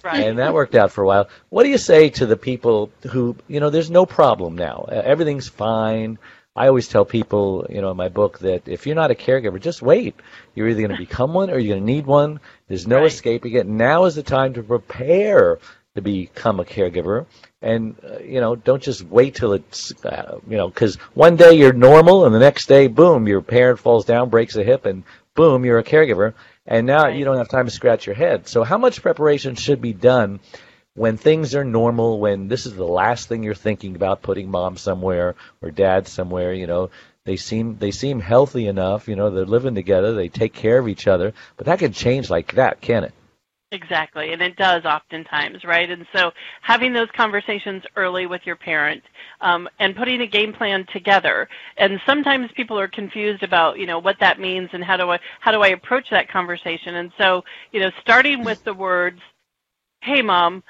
Right. 0.02 0.26
and 0.26 0.38
that 0.38 0.54
worked 0.54 0.74
out 0.74 0.92
for 0.92 1.02
a 1.02 1.06
while. 1.06 1.28
What 1.50 1.64
do 1.64 1.68
you 1.70 1.78
say 1.78 2.10
to 2.10 2.26
the 2.26 2.36
people 2.36 2.90
who, 3.10 3.36
you 3.48 3.60
know, 3.60 3.70
there's 3.70 3.90
no 3.90 4.06
problem 4.06 4.56
now. 4.56 4.86
Everything's 4.90 5.48
fine. 5.48 6.18
I 6.56 6.66
always 6.66 6.88
tell 6.88 7.04
people, 7.04 7.66
you 7.70 7.80
know, 7.80 7.90
in 7.92 7.96
my 7.96 8.08
book 8.08 8.40
that 8.40 8.66
if 8.66 8.86
you're 8.86 8.96
not 8.96 9.10
a 9.12 9.14
caregiver, 9.14 9.60
just 9.60 9.82
wait. 9.82 10.16
You're 10.54 10.68
either 10.68 10.80
going 10.80 10.90
to 10.90 10.96
become 10.96 11.32
one 11.32 11.48
or 11.48 11.58
you're 11.58 11.74
going 11.76 11.86
to 11.86 11.92
need 11.92 12.06
one. 12.06 12.40
There's 12.68 12.86
no 12.86 12.98
Right. 12.98 13.06
escaping 13.06 13.52
it. 13.54 13.66
Now 13.66 14.06
is 14.06 14.16
the 14.16 14.22
time 14.24 14.54
to 14.54 14.62
prepare 14.62 15.58
to 15.94 16.02
become 16.02 16.58
a 16.60 16.64
caregiver. 16.64 17.26
And, 17.62 17.94
uh, 18.04 18.18
you 18.18 18.40
know, 18.40 18.56
don't 18.56 18.82
just 18.82 19.02
wait 19.04 19.36
till 19.36 19.52
it's, 19.52 19.92
uh, 20.04 20.38
you 20.48 20.56
know, 20.56 20.68
because 20.68 20.96
one 21.14 21.36
day 21.36 21.52
you're 21.54 21.72
normal 21.72 22.24
and 22.26 22.34
the 22.34 22.38
next 22.38 22.66
day, 22.66 22.88
boom, 22.88 23.28
your 23.28 23.42
parent 23.42 23.78
falls 23.78 24.04
down, 24.04 24.28
breaks 24.28 24.56
a 24.56 24.64
hip, 24.64 24.86
and 24.86 25.04
boom, 25.34 25.64
you're 25.64 25.78
a 25.78 25.84
caregiver, 25.84 26.34
and 26.66 26.86
now 26.86 27.04
Right. 27.04 27.16
you 27.16 27.24
don't 27.24 27.36
have 27.38 27.48
time 27.48 27.66
to 27.66 27.70
scratch 27.70 28.06
your 28.06 28.14
head. 28.16 28.48
So 28.48 28.64
how 28.64 28.78
much 28.78 29.02
preparation 29.02 29.54
should 29.54 29.80
be 29.80 29.92
done 29.92 30.40
when 30.94 31.16
things 31.16 31.54
are 31.54 31.64
normal, 31.64 32.18
when 32.18 32.48
this 32.48 32.66
is 32.66 32.74
the 32.74 32.84
last 32.84 33.28
thing 33.28 33.42
you're 33.42 33.54
thinking 33.54 33.96
about 33.96 34.22
putting 34.22 34.50
mom 34.50 34.76
somewhere 34.76 35.34
or 35.62 35.70
dad 35.70 36.08
somewhere, 36.08 36.52
you 36.52 36.66
know, 36.66 36.90
they 37.24 37.36
seem 37.36 37.76
they 37.78 37.90
seem 37.90 38.20
healthy 38.20 38.66
enough, 38.66 39.08
you 39.08 39.16
know, 39.16 39.30
they're 39.30 39.44
living 39.44 39.74
together, 39.74 40.14
they 40.14 40.28
take 40.28 40.52
care 40.52 40.78
of 40.78 40.88
each 40.88 41.06
other, 41.06 41.32
but 41.56 41.66
that 41.66 41.78
can 41.78 41.92
change 41.92 42.30
like 42.30 42.54
that, 42.54 42.80
can 42.80 43.04
it? 43.04 43.14
Exactly, 43.72 44.32
and 44.32 44.42
it 44.42 44.56
does 44.56 44.84
oftentimes, 44.84 45.62
right? 45.62 45.88
And 45.88 46.04
so 46.12 46.32
having 46.60 46.92
those 46.92 47.06
conversations 47.16 47.84
early 47.94 48.26
with 48.26 48.40
your 48.44 48.56
parent 48.56 49.04
um, 49.40 49.68
and 49.78 49.94
putting 49.94 50.22
a 50.22 50.26
game 50.26 50.52
plan 50.52 50.86
together. 50.92 51.48
And 51.76 52.00
sometimes 52.04 52.50
people 52.56 52.80
are 52.80 52.88
confused 52.88 53.44
about, 53.44 53.78
you 53.78 53.86
know, 53.86 54.00
what 54.00 54.16
that 54.18 54.40
means 54.40 54.70
and 54.72 54.82
how 54.82 54.96
do 54.96 55.10
I 55.10 55.20
how 55.38 55.52
do 55.52 55.62
I 55.62 55.68
approach 55.68 56.10
that 56.10 56.28
conversation. 56.28 56.96
And 56.96 57.12
so, 57.16 57.44
you 57.70 57.78
know, 57.78 57.92
starting 58.00 58.42
with 58.42 58.64
the 58.64 58.74
words, 58.74 59.20
"Hey, 60.00 60.20
mom, 60.20 60.64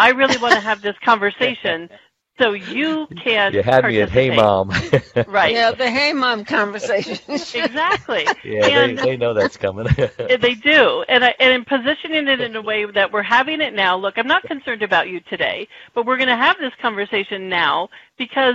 I 0.00 0.10
really 0.10 0.38
want 0.38 0.54
to 0.54 0.60
have 0.60 0.82
this 0.82 0.96
conversation." 1.04 1.90
So 2.38 2.52
you 2.52 3.06
can. 3.22 3.52
You 3.52 3.62
had 3.62 3.84
me 3.84 4.00
at 4.00 4.08
hey 4.08 4.34
mom. 4.34 4.70
Right. 5.28 5.52
Yeah, 5.52 5.72
the 5.72 5.90
hey 5.90 6.14
mom 6.14 6.44
conversation. 6.46 7.18
Exactly. 7.28 8.24
yeah, 8.42 8.62
they, 8.62 8.72
And- 8.72 8.98
they 8.98 9.16
know 9.18 9.34
that's 9.34 9.58
coming. 9.58 9.86
They 10.16 10.54
do, 10.54 11.04
and 11.08 11.22
I, 11.24 11.34
and 11.38 11.52
in 11.52 11.64
positioning 11.66 12.28
it 12.28 12.40
in 12.40 12.56
a 12.56 12.62
way 12.62 12.86
that 12.86 13.12
we're 13.12 13.22
having 13.22 13.60
it 13.60 13.74
now. 13.74 13.96
Look, 13.98 14.16
I'm 14.16 14.26
not 14.26 14.42
concerned 14.44 14.82
about 14.82 15.08
you 15.08 15.20
today, 15.20 15.68
but 15.94 16.06
we're 16.06 16.16
going 16.16 16.28
to 16.30 16.36
have 16.36 16.56
this 16.58 16.72
conversation 16.80 17.50
now 17.50 17.90
because 18.16 18.54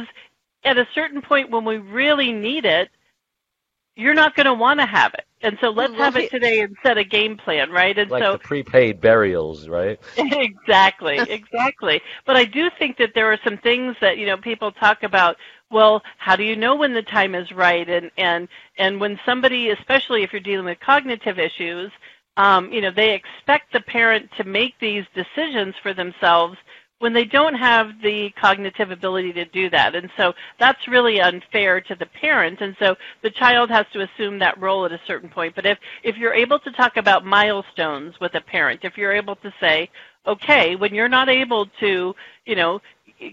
at 0.64 0.80
a 0.80 0.88
certain 0.96 1.22
point 1.22 1.52
when 1.52 1.64
we 1.64 1.78
really 1.78 2.32
need 2.34 2.66
it, 2.66 2.89
you're 3.96 4.14
not 4.14 4.36
going 4.36 4.46
to 4.46 4.54
want 4.54 4.80
to 4.80 4.86
have 4.86 5.14
it, 5.14 5.26
and 5.41 5.58
so 5.62 5.70
let's 5.70 5.93
have 5.96 6.16
it 6.16 6.30
today 6.30 6.62
and 6.62 6.76
set 6.84 6.98
a 6.98 7.04
game 7.04 7.38
plan, 7.38 7.72
right? 7.72 7.98
And 7.98 8.10
like 8.12 8.24
so 8.24 8.34
the 8.34 8.39
prepaid 8.39 9.00
burials, 9.02 9.68
right? 9.68 10.00
exactly, 10.18 11.18
exactly. 11.30 12.02
But 12.26 12.36
I 12.36 12.46
do 12.46 12.70
think 12.78 12.98
that 12.98 13.14
there 13.16 13.32
are 13.32 13.39
some 13.43 13.58
things 13.58 13.96
that 14.02 14.18
you 14.18 14.26
know 14.26 14.38
people 14.38 14.72
talk 14.72 15.04
about. 15.04 15.38
Well, 15.72 16.04
how 16.18 16.36
do 16.36 16.43
you 16.43 16.56
know 16.56 16.76
when 16.76 16.93
the 16.93 17.02
time 17.02 17.36
is 17.36 17.52
right? 17.52 17.89
And 17.89 18.12
and 18.18 18.48
and 18.78 19.00
when 19.00 19.20
somebody, 19.26 19.70
especially 19.70 20.24
if 20.24 20.34
you're 20.34 20.39
dealing 20.39 20.66
with 20.66 20.80
cognitive 20.80 21.39
issues, 21.39 21.91
um, 22.38 22.72
you 22.72 22.82
know, 22.82 22.91
they 22.91 23.14
expect 23.14 23.72
the 23.72 23.82
parent 23.82 24.30
to 24.38 24.43
make 24.43 24.78
these 24.80 25.06
decisions 25.14 25.76
for 25.82 25.93
themselves 25.93 26.58
when 27.06 27.14
they 27.14 27.24
don't 27.24 27.53
have 27.53 28.01
the 28.01 28.32
cognitive 28.32 28.89
ability 28.89 29.32
to 29.32 29.45
do 29.45 29.70
that. 29.70 29.93
And 29.93 30.10
so 30.18 30.34
that's 30.58 30.88
really 30.88 31.22
unfair 31.22 31.80
to 31.82 31.93
the 31.93 32.08
parent. 32.08 32.62
And 32.62 32.76
so 32.80 32.95
the 33.22 33.30
child 33.30 33.70
has 33.70 33.86
to 33.93 34.01
assume 34.01 34.39
that 34.39 34.60
role 34.60 34.88
at 34.88 34.91
a 34.91 34.99
certain 35.06 35.30
point. 35.30 35.53
But 35.53 35.68
if, 35.68 35.78
if 36.01 36.18
you're 36.18 36.34
able 36.34 36.58
to 36.58 36.72
talk 36.72 36.97
about 36.97 37.24
milestones 37.24 38.20
with 38.20 38.34
a 38.34 38.41
parent, 38.41 38.80
if 38.82 38.97
you're 38.97 39.12
able 39.12 39.36
to 39.36 39.53
say, 39.60 39.88
okay, 40.26 40.76
when 40.76 40.95
you're 40.95 41.08
not 41.08 41.30
able 41.30 41.68
to, 41.80 42.16
you 42.47 42.56
know, 42.56 42.82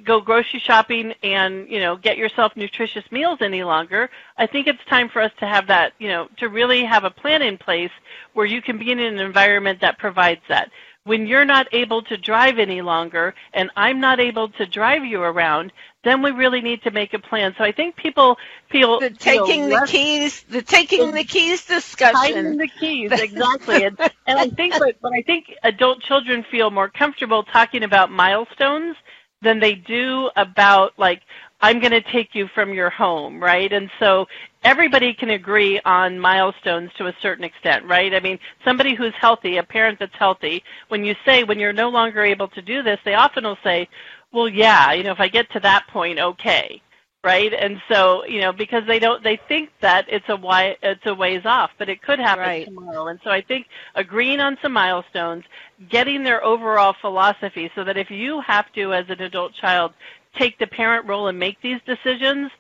go 0.05 0.21
grocery 0.21 0.61
shopping 0.61 1.15
and, 1.23 1.67
you 1.67 1.81
know, 1.81 1.97
get 1.97 2.19
yourself 2.19 2.53
nutritious 2.55 3.11
meals 3.11 3.39
any 3.41 3.63
longer, 3.63 4.11
I 4.37 4.47
think 4.47 4.67
it's 4.67 4.85
time 4.85 5.09
for 5.09 5.23
us 5.23 5.33
to 5.41 5.47
have 5.47 5.67
that, 5.69 5.95
you 5.99 6.09
know, 6.09 6.29
to 6.37 6.51
really 6.51 6.85
have 6.85 7.05
a 7.05 7.11
plan 7.11 7.41
in 7.41 7.57
place 7.57 7.91
where 8.35 8.45
you 8.45 8.61
can 8.61 8.77
be 8.77 8.93
in 8.93 8.99
an 8.99 9.19
environment 9.19 9.81
that 9.81 9.97
provides 9.99 10.43
that 10.51 10.71
when 11.05 11.27
you're 11.27 11.45
not 11.45 11.67
able 11.73 12.03
to 12.03 12.17
drive 12.17 12.59
any 12.59 12.81
longer 12.81 13.35
and 13.53 13.71
I'm 13.77 14.01
not 14.01 14.21
able 14.21 14.49
to 14.51 14.67
drive 14.67 15.05
you 15.05 15.23
around, 15.23 15.73
then 16.05 16.23
we 16.23 16.31
really 16.31 16.61
need 16.61 16.83
to 16.83 16.91
make 16.91 17.15
a 17.15 17.19
plan. 17.19 17.55
So 17.59 17.65
I 17.65 17.73
think 17.73 17.97
people 17.97 18.37
feel 18.71 19.01
the 19.01 19.11
feel 19.11 19.47
taking 19.47 19.69
the 19.69 19.75
less 19.75 19.91
keys, 19.91 20.43
the 20.45 20.63
taking 20.63 21.13
the 21.13 21.25
keys 21.25 21.65
discussion. 21.65 22.57
the 22.57 22.69
keys, 22.69 23.11
exactly. 23.13 23.85
and, 23.85 23.99
and 24.27 24.39
I 24.39 24.49
think, 24.49 24.75
but, 24.79 24.97
but 25.01 25.13
I 25.13 25.23
think 25.23 25.53
adult 25.63 26.03
children 26.03 26.45
feel 26.51 26.71
more 26.71 26.89
comfortable 26.89 27.43
talking 27.45 27.83
about 27.83 28.11
milestones 28.11 28.97
than 29.43 29.59
they 29.59 29.75
do 29.75 30.31
about 30.37 30.93
like, 30.99 31.23
I'm 31.61 31.79
going 31.81 31.93
to 31.93 32.03
take 32.03 32.35
you 32.35 32.49
from 32.49 32.75
your 32.75 32.91
home, 32.91 33.43
right? 33.43 33.73
And 33.73 33.91
so 34.01 34.27
everybody 34.65 35.15
can 35.15 35.31
agree 35.31 35.81
on 35.85 36.19
milestones 36.19 36.91
to 36.99 37.07
a 37.07 37.15
certain 37.21 37.45
extent, 37.45 37.85
right? 37.87 38.15
I 38.15 38.21
mean, 38.21 38.39
somebody 38.65 38.95
who's 38.95 39.15
healthy, 39.15 39.57
a 39.57 39.63
parent 39.63 39.99
that's 39.99 40.15
healthy, 40.17 40.63
when 40.89 41.05
you 41.05 41.15
say 41.25 41.45
when 41.45 41.59
you're 41.59 41.73
no 41.73 41.89
longer 41.89 42.23
able 42.25 42.49
to 42.49 42.63
do 42.63 42.83
this, 42.83 42.99
they 43.05 43.15
often 43.15 43.45
will 43.45 43.59
say, 43.65 43.89
well, 44.33 44.49
yeah, 44.49 44.93
you 44.93 45.03
know, 45.03 45.13
if 45.13 45.21
I 45.21 45.29
get 45.29 45.51
to 45.53 45.61
that 45.61 45.87
point, 45.89 46.19
okay 46.19 46.83
right? 47.25 47.53
And 47.55 47.81
so, 47.89 48.25
you 48.25 48.41
know, 48.41 48.53
because 48.53 48.83
they 48.87 48.99
don't, 48.99 49.23
they 49.23 49.39
think 49.49 49.71
that 49.81 50.07
it's 50.09 50.29
a 50.29 50.37
why, 50.37 50.77
it's 50.83 51.07
a 51.07 51.15
ways 51.15 51.43
off, 51.45 51.71
but 51.79 51.89
it 51.89 52.03
could 52.03 52.19
happen 52.19 52.41
Right. 52.41 52.65
tomorrow. 52.65 53.07
And 53.09 53.21
so, 53.23 53.31
I 53.31 53.41
think 53.41 53.67
agreeing 53.95 54.41
on 54.41 54.59
some 54.61 54.73
milestones, 54.73 55.45
getting 55.89 56.25
their 56.25 56.45
overall 56.45 56.95
philosophy, 57.01 57.71
so 57.75 57.85
that 57.85 57.97
if 57.97 58.11
you 58.11 58.41
have 58.41 58.73
to, 58.73 58.93
as 58.93 59.07
an 59.09 59.23
adult 59.23 59.55
child, 59.55 59.93
take 60.35 60.59
the 60.59 60.67
parent 60.67 61.07
role 61.07 61.29
and 61.29 61.39
make 61.39 61.61
these 61.63 61.81
decisions, 61.87 62.51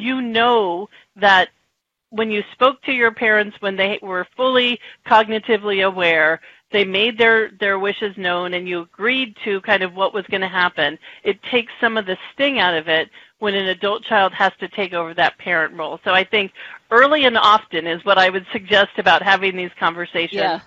you 0.00 0.20
know 0.20 0.88
that 1.16 1.48
when 2.10 2.30
you 2.30 2.42
spoke 2.52 2.82
to 2.82 2.92
your 2.92 3.12
parents 3.12 3.56
when 3.60 3.76
they 3.76 3.98
were 4.02 4.26
fully 4.36 4.80
cognitively 5.06 5.86
aware, 5.86 6.40
they 6.72 6.84
made 6.84 7.18
their, 7.18 7.50
their 7.58 7.78
wishes 7.78 8.16
known 8.16 8.54
and 8.54 8.68
you 8.68 8.80
agreed 8.82 9.36
to 9.44 9.60
kind 9.62 9.82
of 9.82 9.94
what 9.94 10.14
was 10.14 10.24
going 10.26 10.40
to 10.40 10.48
happen. 10.48 10.98
It 11.24 11.42
takes 11.44 11.72
some 11.80 11.96
of 11.96 12.06
the 12.06 12.16
sting 12.32 12.58
out 12.58 12.74
of 12.74 12.88
it 12.88 13.10
when 13.38 13.54
an 13.54 13.66
adult 13.66 14.04
child 14.04 14.32
has 14.32 14.52
to 14.60 14.68
take 14.68 14.92
over 14.92 15.14
that 15.14 15.38
parent 15.38 15.74
role. 15.74 15.98
So 16.04 16.12
I 16.12 16.24
think 16.24 16.52
early 16.90 17.24
and 17.24 17.36
often 17.38 17.86
is 17.86 18.04
what 18.04 18.18
I 18.18 18.28
would 18.30 18.46
suggest 18.52 18.98
about 18.98 19.22
having 19.22 19.56
these 19.56 19.70
conversations 19.78 20.32
Yeah. 20.32 20.60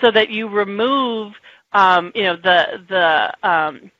so 0.00 0.10
that 0.12 0.30
you 0.30 0.48
remove 0.48 1.34
um, 1.72 2.10
you 2.14 2.22
know 2.22 2.36
the 2.36 2.84
the 2.88 3.48
um, 3.48 3.90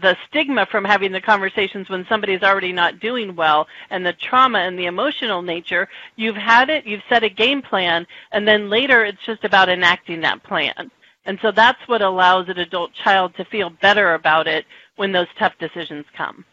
the 0.00 0.16
stigma 0.28 0.66
from 0.66 0.84
having 0.84 1.12
the 1.12 1.20
conversations 1.20 1.88
when 1.88 2.06
somebody's 2.08 2.42
already 2.42 2.72
not 2.72 3.00
doing 3.00 3.34
well 3.34 3.66
and 3.90 4.04
the 4.04 4.12
trauma 4.12 4.58
and 4.58 4.78
the 4.78 4.86
emotional 4.86 5.42
nature 5.42 5.88
you've 6.16 6.36
had 6.36 6.68
it 6.70 6.86
you've 6.86 7.02
set 7.08 7.22
a 7.24 7.28
game 7.28 7.62
plan 7.62 8.06
and 8.32 8.46
then 8.46 8.68
later 8.68 9.04
it's 9.04 9.24
just 9.24 9.44
about 9.44 9.68
enacting 9.68 10.20
that 10.20 10.42
plan 10.42 10.90
and 11.24 11.38
so 11.42 11.50
that's 11.50 11.80
what 11.88 12.02
allows 12.02 12.48
an 12.48 12.58
adult 12.58 12.92
child 12.94 13.34
to 13.36 13.44
feel 13.46 13.70
better 13.70 14.14
about 14.14 14.46
it 14.46 14.64
when 14.96 15.12
those 15.12 15.28
tough 15.38 15.54
decisions 15.58 16.04
come 16.16 16.44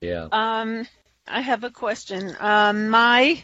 Yeah. 0.00 0.28
Um, 0.32 0.86
I 1.26 1.40
have 1.40 1.64
a 1.64 1.70
question. 1.70 2.36
Um, 2.40 2.88
my 2.88 3.42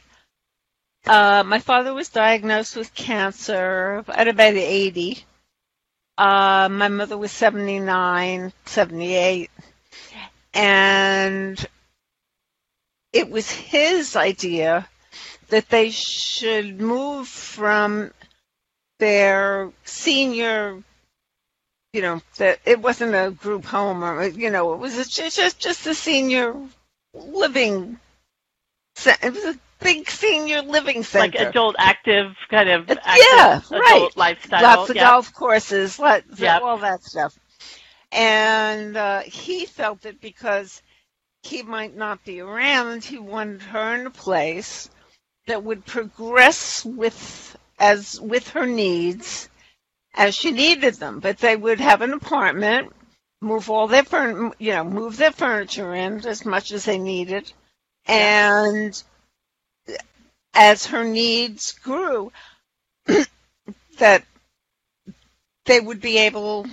uh, 1.06 1.42
my 1.46 1.58
father 1.58 1.94
was 1.94 2.08
diagnosed 2.08 2.76
with 2.76 2.92
cancer 2.94 4.04
at 4.08 4.28
about 4.28 4.54
80. 4.54 5.24
Uh, 6.18 6.68
my 6.68 6.88
mother 6.88 7.16
was 7.16 7.30
79, 7.30 8.52
78. 8.66 9.50
And 10.52 11.66
it 13.12 13.30
was 13.30 13.48
his 13.48 14.16
idea 14.16 14.88
that 15.50 15.68
they 15.68 15.90
should 15.90 16.80
move 16.80 17.28
from 17.28 18.10
their 18.98 19.70
senior, 19.84 20.82
you 21.92 22.02
know, 22.02 22.20
that 22.38 22.58
it 22.64 22.80
wasn't 22.80 23.14
a 23.14 23.30
group 23.30 23.64
home 23.64 24.02
or, 24.02 24.26
you 24.26 24.50
know, 24.50 24.74
it 24.74 24.78
was 24.78 24.96
just, 25.08 25.36
just, 25.36 25.60
just 25.60 25.86
a 25.86 25.94
senior 25.94 26.56
living, 27.14 27.96
it 29.06 29.32
was 29.32 29.44
a 29.44 29.58
big 29.80 30.10
senior 30.10 30.62
living 30.62 31.02
center. 31.02 31.38
like 31.38 31.48
adult 31.48 31.76
active 31.78 32.34
kind 32.50 32.68
of 32.68 32.90
active 32.90 33.24
yeah, 33.32 33.56
adult 33.58 33.72
right. 33.72 34.10
lifestyle 34.16 34.62
Lots 34.62 34.90
of 34.90 34.96
yeah. 34.96 35.02
golf 35.02 35.32
courses, 35.34 35.98
lots, 35.98 36.38
Yep. 36.38 36.62
all 36.62 36.78
that 36.78 37.02
stuff. 37.04 37.38
And 38.12 38.96
uh, 38.96 39.20
he 39.20 39.66
felt 39.66 40.02
that 40.02 40.20
because 40.20 40.82
he 41.42 41.62
might 41.62 41.96
not 41.96 42.24
be 42.24 42.40
around, 42.40 43.04
he 43.04 43.18
wanted 43.18 43.62
her 43.62 43.94
in 43.94 44.06
a 44.06 44.10
place 44.10 44.88
that 45.46 45.62
would 45.62 45.84
progress 45.84 46.84
with 46.84 47.56
as 47.78 48.20
with 48.20 48.48
her 48.50 48.66
needs 48.66 49.48
as 50.14 50.34
she 50.34 50.50
needed 50.50 50.94
them. 50.94 51.20
But 51.20 51.38
they 51.38 51.54
would 51.56 51.80
have 51.80 52.02
an 52.02 52.12
apartment, 52.12 52.92
move 53.40 53.70
all 53.70 53.86
their 53.86 54.04
furn, 54.04 54.52
you 54.58 54.72
know, 54.72 54.84
move 54.84 55.16
their 55.16 55.30
furniture 55.32 55.94
in 55.94 56.26
as 56.26 56.44
much 56.44 56.72
as 56.72 56.84
they 56.84 56.98
needed, 56.98 57.52
and 58.06 59.00
as 60.58 60.86
her 60.86 61.04
needs 61.04 61.72
grew, 61.72 62.32
that 63.98 64.24
they 65.66 65.80
would 65.80 66.00
be 66.00 66.18
able 66.18 66.66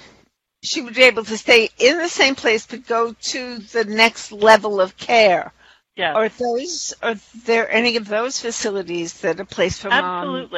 she 0.63 0.81
would 0.81 0.95
be 0.95 1.03
able 1.03 1.23
to 1.25 1.37
stay 1.37 1.69
in 1.77 1.97
the 1.99 2.09
same 2.09 2.35
place 2.35 2.65
but 2.65 2.87
go 2.87 3.13
to 3.21 3.59
the 3.59 3.85
next 3.85 4.31
level 4.31 4.81
of 4.81 4.97
care. 4.97 5.53
yeah 5.95 6.13
Are 6.15 6.29
those 6.29 6.93
are 7.03 7.15
there 7.45 7.71
any 7.71 7.97
of 7.97 8.07
those 8.07 8.41
facilities 8.41 9.21
that 9.21 9.39
are 9.39 9.45
placed 9.45 9.81
for 9.81 9.89
mom? 9.89 10.49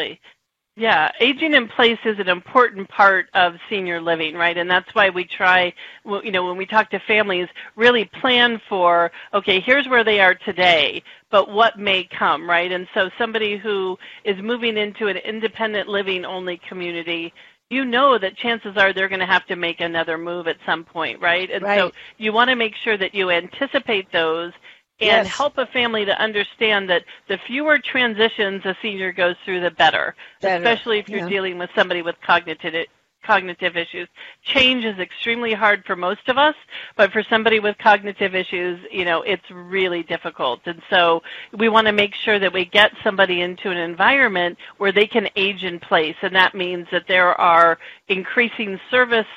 Yeah, 0.80 1.09
aging 1.19 1.55
in 1.55 1.67
place 1.69 1.97
is 2.05 2.19
an 2.19 2.30
important 2.30 2.88
part 2.88 3.30
of 3.34 3.55
senior 3.67 3.99
living, 3.99 4.36
right? 4.36 4.55
And 4.55 4.69
that's 4.69 4.93
why 4.93 5.09
we 5.09 5.25
try, 5.25 5.73
you 6.05 6.32
know, 6.32 6.45
when 6.45 6.55
we 6.55 6.67
talk 6.67 6.91
to 6.91 6.99
families, 6.99 7.47
really 7.75 8.05
plan 8.05 8.61
for, 8.69 9.11
okay, 9.34 9.59
here's 9.59 9.88
where 9.88 10.03
they 10.03 10.19
are 10.19 10.36
today, 10.36 11.01
but 11.32 11.49
what 11.49 11.80
may 11.80 12.03
come, 12.03 12.47
right? 12.47 12.71
And 12.71 12.88
so 12.93 13.09
somebody 13.17 13.57
who 13.57 13.97
is 14.23 14.39
moving 14.39 14.78
into 14.78 15.07
an 15.07 15.17
independent 15.17 15.89
living 15.89 16.23
only 16.25 16.61
community, 16.69 17.34
you 17.71 17.84
know 17.84 18.19
that 18.19 18.38
chances 18.38 18.78
are 18.78 18.93
they're 18.93 19.09
going 19.09 19.19
to 19.19 19.25
have 19.25 19.47
to 19.47 19.55
make 19.55 19.82
another 19.82 20.15
move 20.15 20.47
at 20.47 20.57
some 20.63 20.84
point, 20.84 21.19
right? 21.19 21.49
And 21.49 21.63
right. 21.63 21.80
so 21.80 21.91
you 22.19 22.32
want 22.32 22.51
to 22.51 22.55
make 22.55 22.75
sure 22.75 22.97
that 22.97 23.15
you 23.15 23.32
anticipate 23.32 24.11
those 24.11 24.53
and 25.00 25.26
yes. 25.26 25.28
help 25.28 25.58
a 25.58 25.66
family 25.68 26.06
to 26.06 26.22
understand 26.22 26.89
that 26.89 27.04
the 27.28 27.38
fewer 27.45 27.78
transitions 27.78 28.66
a 28.66 28.76
senior 28.82 29.12
goes 29.12 29.36
through, 29.45 29.62
the 29.62 29.72
better, 29.72 30.16
better. 30.41 30.64
especially 30.64 30.98
if 30.98 31.08
you're 31.08 31.20
yeah. 31.20 31.30
dealing 31.30 31.58
with 31.58 31.70
somebody 31.76 32.02
with 32.02 32.16
cognitive 32.26 32.88
cognitive 33.24 33.76
issues. 33.76 34.08
Change 34.41 34.86
is 34.86 34.98
extremely 35.00 35.54
hard 35.54 35.84
for 35.86 35.98
most 35.98 36.30
of 36.30 36.38
us, 36.38 36.56
but 36.95 37.12
for 37.12 37.22
somebody 37.24 37.60
with 37.60 37.78
cognitive 37.78 38.34
issues, 38.34 38.80
you 38.89 39.04
know, 39.04 39.22
it's 39.22 39.52
really 39.52 40.02
difficult. 40.02 40.62
And 40.66 40.82
so 40.89 41.22
we 41.52 41.68
want 41.68 41.88
to 41.88 41.93
make 41.93 42.16
sure 42.16 42.39
that 42.39 42.54
we 42.54 42.64
get 42.64 42.91
somebody 43.04 43.41
into 43.41 43.70
an 43.70 43.78
environment 43.78 44.58
where 44.78 44.93
they 44.93 45.06
can 45.06 45.28
age 45.36 45.64
in 45.64 45.78
place, 45.78 46.16
and 46.22 46.34
that 46.36 46.56
means 46.56 46.88
that 46.91 47.08
there 47.08 47.39
are 47.39 47.78
increasing 48.08 48.80
service 48.89 49.28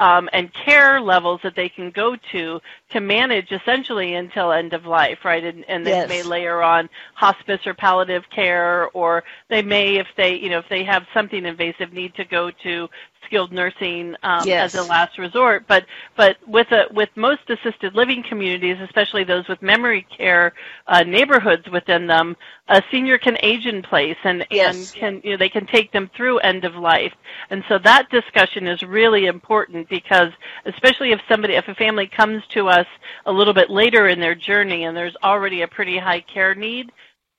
um, 0.00 0.28
and 0.32 0.52
care 0.52 1.00
levels 1.00 1.40
that 1.44 1.54
they 1.54 1.68
can 1.68 1.90
go 1.90 2.16
to 2.32 2.60
to 2.94 3.00
manage 3.00 3.50
essentially 3.50 4.14
until 4.14 4.52
end 4.52 4.72
of 4.72 4.86
life, 4.86 5.18
right? 5.24 5.44
And, 5.44 5.64
and 5.68 5.84
they 5.84 5.90
yes. 5.90 6.08
may 6.08 6.22
layer 6.22 6.62
on 6.62 6.88
hospice 7.14 7.66
or 7.66 7.74
palliative 7.74 8.22
care, 8.30 8.88
or 8.94 9.24
they 9.48 9.62
may, 9.62 9.96
if 9.96 10.06
they, 10.16 10.36
you 10.36 10.48
know, 10.48 10.60
if 10.60 10.68
they 10.68 10.84
have 10.84 11.04
something 11.12 11.44
invasive, 11.44 11.92
need 11.92 12.14
to 12.14 12.24
go 12.24 12.52
to 12.62 12.88
skilled 13.26 13.52
nursing 13.52 14.14
um, 14.22 14.46
yes. 14.46 14.74
as 14.74 14.86
a 14.86 14.88
last 14.88 15.18
resort. 15.18 15.64
But 15.66 15.86
but 16.16 16.36
with 16.46 16.70
a, 16.72 16.86
with 16.92 17.08
most 17.16 17.42
assisted 17.48 17.94
living 17.94 18.22
communities, 18.22 18.76
especially 18.80 19.24
those 19.24 19.48
with 19.48 19.60
memory 19.62 20.06
care 20.16 20.52
uh, 20.86 21.02
neighborhoods 21.02 21.68
within 21.70 22.06
them, 22.06 22.36
a 22.68 22.82
senior 22.90 23.18
can 23.18 23.36
age 23.42 23.66
in 23.66 23.82
place 23.82 24.16
and 24.24 24.46
yes. 24.50 24.74
and 24.74 25.00
can 25.00 25.20
you 25.24 25.32
know 25.32 25.36
they 25.36 25.48
can 25.48 25.66
take 25.66 25.92
them 25.92 26.10
through 26.16 26.38
end 26.38 26.64
of 26.64 26.74
life. 26.76 27.12
And 27.50 27.64
so 27.68 27.78
that 27.78 28.10
discussion 28.10 28.66
is 28.66 28.82
really 28.82 29.26
important 29.26 29.88
because 29.88 30.32
especially 30.64 31.12
if 31.12 31.20
somebody 31.28 31.54
if 31.54 31.68
a 31.68 31.74
family 31.74 32.06
comes 32.06 32.46
to 32.48 32.68
us 32.68 32.83
a 33.26 33.32
little 33.32 33.54
bit 33.54 33.70
later 33.70 34.08
in 34.08 34.20
their 34.20 34.34
journey 34.34 34.84
and 34.84 34.96
there's 34.96 35.16
already 35.22 35.62
a 35.62 35.68
pretty 35.68 35.98
high 35.98 36.20
care 36.20 36.54
need 36.54 36.90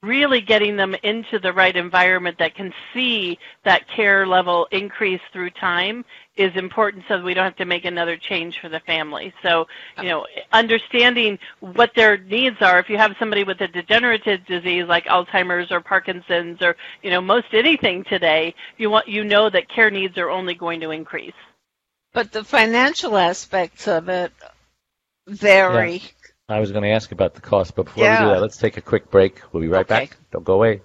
really 0.05 0.41
getting 0.41 0.75
them 0.77 0.95
into 1.03 1.39
the 1.39 1.51
right 1.51 1.75
environment 1.75 2.37
that 2.37 2.55
can 2.55 2.73
see 2.93 3.37
that 3.63 3.87
care 3.89 4.25
level 4.25 4.67
increase 4.71 5.21
through 5.33 5.49
time 5.49 6.05
is 6.37 6.55
important 6.55 7.03
so 7.07 7.17
that 7.17 7.23
we 7.23 7.33
don't 7.33 7.43
have 7.43 7.55
to 7.55 7.65
make 7.65 7.85
another 7.85 8.17
change 8.17 8.59
for 8.59 8.69
the 8.69 8.79
family. 8.81 9.33
So, 9.41 9.67
you 9.97 10.09
know, 10.09 10.25
understanding 10.51 11.39
what 11.61 11.91
their 11.95 12.17
needs 12.17 12.57
are. 12.61 12.79
If 12.79 12.89
you 12.89 12.97
have 12.97 13.15
somebody 13.17 13.43
with 13.43 13.61
a 13.61 13.67
degenerative 13.67 14.45
disease 14.45 14.85
like 14.87 15.05
Alzheimer's 15.05 15.71
or 15.71 15.81
Parkinson's 15.81 16.61
or, 16.61 16.75
you 17.01 17.09
know, 17.09 17.21
most 17.21 17.47
anything 17.53 18.03
today, 18.03 18.53
you 18.77 18.89
want 18.89 19.07
you 19.07 19.23
know 19.23 19.49
that 19.49 19.69
care 19.69 19.89
needs 19.89 20.17
are 20.17 20.29
only 20.29 20.53
going 20.53 20.81
to 20.81 20.91
increase. 20.91 21.33
But 22.13 22.31
the 22.31 22.43
financial 22.43 23.17
aspects 23.17 23.87
of 23.87 24.07
it 24.07 24.31
vary. 25.27 25.95
Yeah. 25.95 26.09
I 26.47 26.59
was 26.59 26.71
going 26.71 26.83
to 26.83 26.91
ask 26.91 27.11
about 27.11 27.33
the 27.33 27.41
cost, 27.41 27.75
but 27.75 27.85
before 27.85 28.03
yeah. 28.03 28.21
we 28.21 28.27
do 28.27 28.33
that, 28.33 28.41
let's 28.41 28.57
take 28.57 28.77
a 28.77 28.81
quick 28.81 29.09
break. 29.09 29.41
We'll 29.51 29.61
be 29.61 29.67
right 29.67 29.85
okay. 29.85 30.05
back. 30.05 30.17
Don't 30.31 30.45
go 30.45 30.53
away. 30.53 30.81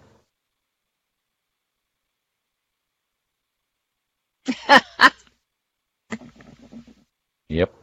yep. 7.48 7.74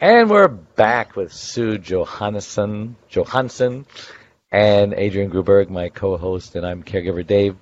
And 0.00 0.30
we're 0.30 0.48
back 0.48 1.14
with 1.16 1.32
Sue 1.32 1.78
Johansen, 1.78 2.96
Johansen 3.10 3.84
and 4.50 4.94
Adrienne 4.94 5.30
Gruberg, 5.30 5.70
my 5.70 5.90
co-host, 5.90 6.56
and 6.56 6.66
I'm 6.66 6.82
caregiver 6.82 7.26
Dave. 7.26 7.56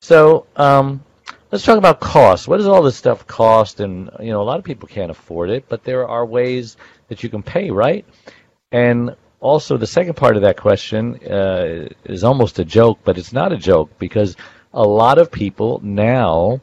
So, 0.00 0.46
um, 0.56 1.02
let's 1.50 1.64
talk 1.64 1.78
about 1.78 2.00
cost. 2.00 2.48
What 2.48 2.58
does 2.58 2.66
all 2.66 2.82
this 2.82 2.96
stuff 2.96 3.26
cost? 3.26 3.80
And 3.80 4.10
you 4.20 4.30
know, 4.30 4.42
a 4.42 4.44
lot 4.44 4.58
of 4.58 4.64
people 4.64 4.88
can't 4.88 5.10
afford 5.10 5.50
it, 5.50 5.66
but 5.68 5.84
there 5.84 6.06
are 6.08 6.24
ways 6.24 6.76
that 7.08 7.22
you 7.22 7.28
can 7.28 7.42
pay, 7.42 7.70
right? 7.70 8.04
And 8.72 9.16
also, 9.40 9.76
the 9.76 9.86
second 9.86 10.14
part 10.14 10.36
of 10.36 10.42
that 10.42 10.56
question 10.56 11.16
uh, 11.26 11.88
is 12.04 12.24
almost 12.24 12.58
a 12.58 12.64
joke, 12.64 13.00
but 13.04 13.18
it's 13.18 13.32
not 13.32 13.52
a 13.52 13.58
joke 13.58 13.98
because 13.98 14.36
a 14.72 14.82
lot 14.82 15.18
of 15.18 15.30
people 15.30 15.80
now 15.82 16.60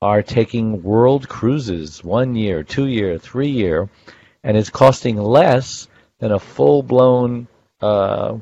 are 0.00 0.22
taking 0.22 0.82
world 0.82 1.28
cruises 1.28 2.02
one 2.02 2.34
year, 2.34 2.62
two 2.62 2.86
year, 2.86 3.18
three 3.18 3.50
year, 3.50 3.88
and 4.42 4.56
it's 4.56 4.70
costing 4.70 5.16
less 5.16 5.88
than 6.18 6.32
a 6.32 6.38
full 6.38 6.82
blown, 6.82 7.48
uh, 7.80 8.36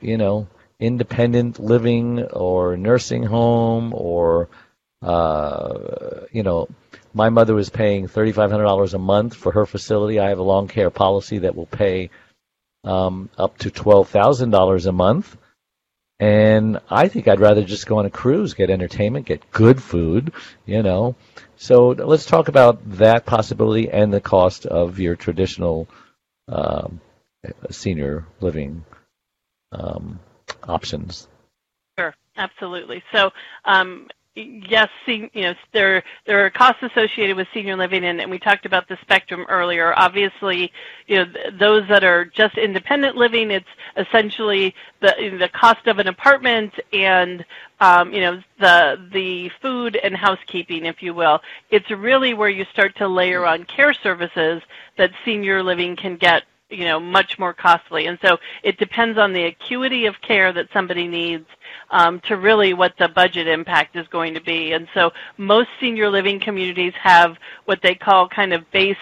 you 0.00 0.16
know, 0.16 0.46
independent 0.80 1.60
living 1.60 2.22
or 2.22 2.76
nursing 2.76 3.22
home 3.22 3.92
or, 3.94 4.48
uh, 5.02 6.26
you 6.32 6.42
know, 6.42 6.68
my 7.14 7.28
mother 7.28 7.54
was 7.54 7.70
paying 7.70 8.08
$3,500 8.08 8.94
a 8.94 8.98
month 8.98 9.34
for 9.34 9.52
her 9.52 9.66
facility. 9.66 10.18
I 10.18 10.28
have 10.28 10.38
a 10.38 10.44
long 10.44 10.68
care 10.68 10.90
policy 10.90 11.38
that 11.38 11.54
will 11.54 11.66
pay 11.66 12.10
um, 12.84 13.28
up 13.36 13.58
to 13.58 13.70
$12,000 13.70 14.86
a 14.86 14.92
month. 14.92 15.36
And 16.20 16.78
I 16.88 17.08
think 17.08 17.26
I'd 17.26 17.40
rather 17.40 17.64
just 17.64 17.86
go 17.86 17.98
on 17.98 18.06
a 18.06 18.10
cruise, 18.10 18.54
get 18.54 18.70
entertainment, 18.70 19.26
get 19.26 19.50
good 19.50 19.82
food, 19.82 20.32
you 20.64 20.82
know. 20.82 21.16
So 21.56 21.88
let's 21.88 22.26
talk 22.26 22.48
about 22.48 22.78
that 22.98 23.26
possibility 23.26 23.90
and 23.90 24.12
the 24.12 24.20
cost 24.20 24.66
of 24.66 25.00
your 25.00 25.16
traditional 25.16 25.88
um, 26.48 27.00
senior 27.70 28.26
living 28.40 28.84
um, 29.72 30.20
options. 30.62 31.26
Sure, 31.98 32.14
absolutely. 32.36 33.02
So 33.12 33.30
um, 33.64 34.06
yes, 34.34 34.88
you 35.06 35.28
know, 35.34 35.54
there 35.72 36.02
there 36.26 36.44
are 36.44 36.50
costs 36.50 36.82
associated 36.82 37.36
with 37.36 37.46
senior 37.52 37.76
living, 37.76 38.04
and, 38.04 38.20
and 38.20 38.30
we 38.30 38.38
talked 38.38 38.64
about 38.64 38.88
the 38.88 38.96
spectrum 39.02 39.44
earlier. 39.48 39.92
Obviously, 39.98 40.72
you 41.06 41.16
know, 41.16 41.32
those 41.58 41.86
that 41.88 42.04
are 42.04 42.24
just 42.24 42.56
independent 42.56 43.16
living, 43.16 43.50
it's 43.50 43.66
essentially 43.96 44.74
the 45.00 45.36
the 45.38 45.48
cost 45.48 45.86
of 45.86 45.98
an 45.98 46.08
apartment 46.08 46.72
and 46.92 47.44
um, 47.80 48.12
you 48.12 48.20
know 48.20 48.42
the 48.58 49.08
the 49.12 49.50
food 49.60 49.96
and 49.96 50.16
housekeeping, 50.16 50.86
if 50.86 51.02
you 51.02 51.12
will. 51.14 51.40
It's 51.70 51.90
really 51.90 52.34
where 52.34 52.50
you 52.50 52.64
start 52.72 52.96
to 52.96 53.08
layer 53.08 53.44
on 53.44 53.64
care 53.64 53.92
services 53.92 54.62
that 54.96 55.10
senior 55.24 55.62
living 55.62 55.96
can 55.96 56.16
get 56.16 56.44
you 56.72 56.84
know 56.84 56.98
much 56.98 57.38
more 57.38 57.52
costly. 57.52 58.06
And 58.06 58.18
so 58.24 58.38
it 58.62 58.78
depends 58.78 59.18
on 59.18 59.32
the 59.32 59.44
acuity 59.44 60.06
of 60.06 60.20
care 60.20 60.52
that 60.52 60.68
somebody 60.72 61.06
needs 61.06 61.46
um, 61.90 62.20
to 62.20 62.36
really 62.36 62.74
what 62.74 62.94
the 62.98 63.08
budget 63.08 63.46
impact 63.46 63.96
is 63.96 64.06
going 64.08 64.34
to 64.34 64.40
be. 64.40 64.72
And 64.72 64.88
so 64.94 65.12
most 65.36 65.68
senior 65.80 66.08
living 66.10 66.40
communities 66.40 66.94
have 67.00 67.36
what 67.66 67.82
they 67.82 67.94
call 67.94 68.28
kind 68.28 68.52
of 68.52 68.70
base 68.70 68.96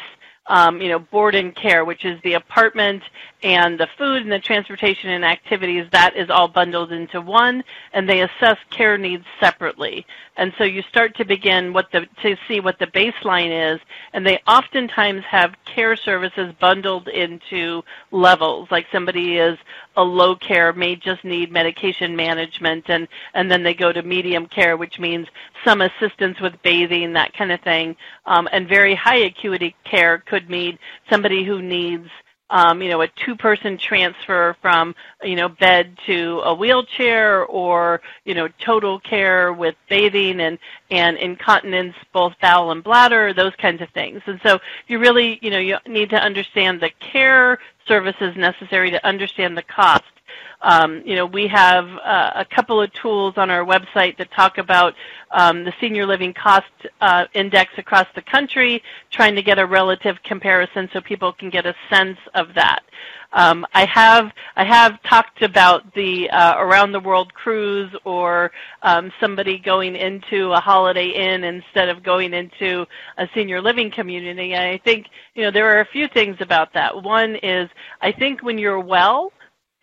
um, 0.51 0.81
you 0.81 0.89
know, 0.89 0.99
board 0.99 1.37
and 1.37 1.55
care, 1.55 1.85
which 1.85 2.05
is 2.05 2.21
the 2.23 2.35
apartment 2.35 3.05
and 3.43 3.79
the 3.79 3.87
food 3.97 4.23
and 4.23 4.33
the 4.33 4.41
transportation 4.41 5.11
and 5.11 5.25
activities, 5.25 5.87
that 5.93 6.17
is 6.17 6.29
all 6.29 6.49
bundled 6.49 6.91
into 6.91 7.21
one, 7.21 7.63
and 7.93 8.09
they 8.09 8.23
assess 8.23 8.59
care 8.69 8.99
needs 8.99 9.25
separately. 9.39 10.05
And 10.41 10.55
so 10.57 10.65
you 10.65 10.81
start 10.89 11.15
to 11.17 11.25
begin 11.27 11.75
what 11.75 11.93
the, 11.93 12.07
to 12.23 12.35
see 12.49 12.61
what 12.61 12.79
the 12.79 12.87
baseline 12.87 13.75
is, 13.75 13.79
and 14.15 14.27
they 14.27 14.41
oftentimes 14.49 15.23
have 15.25 15.55
care 15.67 15.95
services 15.97 16.55
bundled 16.59 17.09
into 17.09 17.83
levels, 18.11 18.71
like 18.71 18.87
somebody 18.91 19.37
is 19.37 19.59
a 19.99 20.03
low 20.03 20.35
care, 20.35 20.73
may 20.73 20.97
just 20.97 21.25
need 21.25 21.53
medication 21.53 22.17
management, 22.17 22.87
and, 22.89 23.07
and 23.35 23.51
then 23.51 23.63
they 23.63 23.75
go 23.75 23.93
to 23.93 24.03
medium 24.03 24.47
care, 24.47 24.79
which 24.79 24.99
means 24.99 25.27
some 25.63 25.83
assistance 25.83 26.41
with 26.41 26.55
bathing, 26.63 27.13
that 27.13 27.35
kind 27.35 27.53
of 27.53 27.61
thing. 27.61 27.95
Um, 28.25 28.49
and 28.51 28.67
very 28.67 28.95
high 28.95 29.19
acuity 29.19 29.77
care 29.85 30.21
could 30.25 30.49
mean 30.49 30.79
somebody 31.11 31.45
who 31.45 31.61
needs 31.61 32.09
um, 32.51 32.83
you 32.83 32.91
know, 32.91 33.01
a 33.01 33.09
two-person 33.09 33.79
transfer 33.79 34.57
from, 34.61 34.95
you 35.23 35.37
know, 35.37 35.49
bed 35.49 35.97
to 36.07 36.41
a 36.45 36.55
wheelchair 36.55 37.45
or, 37.47 38.01
you 38.25 38.35
know, 38.35 38.49
total 38.61 38.99
care 39.01 39.53
with 39.53 39.77
bathing 39.89 40.41
and, 40.41 40.59
and 40.91 41.17
incontinence, 41.17 41.95
both 42.13 42.35
bowel 42.43 42.73
and 42.73 42.83
bladder, 42.83 43.33
those 43.33 43.55
kinds 43.57 43.81
of 43.81 43.89
things. 43.91 44.21
And 44.27 44.41
so 44.43 44.59
you 44.89 44.99
really, 44.99 45.39
you 45.43 45.51
know, 45.51 45.59
you 45.59 45.79
need 45.87 46.11
to 46.11 46.17
understand 46.17 46.81
the 46.81 46.91
care 46.99 47.59
services 47.87 48.37
necessary 48.37 48.91
to 48.91 49.07
understand 49.07 49.57
the 49.57 49.63
cost. 49.63 50.05
Um, 50.63 51.03
you 51.07 51.17
know, 51.17 51.27
we 51.27 51.47
have 51.49 51.89
uh, 52.05 52.33
a 52.35 52.45
couple 52.45 52.81
of 52.81 52.93
tools 52.93 53.35
on 53.37 53.51
our 53.51 53.65
website 53.65 54.17
that 54.19 54.31
talk 54.33 54.59
about 54.59 54.95
um, 55.31 55.65
the 55.65 55.73
senior 55.81 56.07
living 56.07 56.35
cost 56.35 56.67
uh, 57.01 57.27
index 57.35 57.73
across 57.79 58.07
the 58.15 58.23
country, 58.23 58.83
trying 59.11 59.35
to 59.37 59.43
get 59.43 59.59
a 59.59 59.67
relative 59.67 60.23
comparison 60.23 60.89
so 60.93 61.01
people 61.01 61.33
can 61.33 61.51
get 61.51 61.67
a 61.67 61.75
sense 61.89 62.19
of 62.35 62.55
that. 62.55 62.83
Um, 63.33 63.65
I 63.75 63.85
have 63.85 64.33
I 64.57 64.65
have 64.65 65.01
talked 65.05 65.43
about 65.43 65.95
the 65.95 66.29
uh, 66.31 66.59
around 66.59 66.91
the 66.91 67.01
world 67.01 67.33
cruise 67.33 67.95
or 68.05 68.51
um, 68.83 69.13
somebody 69.21 69.57
going 69.59 69.95
into 69.95 70.53
a 70.53 70.59
Holiday 70.59 71.11
Inn 71.11 71.45
instead 71.45 71.89
of 71.89 72.03
going 72.03 72.35
into 72.35 72.87
a 73.19 73.29
senior 73.33 73.61
living 73.61 73.91
community. 73.91 74.55
And 74.55 74.65
I 74.65 74.79
think 74.79 75.07
you 75.35 75.45
know 75.45 75.53
there 75.53 75.67
are 75.77 75.81
a 75.81 75.87
few 75.87 76.09
things 76.09 76.39
about 76.41 76.73
that. 76.75 77.03
One 77.03 77.37
is 77.37 77.71
I 78.01 78.11
think 78.11 78.43
when 78.43 78.59
you're 78.59 78.81
well, 78.81 79.33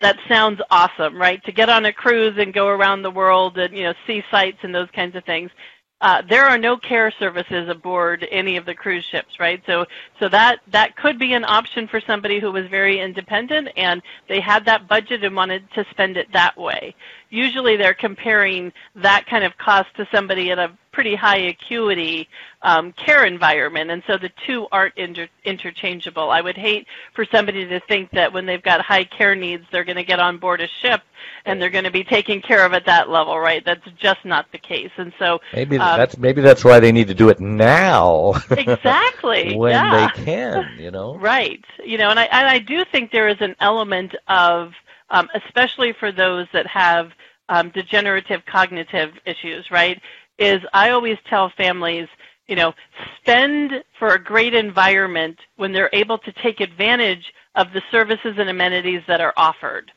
that 0.02 0.18
sounds 0.28 0.62
awesome, 0.70 1.20
right? 1.20 1.44
To 1.46 1.52
get 1.52 1.70
on 1.70 1.86
a 1.86 1.94
cruise 1.94 2.38
and 2.38 2.54
go 2.54 2.68
around 2.68 3.02
the 3.02 3.12
world 3.12 3.58
and 3.58 3.76
you 3.76 3.84
know 3.84 3.94
see 4.06 4.24
sights 4.30 4.60
and 4.62 4.74
those 4.74 4.90
kinds 4.92 5.16
of 5.16 5.24
things. 5.26 5.52
Uh, 6.00 6.22
there 6.30 6.46
are 6.46 6.60
no 6.60 6.78
care 6.78 7.12
services 7.18 7.68
aboard 7.70 8.28
any 8.30 8.56
of 8.56 8.66
the 8.68 8.76
cruise 8.76 9.04
ships, 9.10 9.40
right? 9.40 9.64
So, 9.66 9.84
so 10.20 10.30
that 10.30 10.60
that 10.72 10.96
could 10.96 11.18
be 11.18 11.34
an 11.34 11.44
option 11.44 11.88
for 11.88 12.00
somebody 12.00 12.40
who 12.40 12.52
was 12.52 12.68
very 12.68 13.00
independent 13.00 13.70
and 13.76 14.04
they 14.30 14.40
had 14.40 14.64
that 14.66 14.88
budget 14.88 15.24
and 15.24 15.36
wanted 15.36 15.64
to 15.72 15.84
spend 15.90 16.16
it 16.16 16.32
that 16.34 16.56
way. 16.56 16.94
Usually, 17.30 17.76
they're 17.76 17.94
comparing 17.94 18.72
that 18.96 19.26
kind 19.28 19.44
of 19.44 19.58
cost 19.58 19.94
to 19.96 20.08
somebody 20.12 20.50
in 20.50 20.60
a 20.60 20.76
pretty 20.92 21.14
high 21.14 21.38
acuity 21.38 22.28
um, 22.64 22.92
care 22.94 23.26
environment, 23.26 23.92
and 23.92 24.02
so 24.08 24.18
the 24.18 24.32
two 24.46 24.68
aren't 24.72 24.98
inter- 24.98 25.30
interchangeable. 25.46 26.32
I 26.32 26.42
would 26.42 26.58
hate 26.58 26.88
for 27.14 27.24
somebody 27.26 27.68
to 27.68 27.80
think 27.82 28.10
that 28.12 28.34
when 28.34 28.46
they've 28.46 28.64
got 28.64 28.82
high 28.82 29.04
care 29.04 29.36
needs, 29.36 29.64
they're 29.72 29.84
going 29.84 29.98
to 29.98 30.04
get 30.04 30.20
on 30.20 30.38
board 30.38 30.62
a 30.62 30.68
ship 30.68 31.02
and 31.46 31.62
they're 31.62 31.70
going 31.70 31.84
to 31.84 31.92
be 31.92 32.04
taken 32.04 32.42
care 32.42 32.66
of 32.66 32.74
at 32.74 32.86
that 32.86 33.10
level, 33.10 33.40
right? 33.40 33.64
That's 33.64 33.86
just 33.98 34.26
not 34.26 34.52
the 34.52 34.58
case, 34.58 34.92
and 34.98 35.14
so 35.18 35.40
maybe 35.54 35.78
um, 35.78 35.98
that's 35.98 36.18
maybe 36.18 36.42
that's 36.42 36.64
why 36.64 36.80
they 36.80 36.92
need 36.92 37.08
to 37.08 37.14
do 37.14 37.30
it 37.30 37.40
now. 37.40 38.34
exactly 38.52 39.56
when 39.58 39.72
yeah. 39.72 40.12
they 40.16 40.24
can, 40.24 40.78
you 40.80 40.92
know. 40.92 41.16
Right, 41.18 41.64
you 41.84 41.98
know, 41.98 42.10
and 42.10 42.20
I 42.20 42.26
and 42.26 42.48
I 42.48 42.60
do 42.60 42.84
think 42.86 43.12
there 43.12 43.30
is 43.30 43.38
an 43.40 43.56
element 43.60 44.16
of, 44.28 44.74
um, 45.10 45.30
especially 45.46 45.94
for 45.94 46.12
those 46.12 46.48
that 46.54 46.68
have 46.68 47.12
um, 47.50 47.70
degenerative 47.70 48.42
cognitive 48.46 49.12
issues, 49.26 49.66
right? 49.72 50.02
is 50.38 50.62
I 50.74 50.92
always 50.92 51.18
tell 51.30 51.52
families, 51.58 52.08
you 52.48 52.56
know, 52.56 52.74
spend 53.22 53.84
for 54.00 54.10
a 54.10 54.24
great 54.24 54.54
environment 54.54 55.38
when 55.56 55.72
they're 55.72 55.90
able 55.94 56.18
to 56.20 56.32
take 56.44 56.62
advantage 56.62 57.34
of 57.56 57.74
the 57.74 57.82
services 57.92 58.36
and 58.38 58.50
amenities 58.50 59.02
that 59.08 59.22
are 59.22 59.34
offered, 59.36 59.92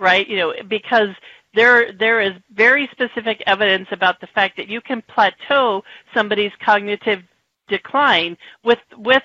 right? 0.00 0.28
You 0.28 0.36
know, 0.36 0.54
because 0.68 1.10
there 1.54 1.92
there 1.92 2.20
is 2.20 2.32
very 2.54 2.88
specific 2.90 3.42
evidence 3.46 3.86
about 3.92 4.20
the 4.20 4.26
fact 4.28 4.56
that 4.56 4.68
you 4.68 4.80
can 4.80 5.02
plateau 5.02 5.82
somebody's 6.12 6.52
cognitive 6.64 7.22
decline 7.68 8.36
with 8.64 8.80
with 8.96 9.22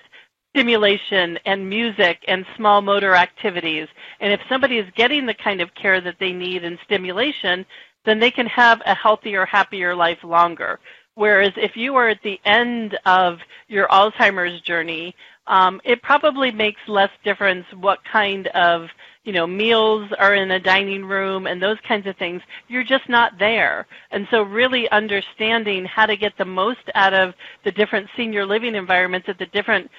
stimulation 0.52 1.38
and 1.46 1.70
music 1.70 2.24
and 2.28 2.46
small 2.56 2.82
motor 2.82 3.16
activities. 3.16 3.88
And 4.20 4.34
if 4.34 4.42
somebody 4.50 4.78
is 4.78 4.88
getting 4.96 5.26
the 5.26 5.34
kind 5.34 5.62
of 5.62 5.74
care 5.76 6.02
that 6.02 6.18
they 6.20 6.32
need 6.32 6.64
and 6.64 6.78
stimulation, 6.86 7.66
then 8.06 8.20
they 8.20 8.32
can 8.32 8.48
have 8.48 8.82
a 8.86 8.96
healthier, 8.96 9.46
happier 9.46 9.96
life 9.96 10.24
longer. 10.24 10.80
Whereas 11.16 11.52
if 11.58 11.76
you 11.76 11.96
are 11.96 12.08
at 12.08 12.24
the 12.24 12.40
end 12.46 12.98
of 13.06 13.40
your 13.68 13.88
Alzheimer's 13.90 14.62
journey, 14.62 15.16
um, 15.48 15.82
it 15.84 16.02
probably 16.02 16.52
makes 16.52 16.80
less 16.88 17.10
difference 17.24 17.66
what 17.74 18.00
kind 18.06 18.48
of 18.48 18.88
you 19.26 19.34
know 19.34 19.46
meals 19.46 20.10
are 20.18 20.34
in 20.36 20.52
a 20.52 20.60
dining 20.60 21.04
room 21.04 21.46
and 21.46 21.62
those 21.62 21.78
kinds 21.88 22.08
of 22.08 22.16
things. 22.18 22.42
You're 22.68 22.84
just 22.84 23.10
not 23.10 23.38
there, 23.38 23.86
and 24.12 24.28
so 24.32 24.44
really 24.44 24.90
understanding 24.92 25.86
how 25.86 26.06
to 26.06 26.16
get 26.16 26.38
the 26.38 26.46
most 26.46 26.90
out 26.96 27.14
of 27.14 27.34
the 27.66 27.72
different 27.72 28.08
senior 28.16 28.46
living 28.46 28.76
environments 28.76 29.28
at 29.28 29.38
the 29.40 29.48
different 29.48 29.90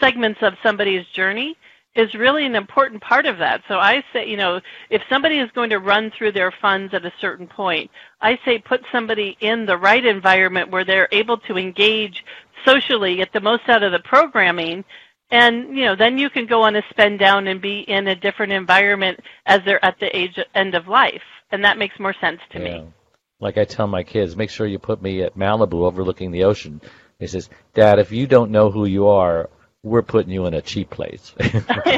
segments 0.00 0.40
of 0.42 0.54
somebody's 0.62 1.06
journey 1.14 1.56
is 1.96 2.14
really 2.14 2.46
an 2.46 2.54
important 2.54 3.02
part 3.02 3.26
of 3.26 3.38
that. 3.38 3.62
So 3.66 3.78
I 3.78 4.02
say, 4.12 4.28
you 4.28 4.36
know, 4.36 4.60
if 4.90 5.02
somebody 5.08 5.38
is 5.38 5.50
going 5.52 5.70
to 5.70 5.78
run 5.78 6.12
through 6.16 6.32
their 6.32 6.52
funds 6.62 6.94
at 6.94 7.04
a 7.04 7.12
certain 7.20 7.46
point, 7.46 7.90
I 8.20 8.38
say 8.44 8.58
put 8.58 8.82
somebody 8.92 9.36
in 9.40 9.66
the 9.66 9.76
right 9.76 10.04
environment 10.04 10.70
where 10.70 10.84
they're 10.84 11.08
able 11.10 11.38
to 11.38 11.58
engage 11.58 12.24
socially, 12.64 13.16
get 13.16 13.32
the 13.32 13.40
most 13.40 13.68
out 13.68 13.82
of 13.82 13.92
the 13.92 13.98
programming, 14.00 14.84
and 15.30 15.76
you 15.76 15.84
know, 15.84 15.96
then 15.96 16.18
you 16.18 16.30
can 16.30 16.46
go 16.46 16.62
on 16.62 16.76
a 16.76 16.82
spend 16.90 17.18
down 17.18 17.46
and 17.48 17.60
be 17.60 17.80
in 17.80 18.08
a 18.08 18.16
different 18.16 18.52
environment 18.52 19.20
as 19.46 19.60
they're 19.64 19.84
at 19.84 19.98
the 20.00 20.16
age 20.16 20.38
end 20.54 20.74
of 20.74 20.88
life, 20.88 21.22
and 21.50 21.64
that 21.64 21.78
makes 21.78 21.98
more 21.98 22.14
sense 22.20 22.40
to 22.52 22.58
yeah. 22.58 22.64
me. 22.82 22.92
Like 23.40 23.56
I 23.56 23.64
tell 23.64 23.86
my 23.86 24.02
kids, 24.02 24.36
make 24.36 24.50
sure 24.50 24.66
you 24.66 24.78
put 24.78 25.00
me 25.00 25.22
at 25.22 25.36
Malibu 25.36 25.84
overlooking 25.84 26.30
the 26.30 26.44
ocean. 26.44 26.80
He 27.18 27.26
says, 27.26 27.48
Dad, 27.74 27.98
if 27.98 28.12
you 28.12 28.26
don't 28.26 28.50
know 28.50 28.70
who 28.70 28.84
you 28.86 29.08
are, 29.08 29.48
we're 29.82 30.02
putting 30.02 30.32
you 30.32 30.46
in 30.46 30.54
a 30.54 30.62
cheap 30.62 30.90
place. 30.90 31.34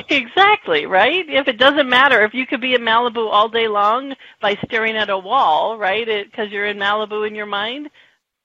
exactly, 0.08 0.86
right? 0.86 1.28
If 1.28 1.48
it 1.48 1.58
doesn't 1.58 1.88
matter, 1.88 2.22
if 2.24 2.32
you 2.32 2.46
could 2.46 2.60
be 2.60 2.74
in 2.74 2.82
Malibu 2.82 3.28
all 3.30 3.48
day 3.48 3.66
long 3.66 4.14
by 4.40 4.56
staring 4.64 4.96
at 4.96 5.10
a 5.10 5.18
wall, 5.18 5.76
right? 5.78 6.06
Because 6.06 6.50
you're 6.50 6.66
in 6.66 6.78
Malibu 6.78 7.26
in 7.26 7.34
your 7.34 7.46
mind, 7.46 7.90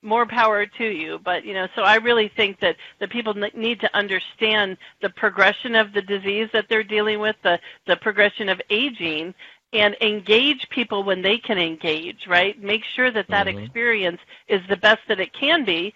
more 0.01 0.25
power 0.25 0.65
to 0.65 0.85
you. 0.85 1.19
But, 1.23 1.45
you 1.45 1.53
know, 1.53 1.67
so 1.75 1.83
I 1.83 1.95
really 1.95 2.31
think 2.35 2.59
that 2.61 2.77
the 2.99 3.07
people 3.07 3.35
need 3.53 3.79
to 3.81 3.95
understand 3.95 4.77
the 5.01 5.09
progression 5.11 5.75
of 5.75 5.93
the 5.93 6.01
disease 6.01 6.49
that 6.53 6.65
they're 6.67 6.83
dealing 6.83 7.19
with, 7.19 7.35
the, 7.43 7.59
the 7.85 7.97
progression 7.97 8.49
of 8.49 8.59
aging, 8.71 9.35
and 9.73 9.95
engage 10.01 10.67
people 10.69 11.03
when 11.03 11.21
they 11.21 11.37
can 11.37 11.57
engage, 11.59 12.25
right? 12.27 12.59
Make 12.61 12.83
sure 12.95 13.11
that 13.11 13.27
that 13.27 13.47
mm-hmm. 13.47 13.59
experience 13.59 14.19
is 14.47 14.61
the 14.69 14.77
best 14.77 15.01
that 15.09 15.19
it 15.19 15.33
can 15.33 15.65
be 15.65 15.93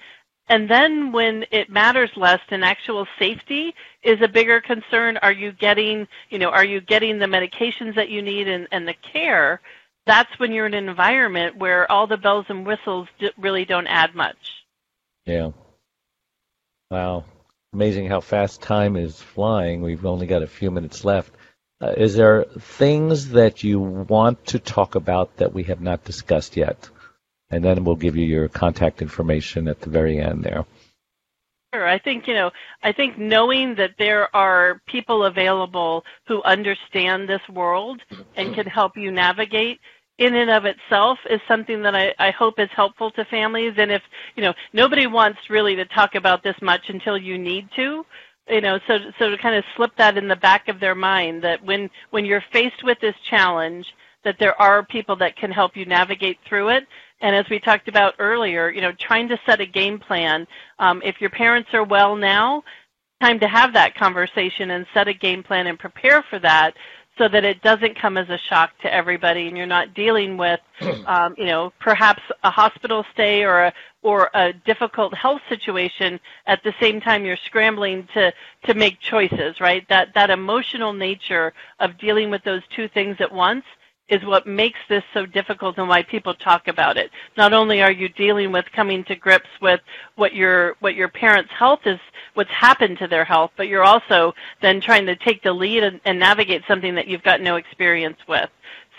and 0.51 0.69
then 0.69 1.13
when 1.13 1.45
it 1.49 1.69
matters 1.69 2.09
less 2.17 2.41
and 2.49 2.61
actual 2.61 3.07
safety 3.17 3.73
is 4.03 4.21
a 4.21 4.27
bigger 4.27 4.59
concern, 4.59 5.15
are 5.21 5.31
you 5.31 5.53
getting, 5.53 6.09
you 6.29 6.39
know, 6.39 6.49
are 6.49 6.65
you 6.65 6.81
getting 6.81 7.19
the 7.19 7.25
medications 7.25 7.95
that 7.95 8.09
you 8.09 8.21
need 8.21 8.49
and, 8.49 8.67
and 8.73 8.85
the 8.85 8.93
care? 9.13 9.61
That's 10.05 10.37
when 10.39 10.51
you're 10.51 10.65
in 10.65 10.73
an 10.73 10.89
environment 10.89 11.55
where 11.55 11.89
all 11.89 12.05
the 12.05 12.17
bells 12.17 12.47
and 12.49 12.65
whistles 12.65 13.07
really 13.37 13.63
don't 13.63 13.87
add 13.87 14.13
much. 14.13 14.35
Yeah. 15.25 15.51
Wow. 16.89 17.23
Amazing 17.71 18.07
how 18.07 18.19
fast 18.19 18.61
time 18.61 18.97
is 18.97 19.21
flying. 19.21 19.81
We've 19.81 20.05
only 20.05 20.27
got 20.27 20.43
a 20.43 20.47
few 20.47 20.69
minutes 20.69 21.05
left. 21.05 21.31
Uh, 21.79 21.93
is 21.95 22.13
there 22.15 22.43
things 22.59 23.29
that 23.29 23.63
you 23.63 23.79
want 23.79 24.47
to 24.47 24.59
talk 24.59 24.95
about 24.95 25.37
that 25.37 25.53
we 25.53 25.63
have 25.63 25.79
not 25.79 26.03
discussed 26.03 26.57
yet? 26.57 26.89
And 27.51 27.63
then 27.63 27.83
we'll 27.83 27.95
give 27.95 28.15
you 28.15 28.25
your 28.25 28.47
contact 28.47 29.01
information 29.01 29.67
at 29.67 29.81
the 29.81 29.89
very 29.89 30.19
end 30.19 30.43
there. 30.43 30.65
Sure. 31.73 31.87
I 31.87 31.99
think, 31.99 32.27
you 32.27 32.33
know, 32.33 32.51
I 32.83 32.91
think 32.91 33.17
knowing 33.17 33.75
that 33.75 33.91
there 33.97 34.33
are 34.35 34.81
people 34.87 35.25
available 35.25 36.03
who 36.27 36.43
understand 36.43 37.29
this 37.29 37.41
world 37.49 38.01
and 38.35 38.53
can 38.53 38.65
help 38.65 38.97
you 38.97 39.09
navigate 39.09 39.79
in 40.17 40.35
and 40.35 40.51
of 40.51 40.65
itself 40.65 41.17
is 41.29 41.39
something 41.47 41.81
that 41.81 41.95
I, 41.95 42.13
I 42.19 42.31
hope 42.31 42.59
is 42.59 42.69
helpful 42.75 43.09
to 43.11 43.23
families. 43.25 43.73
And 43.77 43.89
if, 43.89 44.01
you 44.35 44.43
know, 44.43 44.53
nobody 44.73 45.07
wants 45.07 45.39
really 45.49 45.75
to 45.77 45.85
talk 45.85 46.15
about 46.15 46.43
this 46.43 46.57
much 46.61 46.89
until 46.89 47.17
you 47.17 47.37
need 47.37 47.69
to, 47.77 48.05
you 48.49 48.61
know, 48.61 48.77
so, 48.85 48.99
so 49.17 49.29
to 49.29 49.37
kind 49.37 49.55
of 49.55 49.63
slip 49.77 49.95
that 49.97 50.17
in 50.17 50.27
the 50.27 50.35
back 50.35 50.67
of 50.67 50.81
their 50.81 50.95
mind 50.95 51.41
that 51.43 51.63
when, 51.63 51.89
when 52.09 52.25
you're 52.25 52.43
faced 52.51 52.83
with 52.83 52.99
this 52.99 53.15
challenge, 53.29 53.85
that 54.23 54.35
there 54.39 54.61
are 54.61 54.85
people 54.85 55.15
that 55.15 55.37
can 55.37 55.51
help 55.51 55.75
you 55.75 55.85
navigate 55.85 56.37
through 56.47 56.69
it 56.69 56.85
and 57.21 57.35
as 57.35 57.49
we 57.49 57.59
talked 57.59 57.87
about 57.87 58.15
earlier, 58.19 58.69
you 58.69 58.81
know, 58.81 58.91
trying 58.93 59.27
to 59.29 59.39
set 59.45 59.61
a 59.61 59.65
game 59.65 59.99
plan. 59.99 60.47
Um, 60.79 61.01
if 61.05 61.21
your 61.21 61.29
parents 61.29 61.69
are 61.73 61.83
well 61.83 62.15
now, 62.15 62.63
time 63.21 63.39
to 63.39 63.47
have 63.47 63.73
that 63.73 63.95
conversation 63.95 64.71
and 64.71 64.85
set 64.93 65.07
a 65.07 65.13
game 65.13 65.43
plan 65.43 65.67
and 65.67 65.77
prepare 65.77 66.23
for 66.29 66.39
that 66.39 66.75
so 67.17 67.27
that 67.27 67.43
it 67.43 67.61
doesn't 67.61 67.99
come 67.99 68.17
as 68.17 68.27
a 68.29 68.37
shock 68.37 68.71
to 68.81 68.91
everybody 68.93 69.47
and 69.47 69.55
you're 69.55 69.65
not 69.65 69.93
dealing 69.93 70.37
with 70.37 70.59
um, 71.05 71.35
you 71.37 71.45
know 71.45 71.71
perhaps 71.79 72.21
a 72.43 72.49
hospital 72.49 73.05
stay 73.13 73.43
or 73.43 73.65
a 73.65 73.73
or 74.01 74.31
a 74.33 74.53
difficult 74.65 75.13
health 75.13 75.41
situation 75.47 76.19
at 76.47 76.63
the 76.63 76.73
same 76.81 76.99
time 76.99 77.23
you're 77.23 77.37
scrambling 77.45 78.07
to 78.13 78.33
to 78.65 78.73
make 78.73 78.99
choices 78.99 79.59
right 79.59 79.87
that 79.89 80.13
that 80.15 80.29
emotional 80.29 80.93
nature 80.93 81.53
of 81.79 81.97
dealing 81.99 82.31
with 82.31 82.43
those 82.43 82.63
two 82.75 82.87
things 82.87 83.17
at 83.19 83.31
once 83.31 83.65
is 84.11 84.23
what 84.25 84.45
makes 84.45 84.79
this 84.89 85.03
so 85.13 85.25
difficult 85.25 85.77
and 85.77 85.87
why 85.87 86.03
people 86.03 86.33
talk 86.33 86.67
about 86.67 86.97
it. 86.97 87.09
Not 87.37 87.53
only 87.53 87.81
are 87.81 87.91
you 87.91 88.09
dealing 88.09 88.51
with 88.51 88.65
coming 88.75 89.05
to 89.05 89.15
grips 89.15 89.49
with 89.61 89.79
what 90.15 90.35
your 90.35 90.75
what 90.81 90.95
your 90.95 91.07
parents' 91.07 91.51
health 91.57 91.79
is, 91.85 91.99
what's 92.33 92.51
happened 92.51 92.99
to 92.99 93.07
their 93.07 93.23
health, 93.23 93.51
but 93.55 93.69
you're 93.69 93.83
also 93.83 94.33
then 94.61 94.81
trying 94.81 95.05
to 95.05 95.15
take 95.15 95.41
the 95.41 95.53
lead 95.53 95.83
and, 95.83 96.01
and 96.05 96.19
navigate 96.19 96.61
something 96.67 96.93
that 96.95 97.07
you've 97.07 97.23
got 97.23 97.41
no 97.41 97.55
experience 97.55 98.17
with. 98.27 98.49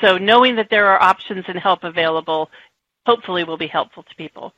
So 0.00 0.16
knowing 0.16 0.56
that 0.56 0.70
there 0.70 0.86
are 0.86 1.00
options 1.00 1.44
and 1.46 1.58
help 1.58 1.84
available, 1.84 2.50
hopefully, 3.06 3.44
will 3.44 3.58
be 3.58 3.66
helpful 3.68 4.02
to 4.04 4.14
people. 4.16 4.54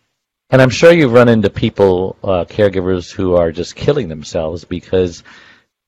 And 0.50 0.62
I'm 0.62 0.70
sure 0.70 0.92
you've 0.92 1.12
run 1.12 1.28
into 1.28 1.50
people, 1.50 2.16
uh, 2.22 2.44
caregivers, 2.44 3.10
who 3.10 3.34
are 3.34 3.50
just 3.50 3.74
killing 3.74 4.08
themselves 4.08 4.64
because 4.64 5.24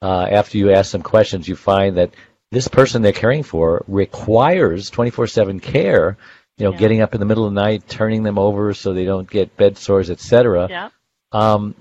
uh, 0.02 0.26
after 0.30 0.58
you 0.58 0.72
ask 0.72 0.90
them 0.90 1.02
questions, 1.02 1.46
you 1.46 1.54
find 1.54 1.96
that 1.98 2.14
this 2.56 2.68
person 2.68 3.02
they're 3.02 3.12
caring 3.12 3.42
for 3.42 3.84
requires 3.86 4.88
24/7 4.90 5.60
care. 5.60 6.16
You 6.56 6.64
know, 6.64 6.72
Yeah. 6.72 6.78
getting 6.78 7.02
up 7.02 7.12
in 7.14 7.20
the 7.20 7.26
middle 7.26 7.44
of 7.46 7.52
the 7.52 7.60
night, 7.60 7.86
turning 7.86 8.22
them 8.22 8.38
over 8.38 8.72
so 8.72 8.94
they 8.94 9.04
don't 9.04 9.28
get 9.28 9.58
bed 9.58 9.76
sores, 9.76 10.08
etc. 10.08 10.68
Yeah. 10.70 10.88
Um, 11.32 11.74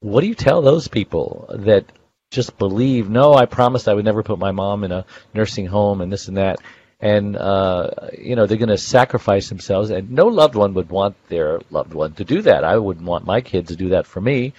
what 0.00 0.22
do 0.22 0.26
you 0.26 0.34
tell 0.34 0.62
those 0.62 0.88
people 0.88 1.50
that 1.50 1.84
just 2.30 2.56
believe, 2.56 3.10
no, 3.10 3.34
I 3.34 3.44
promised 3.44 3.88
I 3.88 3.94
would 3.94 4.06
never 4.06 4.22
put 4.22 4.38
my 4.38 4.52
mom 4.52 4.84
in 4.84 4.92
a 4.92 5.04
nursing 5.34 5.66
home 5.66 6.00
and 6.00 6.10
this 6.10 6.28
and 6.28 6.38
that, 6.38 6.60
and 6.98 7.36
uh, 7.36 7.90
you 8.16 8.36
know 8.36 8.46
they're 8.46 8.64
going 8.64 8.70
to 8.70 8.78
sacrifice 8.78 9.50
themselves, 9.50 9.90
and 9.90 10.10
no 10.12 10.28
loved 10.28 10.54
one 10.54 10.72
would 10.74 10.88
want 10.88 11.14
their 11.28 11.60
loved 11.70 11.92
one 11.92 12.12
to 12.14 12.24
do 12.24 12.40
that. 12.42 12.64
I 12.64 12.78
wouldn't 12.78 13.04
want 13.04 13.26
my 13.26 13.42
kids 13.42 13.68
to 13.68 13.76
do 13.76 13.90
that 13.90 14.06
for 14.06 14.20
me, 14.22 14.54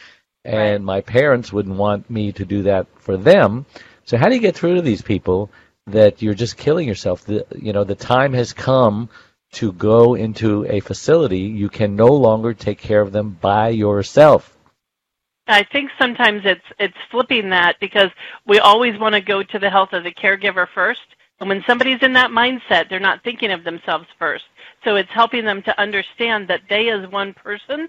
and 0.46 0.86
Right. 0.86 0.94
my 0.94 1.02
parents 1.02 1.52
wouldn't 1.52 1.78
want 1.78 2.10
me 2.12 2.32
to 2.34 2.46
do 2.46 2.62
that 2.64 2.86
for 3.00 3.18
them. 3.18 3.66
So 4.12 4.18
how 4.18 4.28
do 4.28 4.36
you 4.36 4.42
get 4.42 4.58
through 4.58 4.76
to 4.76 4.82
these 4.82 5.02
people 5.02 5.50
that 5.88 6.22
you're 6.22 6.34
just 6.34 6.58
killing 6.58 6.86
yourself? 6.86 7.24
The, 7.24 7.46
you 7.56 7.72
know, 7.72 7.86
the 7.86 7.96
time 7.96 8.34
has 8.34 8.52
come 8.52 9.10
to 9.54 9.72
go 9.72 10.16
into 10.16 10.66
a 10.66 10.82
facility. 10.82 11.40
You 11.40 11.70
can 11.70 11.96
no 11.96 12.08
longer 12.08 12.54
take 12.54 12.78
care 12.78 13.00
of 13.00 13.14
them 13.14 13.38
by 13.40 13.70
yourself. 13.70 14.58
I 15.48 15.64
think 15.64 15.92
sometimes 15.98 16.42
it's 16.44 16.66
it's 16.78 16.98
flipping 17.10 17.52
that 17.52 17.80
because 17.80 18.10
we 18.46 18.60
always 18.60 19.00
want 19.00 19.16
to 19.16 19.22
go 19.22 19.44
to 19.44 19.60
the 19.60 19.70
health 19.70 19.94
of 19.94 20.04
the 20.04 20.12
caregiver 20.12 20.68
first. 20.76 21.16
And 21.40 21.48
when 21.48 21.64
somebody's 21.66 22.04
in 22.04 22.12
that 22.12 22.32
mindset, 22.32 22.90
they're 22.90 23.00
not 23.00 23.24
thinking 23.24 23.54
of 23.54 23.64
themselves 23.64 24.08
first. 24.20 24.44
So 24.84 24.98
it's 24.98 25.10
helping 25.12 25.46
them 25.46 25.62
to 25.64 25.80
understand 25.80 26.50
that 26.50 26.64
they 26.68 26.90
as 26.90 27.10
one 27.10 27.34
person 27.34 27.88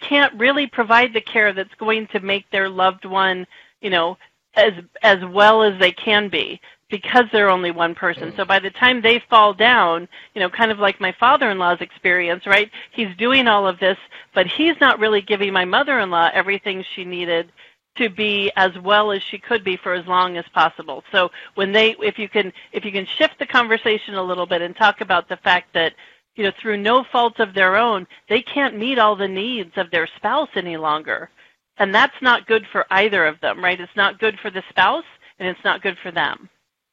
can't 0.00 0.32
really 0.34 0.68
provide 0.68 1.12
the 1.12 1.20
care 1.20 1.52
that's 1.52 1.74
going 1.80 2.06
to 2.12 2.20
make 2.20 2.48
their 2.50 2.68
loved 2.68 3.04
one, 3.04 3.44
you 3.80 3.90
know, 3.90 4.16
as 4.56 4.72
as 5.02 5.18
well 5.26 5.62
as 5.62 5.78
they 5.78 5.92
can 5.92 6.28
be 6.28 6.60
because 6.90 7.24
they're 7.32 7.50
only 7.50 7.70
one 7.70 7.94
person. 7.94 8.30
Mm. 8.30 8.36
So 8.36 8.44
by 8.44 8.58
the 8.58 8.70
time 8.70 9.00
they 9.00 9.20
fall 9.30 9.52
down, 9.52 10.06
you 10.34 10.40
know, 10.40 10.50
kind 10.50 10.70
of 10.70 10.78
like 10.78 11.00
my 11.00 11.12
father-in-law's 11.18 11.80
experience, 11.80 12.46
right? 12.46 12.70
He's 12.92 13.14
doing 13.16 13.48
all 13.48 13.66
of 13.66 13.80
this, 13.80 13.98
but 14.34 14.46
he's 14.46 14.76
not 14.80 15.00
really 15.00 15.20
giving 15.20 15.52
my 15.52 15.64
mother-in-law 15.64 16.30
everything 16.32 16.84
she 16.94 17.04
needed 17.04 17.50
to 17.96 18.08
be 18.08 18.50
as 18.56 18.76
well 18.80 19.12
as 19.12 19.22
she 19.22 19.38
could 19.38 19.64
be 19.64 19.76
for 19.76 19.94
as 19.94 20.06
long 20.06 20.36
as 20.36 20.44
possible. 20.52 21.02
So 21.12 21.30
when 21.54 21.72
they 21.72 21.96
if 22.00 22.18
you 22.18 22.28
can 22.28 22.52
if 22.72 22.84
you 22.84 22.92
can 22.92 23.06
shift 23.06 23.38
the 23.38 23.46
conversation 23.46 24.14
a 24.14 24.22
little 24.22 24.46
bit 24.46 24.62
and 24.62 24.76
talk 24.76 25.00
about 25.00 25.28
the 25.28 25.36
fact 25.38 25.72
that 25.74 25.94
you 26.34 26.44
know 26.44 26.52
through 26.60 26.78
no 26.78 27.04
fault 27.04 27.38
of 27.38 27.54
their 27.54 27.76
own, 27.76 28.06
they 28.28 28.42
can't 28.42 28.78
meet 28.78 28.98
all 28.98 29.16
the 29.16 29.28
needs 29.28 29.72
of 29.76 29.90
their 29.90 30.08
spouse 30.16 30.50
any 30.56 30.76
longer. 30.76 31.30
And 31.78 31.94
that's 31.94 32.14
not 32.22 32.46
good 32.46 32.66
for 32.70 32.86
either 32.90 33.26
of 33.26 33.40
them, 33.40 33.62
right? 33.62 33.80
It's 33.80 33.96
not 33.96 34.18
good 34.18 34.38
for 34.40 34.50
the 34.50 34.62
spouse 34.70 35.04
and 35.38 35.48
it's 35.48 35.64
not 35.64 35.82
good 35.82 35.96
for 36.02 36.10
them. 36.10 36.48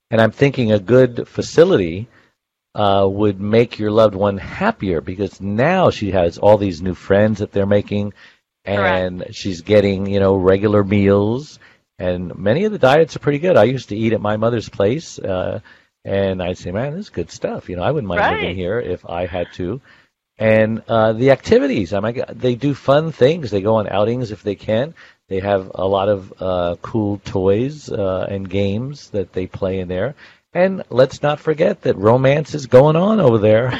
And 0.10 0.20
I'm 0.20 0.32
thinking 0.32 0.72
a 0.72 0.80
good 0.80 1.28
facility 1.28 2.08
uh, 2.76 3.08
would 3.10 3.40
make 3.40 3.80
your 3.80 3.92
loved 3.92 4.16
one 4.16 4.38
happier 4.38 5.02
because 5.02 5.42
now 5.42 5.90
she 5.90 6.12
has 6.12 6.38
all 6.38 6.58
these 6.58 6.82
new 6.82 6.94
friends 6.94 7.40
that 7.40 7.52
they're 7.52 7.66
making, 7.66 8.14
and 8.66 9.26
she's 9.32 9.62
getting 9.62 10.06
you 10.06 10.20
know 10.20 10.36
regular 10.36 10.84
meals, 10.84 11.60
and 12.00 12.36
many 12.38 12.66
of 12.66 12.72
the 12.72 12.80
diets 12.80 13.16
are 13.16 13.20
pretty 13.20 13.40
good. 13.40 13.58
I 13.58 13.64
used 13.64 13.90
to 13.90 13.98
eat 13.98 14.14
at 14.14 14.22
my 14.22 14.38
mother's 14.38 14.70
place, 14.70 15.20
uh, 15.20 15.60
and 16.06 16.42
I'd 16.42 16.58
say, 16.58 16.72
man, 16.72 16.94
this 16.94 17.06
is 17.06 17.10
good 17.10 17.32
stuff. 17.32 17.70
You 17.70 17.76
know, 17.76 17.84
I 17.84 17.92
wouldn't 17.92 18.08
mind 18.08 18.22
Right. 18.22 18.42
living 18.42 18.56
here 18.56 18.80
if 18.80 19.06
I 19.06 19.26
had 19.26 19.52
to. 19.54 19.82
And 20.42 20.82
uh, 20.88 21.14
the 21.14 21.30
activities, 21.30 21.94
I 21.94 22.00
mean, 22.00 22.24
they 22.30 22.56
do 22.56 22.74
fun 22.74 23.12
things. 23.12 23.52
They 23.52 23.62
go 23.62 23.76
on 23.76 23.88
outings 23.88 24.32
if 24.32 24.42
they 24.42 24.56
can. 24.56 24.96
They 25.28 25.40
have 25.40 25.72
a 25.76 25.88
lot 25.88 26.10
of 26.10 26.34
uh, 26.42 26.78
cool 26.82 27.22
toys 27.24 27.92
uh, 27.92 28.26
and 28.28 28.50
games 28.50 29.12
that 29.12 29.34
they 29.34 29.46
play 29.46 29.80
in 29.80 29.88
there. 29.88 30.16
And 30.52 30.82
let's 30.90 31.22
not 31.22 31.40
forget 31.40 31.84
that 31.84 31.96
romance 31.96 32.56
is 32.56 32.66
going 32.66 32.96
on 32.96 33.20
over 33.20 33.38
there. 33.38 33.80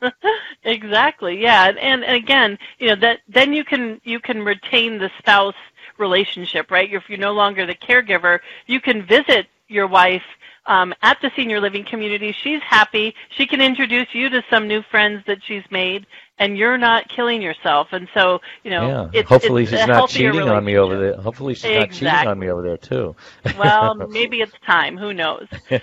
exactly. 0.62 1.42
Yeah. 1.42 1.66
And, 1.66 2.04
and 2.04 2.16
again, 2.16 2.58
you 2.78 2.90
know, 2.90 2.96
that 2.96 3.18
then 3.26 3.52
you 3.52 3.64
can 3.64 4.00
you 4.04 4.20
can 4.20 4.44
retain 4.44 4.98
the 4.98 5.10
spouse 5.18 5.56
relationship, 5.98 6.70
right? 6.70 6.94
If 6.94 7.08
you're 7.08 7.18
no 7.18 7.32
longer 7.32 7.66
the 7.66 7.74
caregiver, 7.74 8.38
you 8.68 8.80
can 8.80 9.04
visit 9.04 9.48
your 9.66 9.88
wife 9.88 10.22
um, 10.68 10.94
at 11.02 11.18
the 11.20 11.30
senior 11.34 11.60
living 11.60 11.84
community. 11.84 12.34
She's 12.44 12.62
happy. 12.62 13.14
She 13.30 13.46
can 13.46 13.60
introduce 13.60 14.06
you 14.12 14.28
to 14.28 14.42
some 14.48 14.68
new 14.68 14.82
friends 14.82 15.24
that 15.26 15.38
she's 15.44 15.64
made, 15.70 16.06
and 16.38 16.56
you're 16.56 16.78
not 16.78 17.08
killing 17.08 17.42
yourself. 17.42 17.88
And 17.90 18.06
so, 18.14 18.40
you 18.62 18.70
know, 18.70 18.86
yeah. 19.12 19.20
it's, 19.20 19.28
Hopefully 19.28 19.62
it's 19.62 19.72
she's 19.72 19.86
not 19.86 20.08
cheating 20.10 20.42
on 20.42 20.64
me 20.64 20.76
over 20.76 20.98
there. 20.98 21.16
Hopefully 21.16 21.54
she's 21.54 21.74
not 21.76 21.90
cheating 21.90 22.28
on 22.28 22.38
me 22.38 22.50
over 22.50 22.62
there 22.62 22.76
too. 22.76 23.16
Well, 23.58 23.94
maybe 24.08 24.40
it's 24.40 24.52
time. 24.64 24.96
Who 24.96 25.12
knows? 25.12 25.48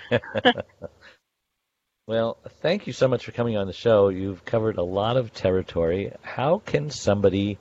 Well, 2.08 2.38
thank 2.62 2.86
you 2.86 2.92
so 2.92 3.08
much 3.08 3.24
for 3.24 3.32
coming 3.32 3.56
on 3.56 3.66
the 3.66 3.72
show. 3.72 4.10
You've 4.10 4.44
covered 4.44 4.76
a 4.76 4.82
lot 4.84 5.16
of 5.16 5.34
territory. 5.34 6.12
How 6.22 6.60
can 6.60 6.88
somebody 6.88 7.58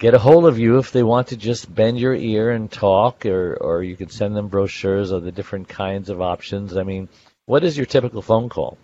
get 0.00 0.14
a 0.14 0.18
hold 0.18 0.46
of 0.46 0.58
you 0.58 0.78
if 0.78 0.90
they 0.90 1.02
want 1.02 1.28
to 1.28 1.36
just 1.36 1.72
bend 1.72 2.00
your 2.00 2.14
ear 2.14 2.50
and 2.50 2.72
talk, 2.72 3.26
or, 3.26 3.54
or 3.60 3.84
you 3.84 3.96
can 3.96 4.08
send 4.08 4.34
them 4.34 4.48
brochures 4.48 5.12
of 5.12 5.22
the 5.22 5.30
different 5.30 5.68
kinds 5.68 6.08
of 6.08 6.20
options? 6.20 6.76
I 6.76 6.82
mean, 6.82 7.08
what 7.44 7.62
is 7.62 7.76
your 7.76 7.86
typical 7.86 8.22
phone 8.22 8.48
call? 8.48 8.78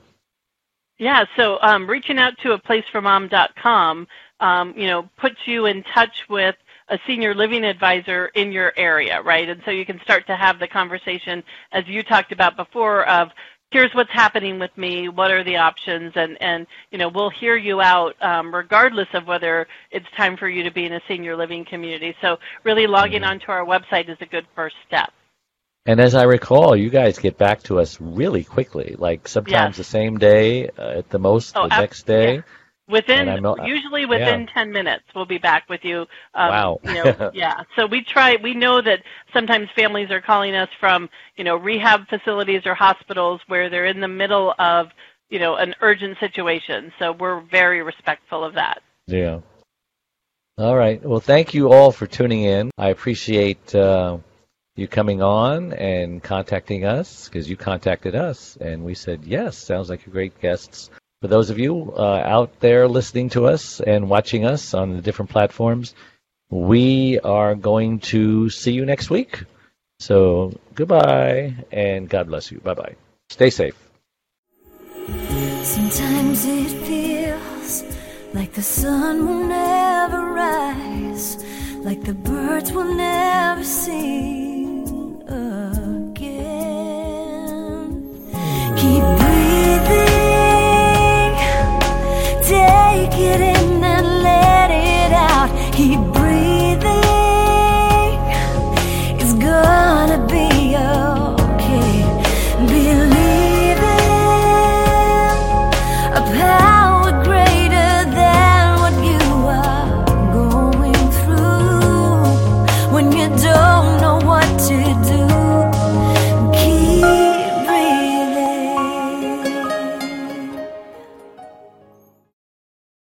Yeah, 0.99 1.25
so 1.35 1.59
um, 1.63 1.89
reaching 1.89 2.19
out 2.19 2.35
to 2.43 2.53
a 2.53 2.59
placeformom.com, 2.59 4.07
um, 4.41 4.75
you 4.77 4.87
know, 4.87 5.09
puts 5.19 5.37
you 5.47 5.67
in 5.67 5.83
touch 5.95 6.25
with 6.29 6.55
a 6.89 6.99
senior 7.07 7.35
living 7.35 7.65
advisor 7.65 8.27
in 8.29 8.53
your 8.53 8.73
area, 8.77 9.21
right? 9.23 9.49
And 9.49 9.61
so 9.65 9.71
you 9.71 9.85
can 9.85 10.01
start 10.03 10.27
to 10.29 10.37
have 10.37 10.59
the 10.59 10.69
conversation, 10.69 11.43
as 11.73 11.87
you 11.89 12.03
talked 12.03 12.31
about 12.31 12.57
before, 12.57 13.09
of 13.09 13.31
here's 13.71 13.93
what's 13.95 14.11
happening 14.13 14.59
with 14.59 14.77
me, 14.77 15.09
what 15.09 15.31
are 15.31 15.43
the 15.45 15.57
options, 15.57 16.13
and, 16.17 16.41
and 16.41 16.67
you 16.91 16.99
know, 16.99 17.09
we'll 17.09 17.31
hear 17.31 17.57
you 17.57 17.81
out 17.81 18.15
um, 18.23 18.55
regardless 18.55 19.09
of 19.13 19.27
whether 19.27 19.67
it's 19.91 20.07
time 20.17 20.37
for 20.37 20.49
you 20.49 20.63
to 20.63 20.71
be 20.71 20.85
in 20.87 20.93
a 20.93 21.01
senior 21.09 21.37
living 21.37 21.65
community. 21.65 22.15
So 22.21 22.39
really 22.65 22.87
logging 22.87 23.23
Mhm. 23.23 23.29
onto 23.29 23.51
our 23.51 23.65
website 23.65 24.09
is 24.09 24.19
a 24.21 24.27
good 24.27 24.47
first 24.55 24.77
step. 24.87 25.13
And 25.85 26.01
as 26.01 26.15
I 26.15 26.25
recall, 26.25 26.75
you 26.75 26.91
guys 26.91 27.19
get 27.19 27.39
back 27.39 27.63
to 27.65 27.79
us 27.79 28.01
really 28.01 28.43
quickly, 28.45 28.97
like 28.99 29.29
sometimes 29.29 29.53
Yes. 29.53 29.77
the 29.77 29.85
same 29.85 30.19
day, 30.19 30.69
uh, 30.69 30.99
at 30.99 31.09
the 31.11 31.19
most 31.19 31.57
Oh, 31.57 31.69
the 31.69 31.75
ab- 31.75 31.81
next 31.83 32.07
day. 32.07 32.37
yeah. 32.37 32.43
Within 32.89 33.43
not- 33.43 33.67
usually 33.67 34.07
within 34.07 34.47
ten 34.47 34.71
minutes, 34.71 35.05
we'll 35.15 35.27
be 35.27 35.39
back 35.39 35.69
with 35.69 35.85
you. 35.85 36.07
Um, 36.35 36.49
Wow. 36.51 36.81
you 36.85 36.95
know, 36.95 37.31
yeah. 37.35 37.63
So 37.75 37.87
we 37.87 38.03
try. 38.03 38.37
We 38.37 38.55
know 38.55 38.81
that 38.81 39.03
sometimes 39.33 39.69
families 39.75 40.11
are 40.11 40.21
calling 40.21 40.55
us 40.55 40.69
from 40.79 41.09
you 41.37 41.45
know 41.45 41.57
rehab 41.57 42.09
facilities 42.09 42.63
or 42.65 42.75
hospitals 42.75 43.41
where 43.49 43.69
they're 43.69 43.87
in 43.87 44.01
the 44.01 44.09
middle 44.09 44.55
of 44.59 44.91
you 45.31 45.41
know 45.41 45.57
an 45.57 45.75
urgent 45.81 46.19
situation. 46.21 46.93
So 46.99 47.13
we're 47.13 47.41
very 47.41 47.83
respectful 47.83 48.45
of 48.45 48.55
that. 48.55 48.83
Yeah. 49.09 49.41
All 50.59 50.77
right. 50.77 51.03
Well, 51.03 51.21
thank 51.21 51.53
you 51.55 51.73
all 51.73 51.93
for 51.93 52.07
tuning 52.07 52.43
in. 52.43 52.71
I 52.79 52.89
appreciate 52.89 53.75
uh, 53.75 54.19
you 54.75 54.89
coming 54.89 55.21
on 55.23 55.73
and 55.75 56.23
contacting 56.23 56.85
us 56.87 57.29
because 57.29 57.49
you 57.51 57.57
contacted 57.57 58.15
us 58.15 58.57
and 58.59 58.83
we 58.83 58.95
said, 58.95 59.25
yes, 59.25 59.59
sounds 59.59 59.91
like 59.91 60.07
you're 60.07 60.15
great 60.15 60.41
guests 60.41 60.89
for 61.27 61.31
those 61.31 61.51
of 61.51 61.59
you 61.59 61.93
uh, 61.97 62.23
out 62.25 62.61
there 62.61 62.87
listening 62.87 63.31
to 63.31 63.47
us 63.47 63.81
and 63.81 64.09
watching 64.09 64.47
us 64.47 64.75
on 64.75 64.95
the 64.95 65.03
different 65.03 65.29
platforms, 65.29 65.93
we 66.51 67.19
are 67.19 67.57
going 67.57 67.99
to 67.99 68.49
see 68.49 68.71
you 68.71 68.87
next 68.87 69.11
week. 69.11 69.43
So 69.99 70.53
goodbye 70.77 71.57
and 71.73 72.09
God 72.09 72.29
bless 72.29 72.53
you. 72.53 72.61
Bye 72.61 72.75
bye. 72.75 72.95
Stay 73.29 73.51
safe. 73.51 73.75
Sometimes 75.65 76.45
it 76.47 76.71
feels 76.87 77.83
like 78.33 78.53
the 78.53 78.63
sun 78.63 79.27
will 79.27 79.49
never 79.49 80.33
rise, 80.33 81.45
like 81.79 82.05
the 82.05 82.15
birds 82.15 82.71
will 82.71 82.95
never 82.95 83.65
sing 83.65 85.25
again. 85.27 86.37
Keep 88.77 89.03
breathing. 89.03 89.36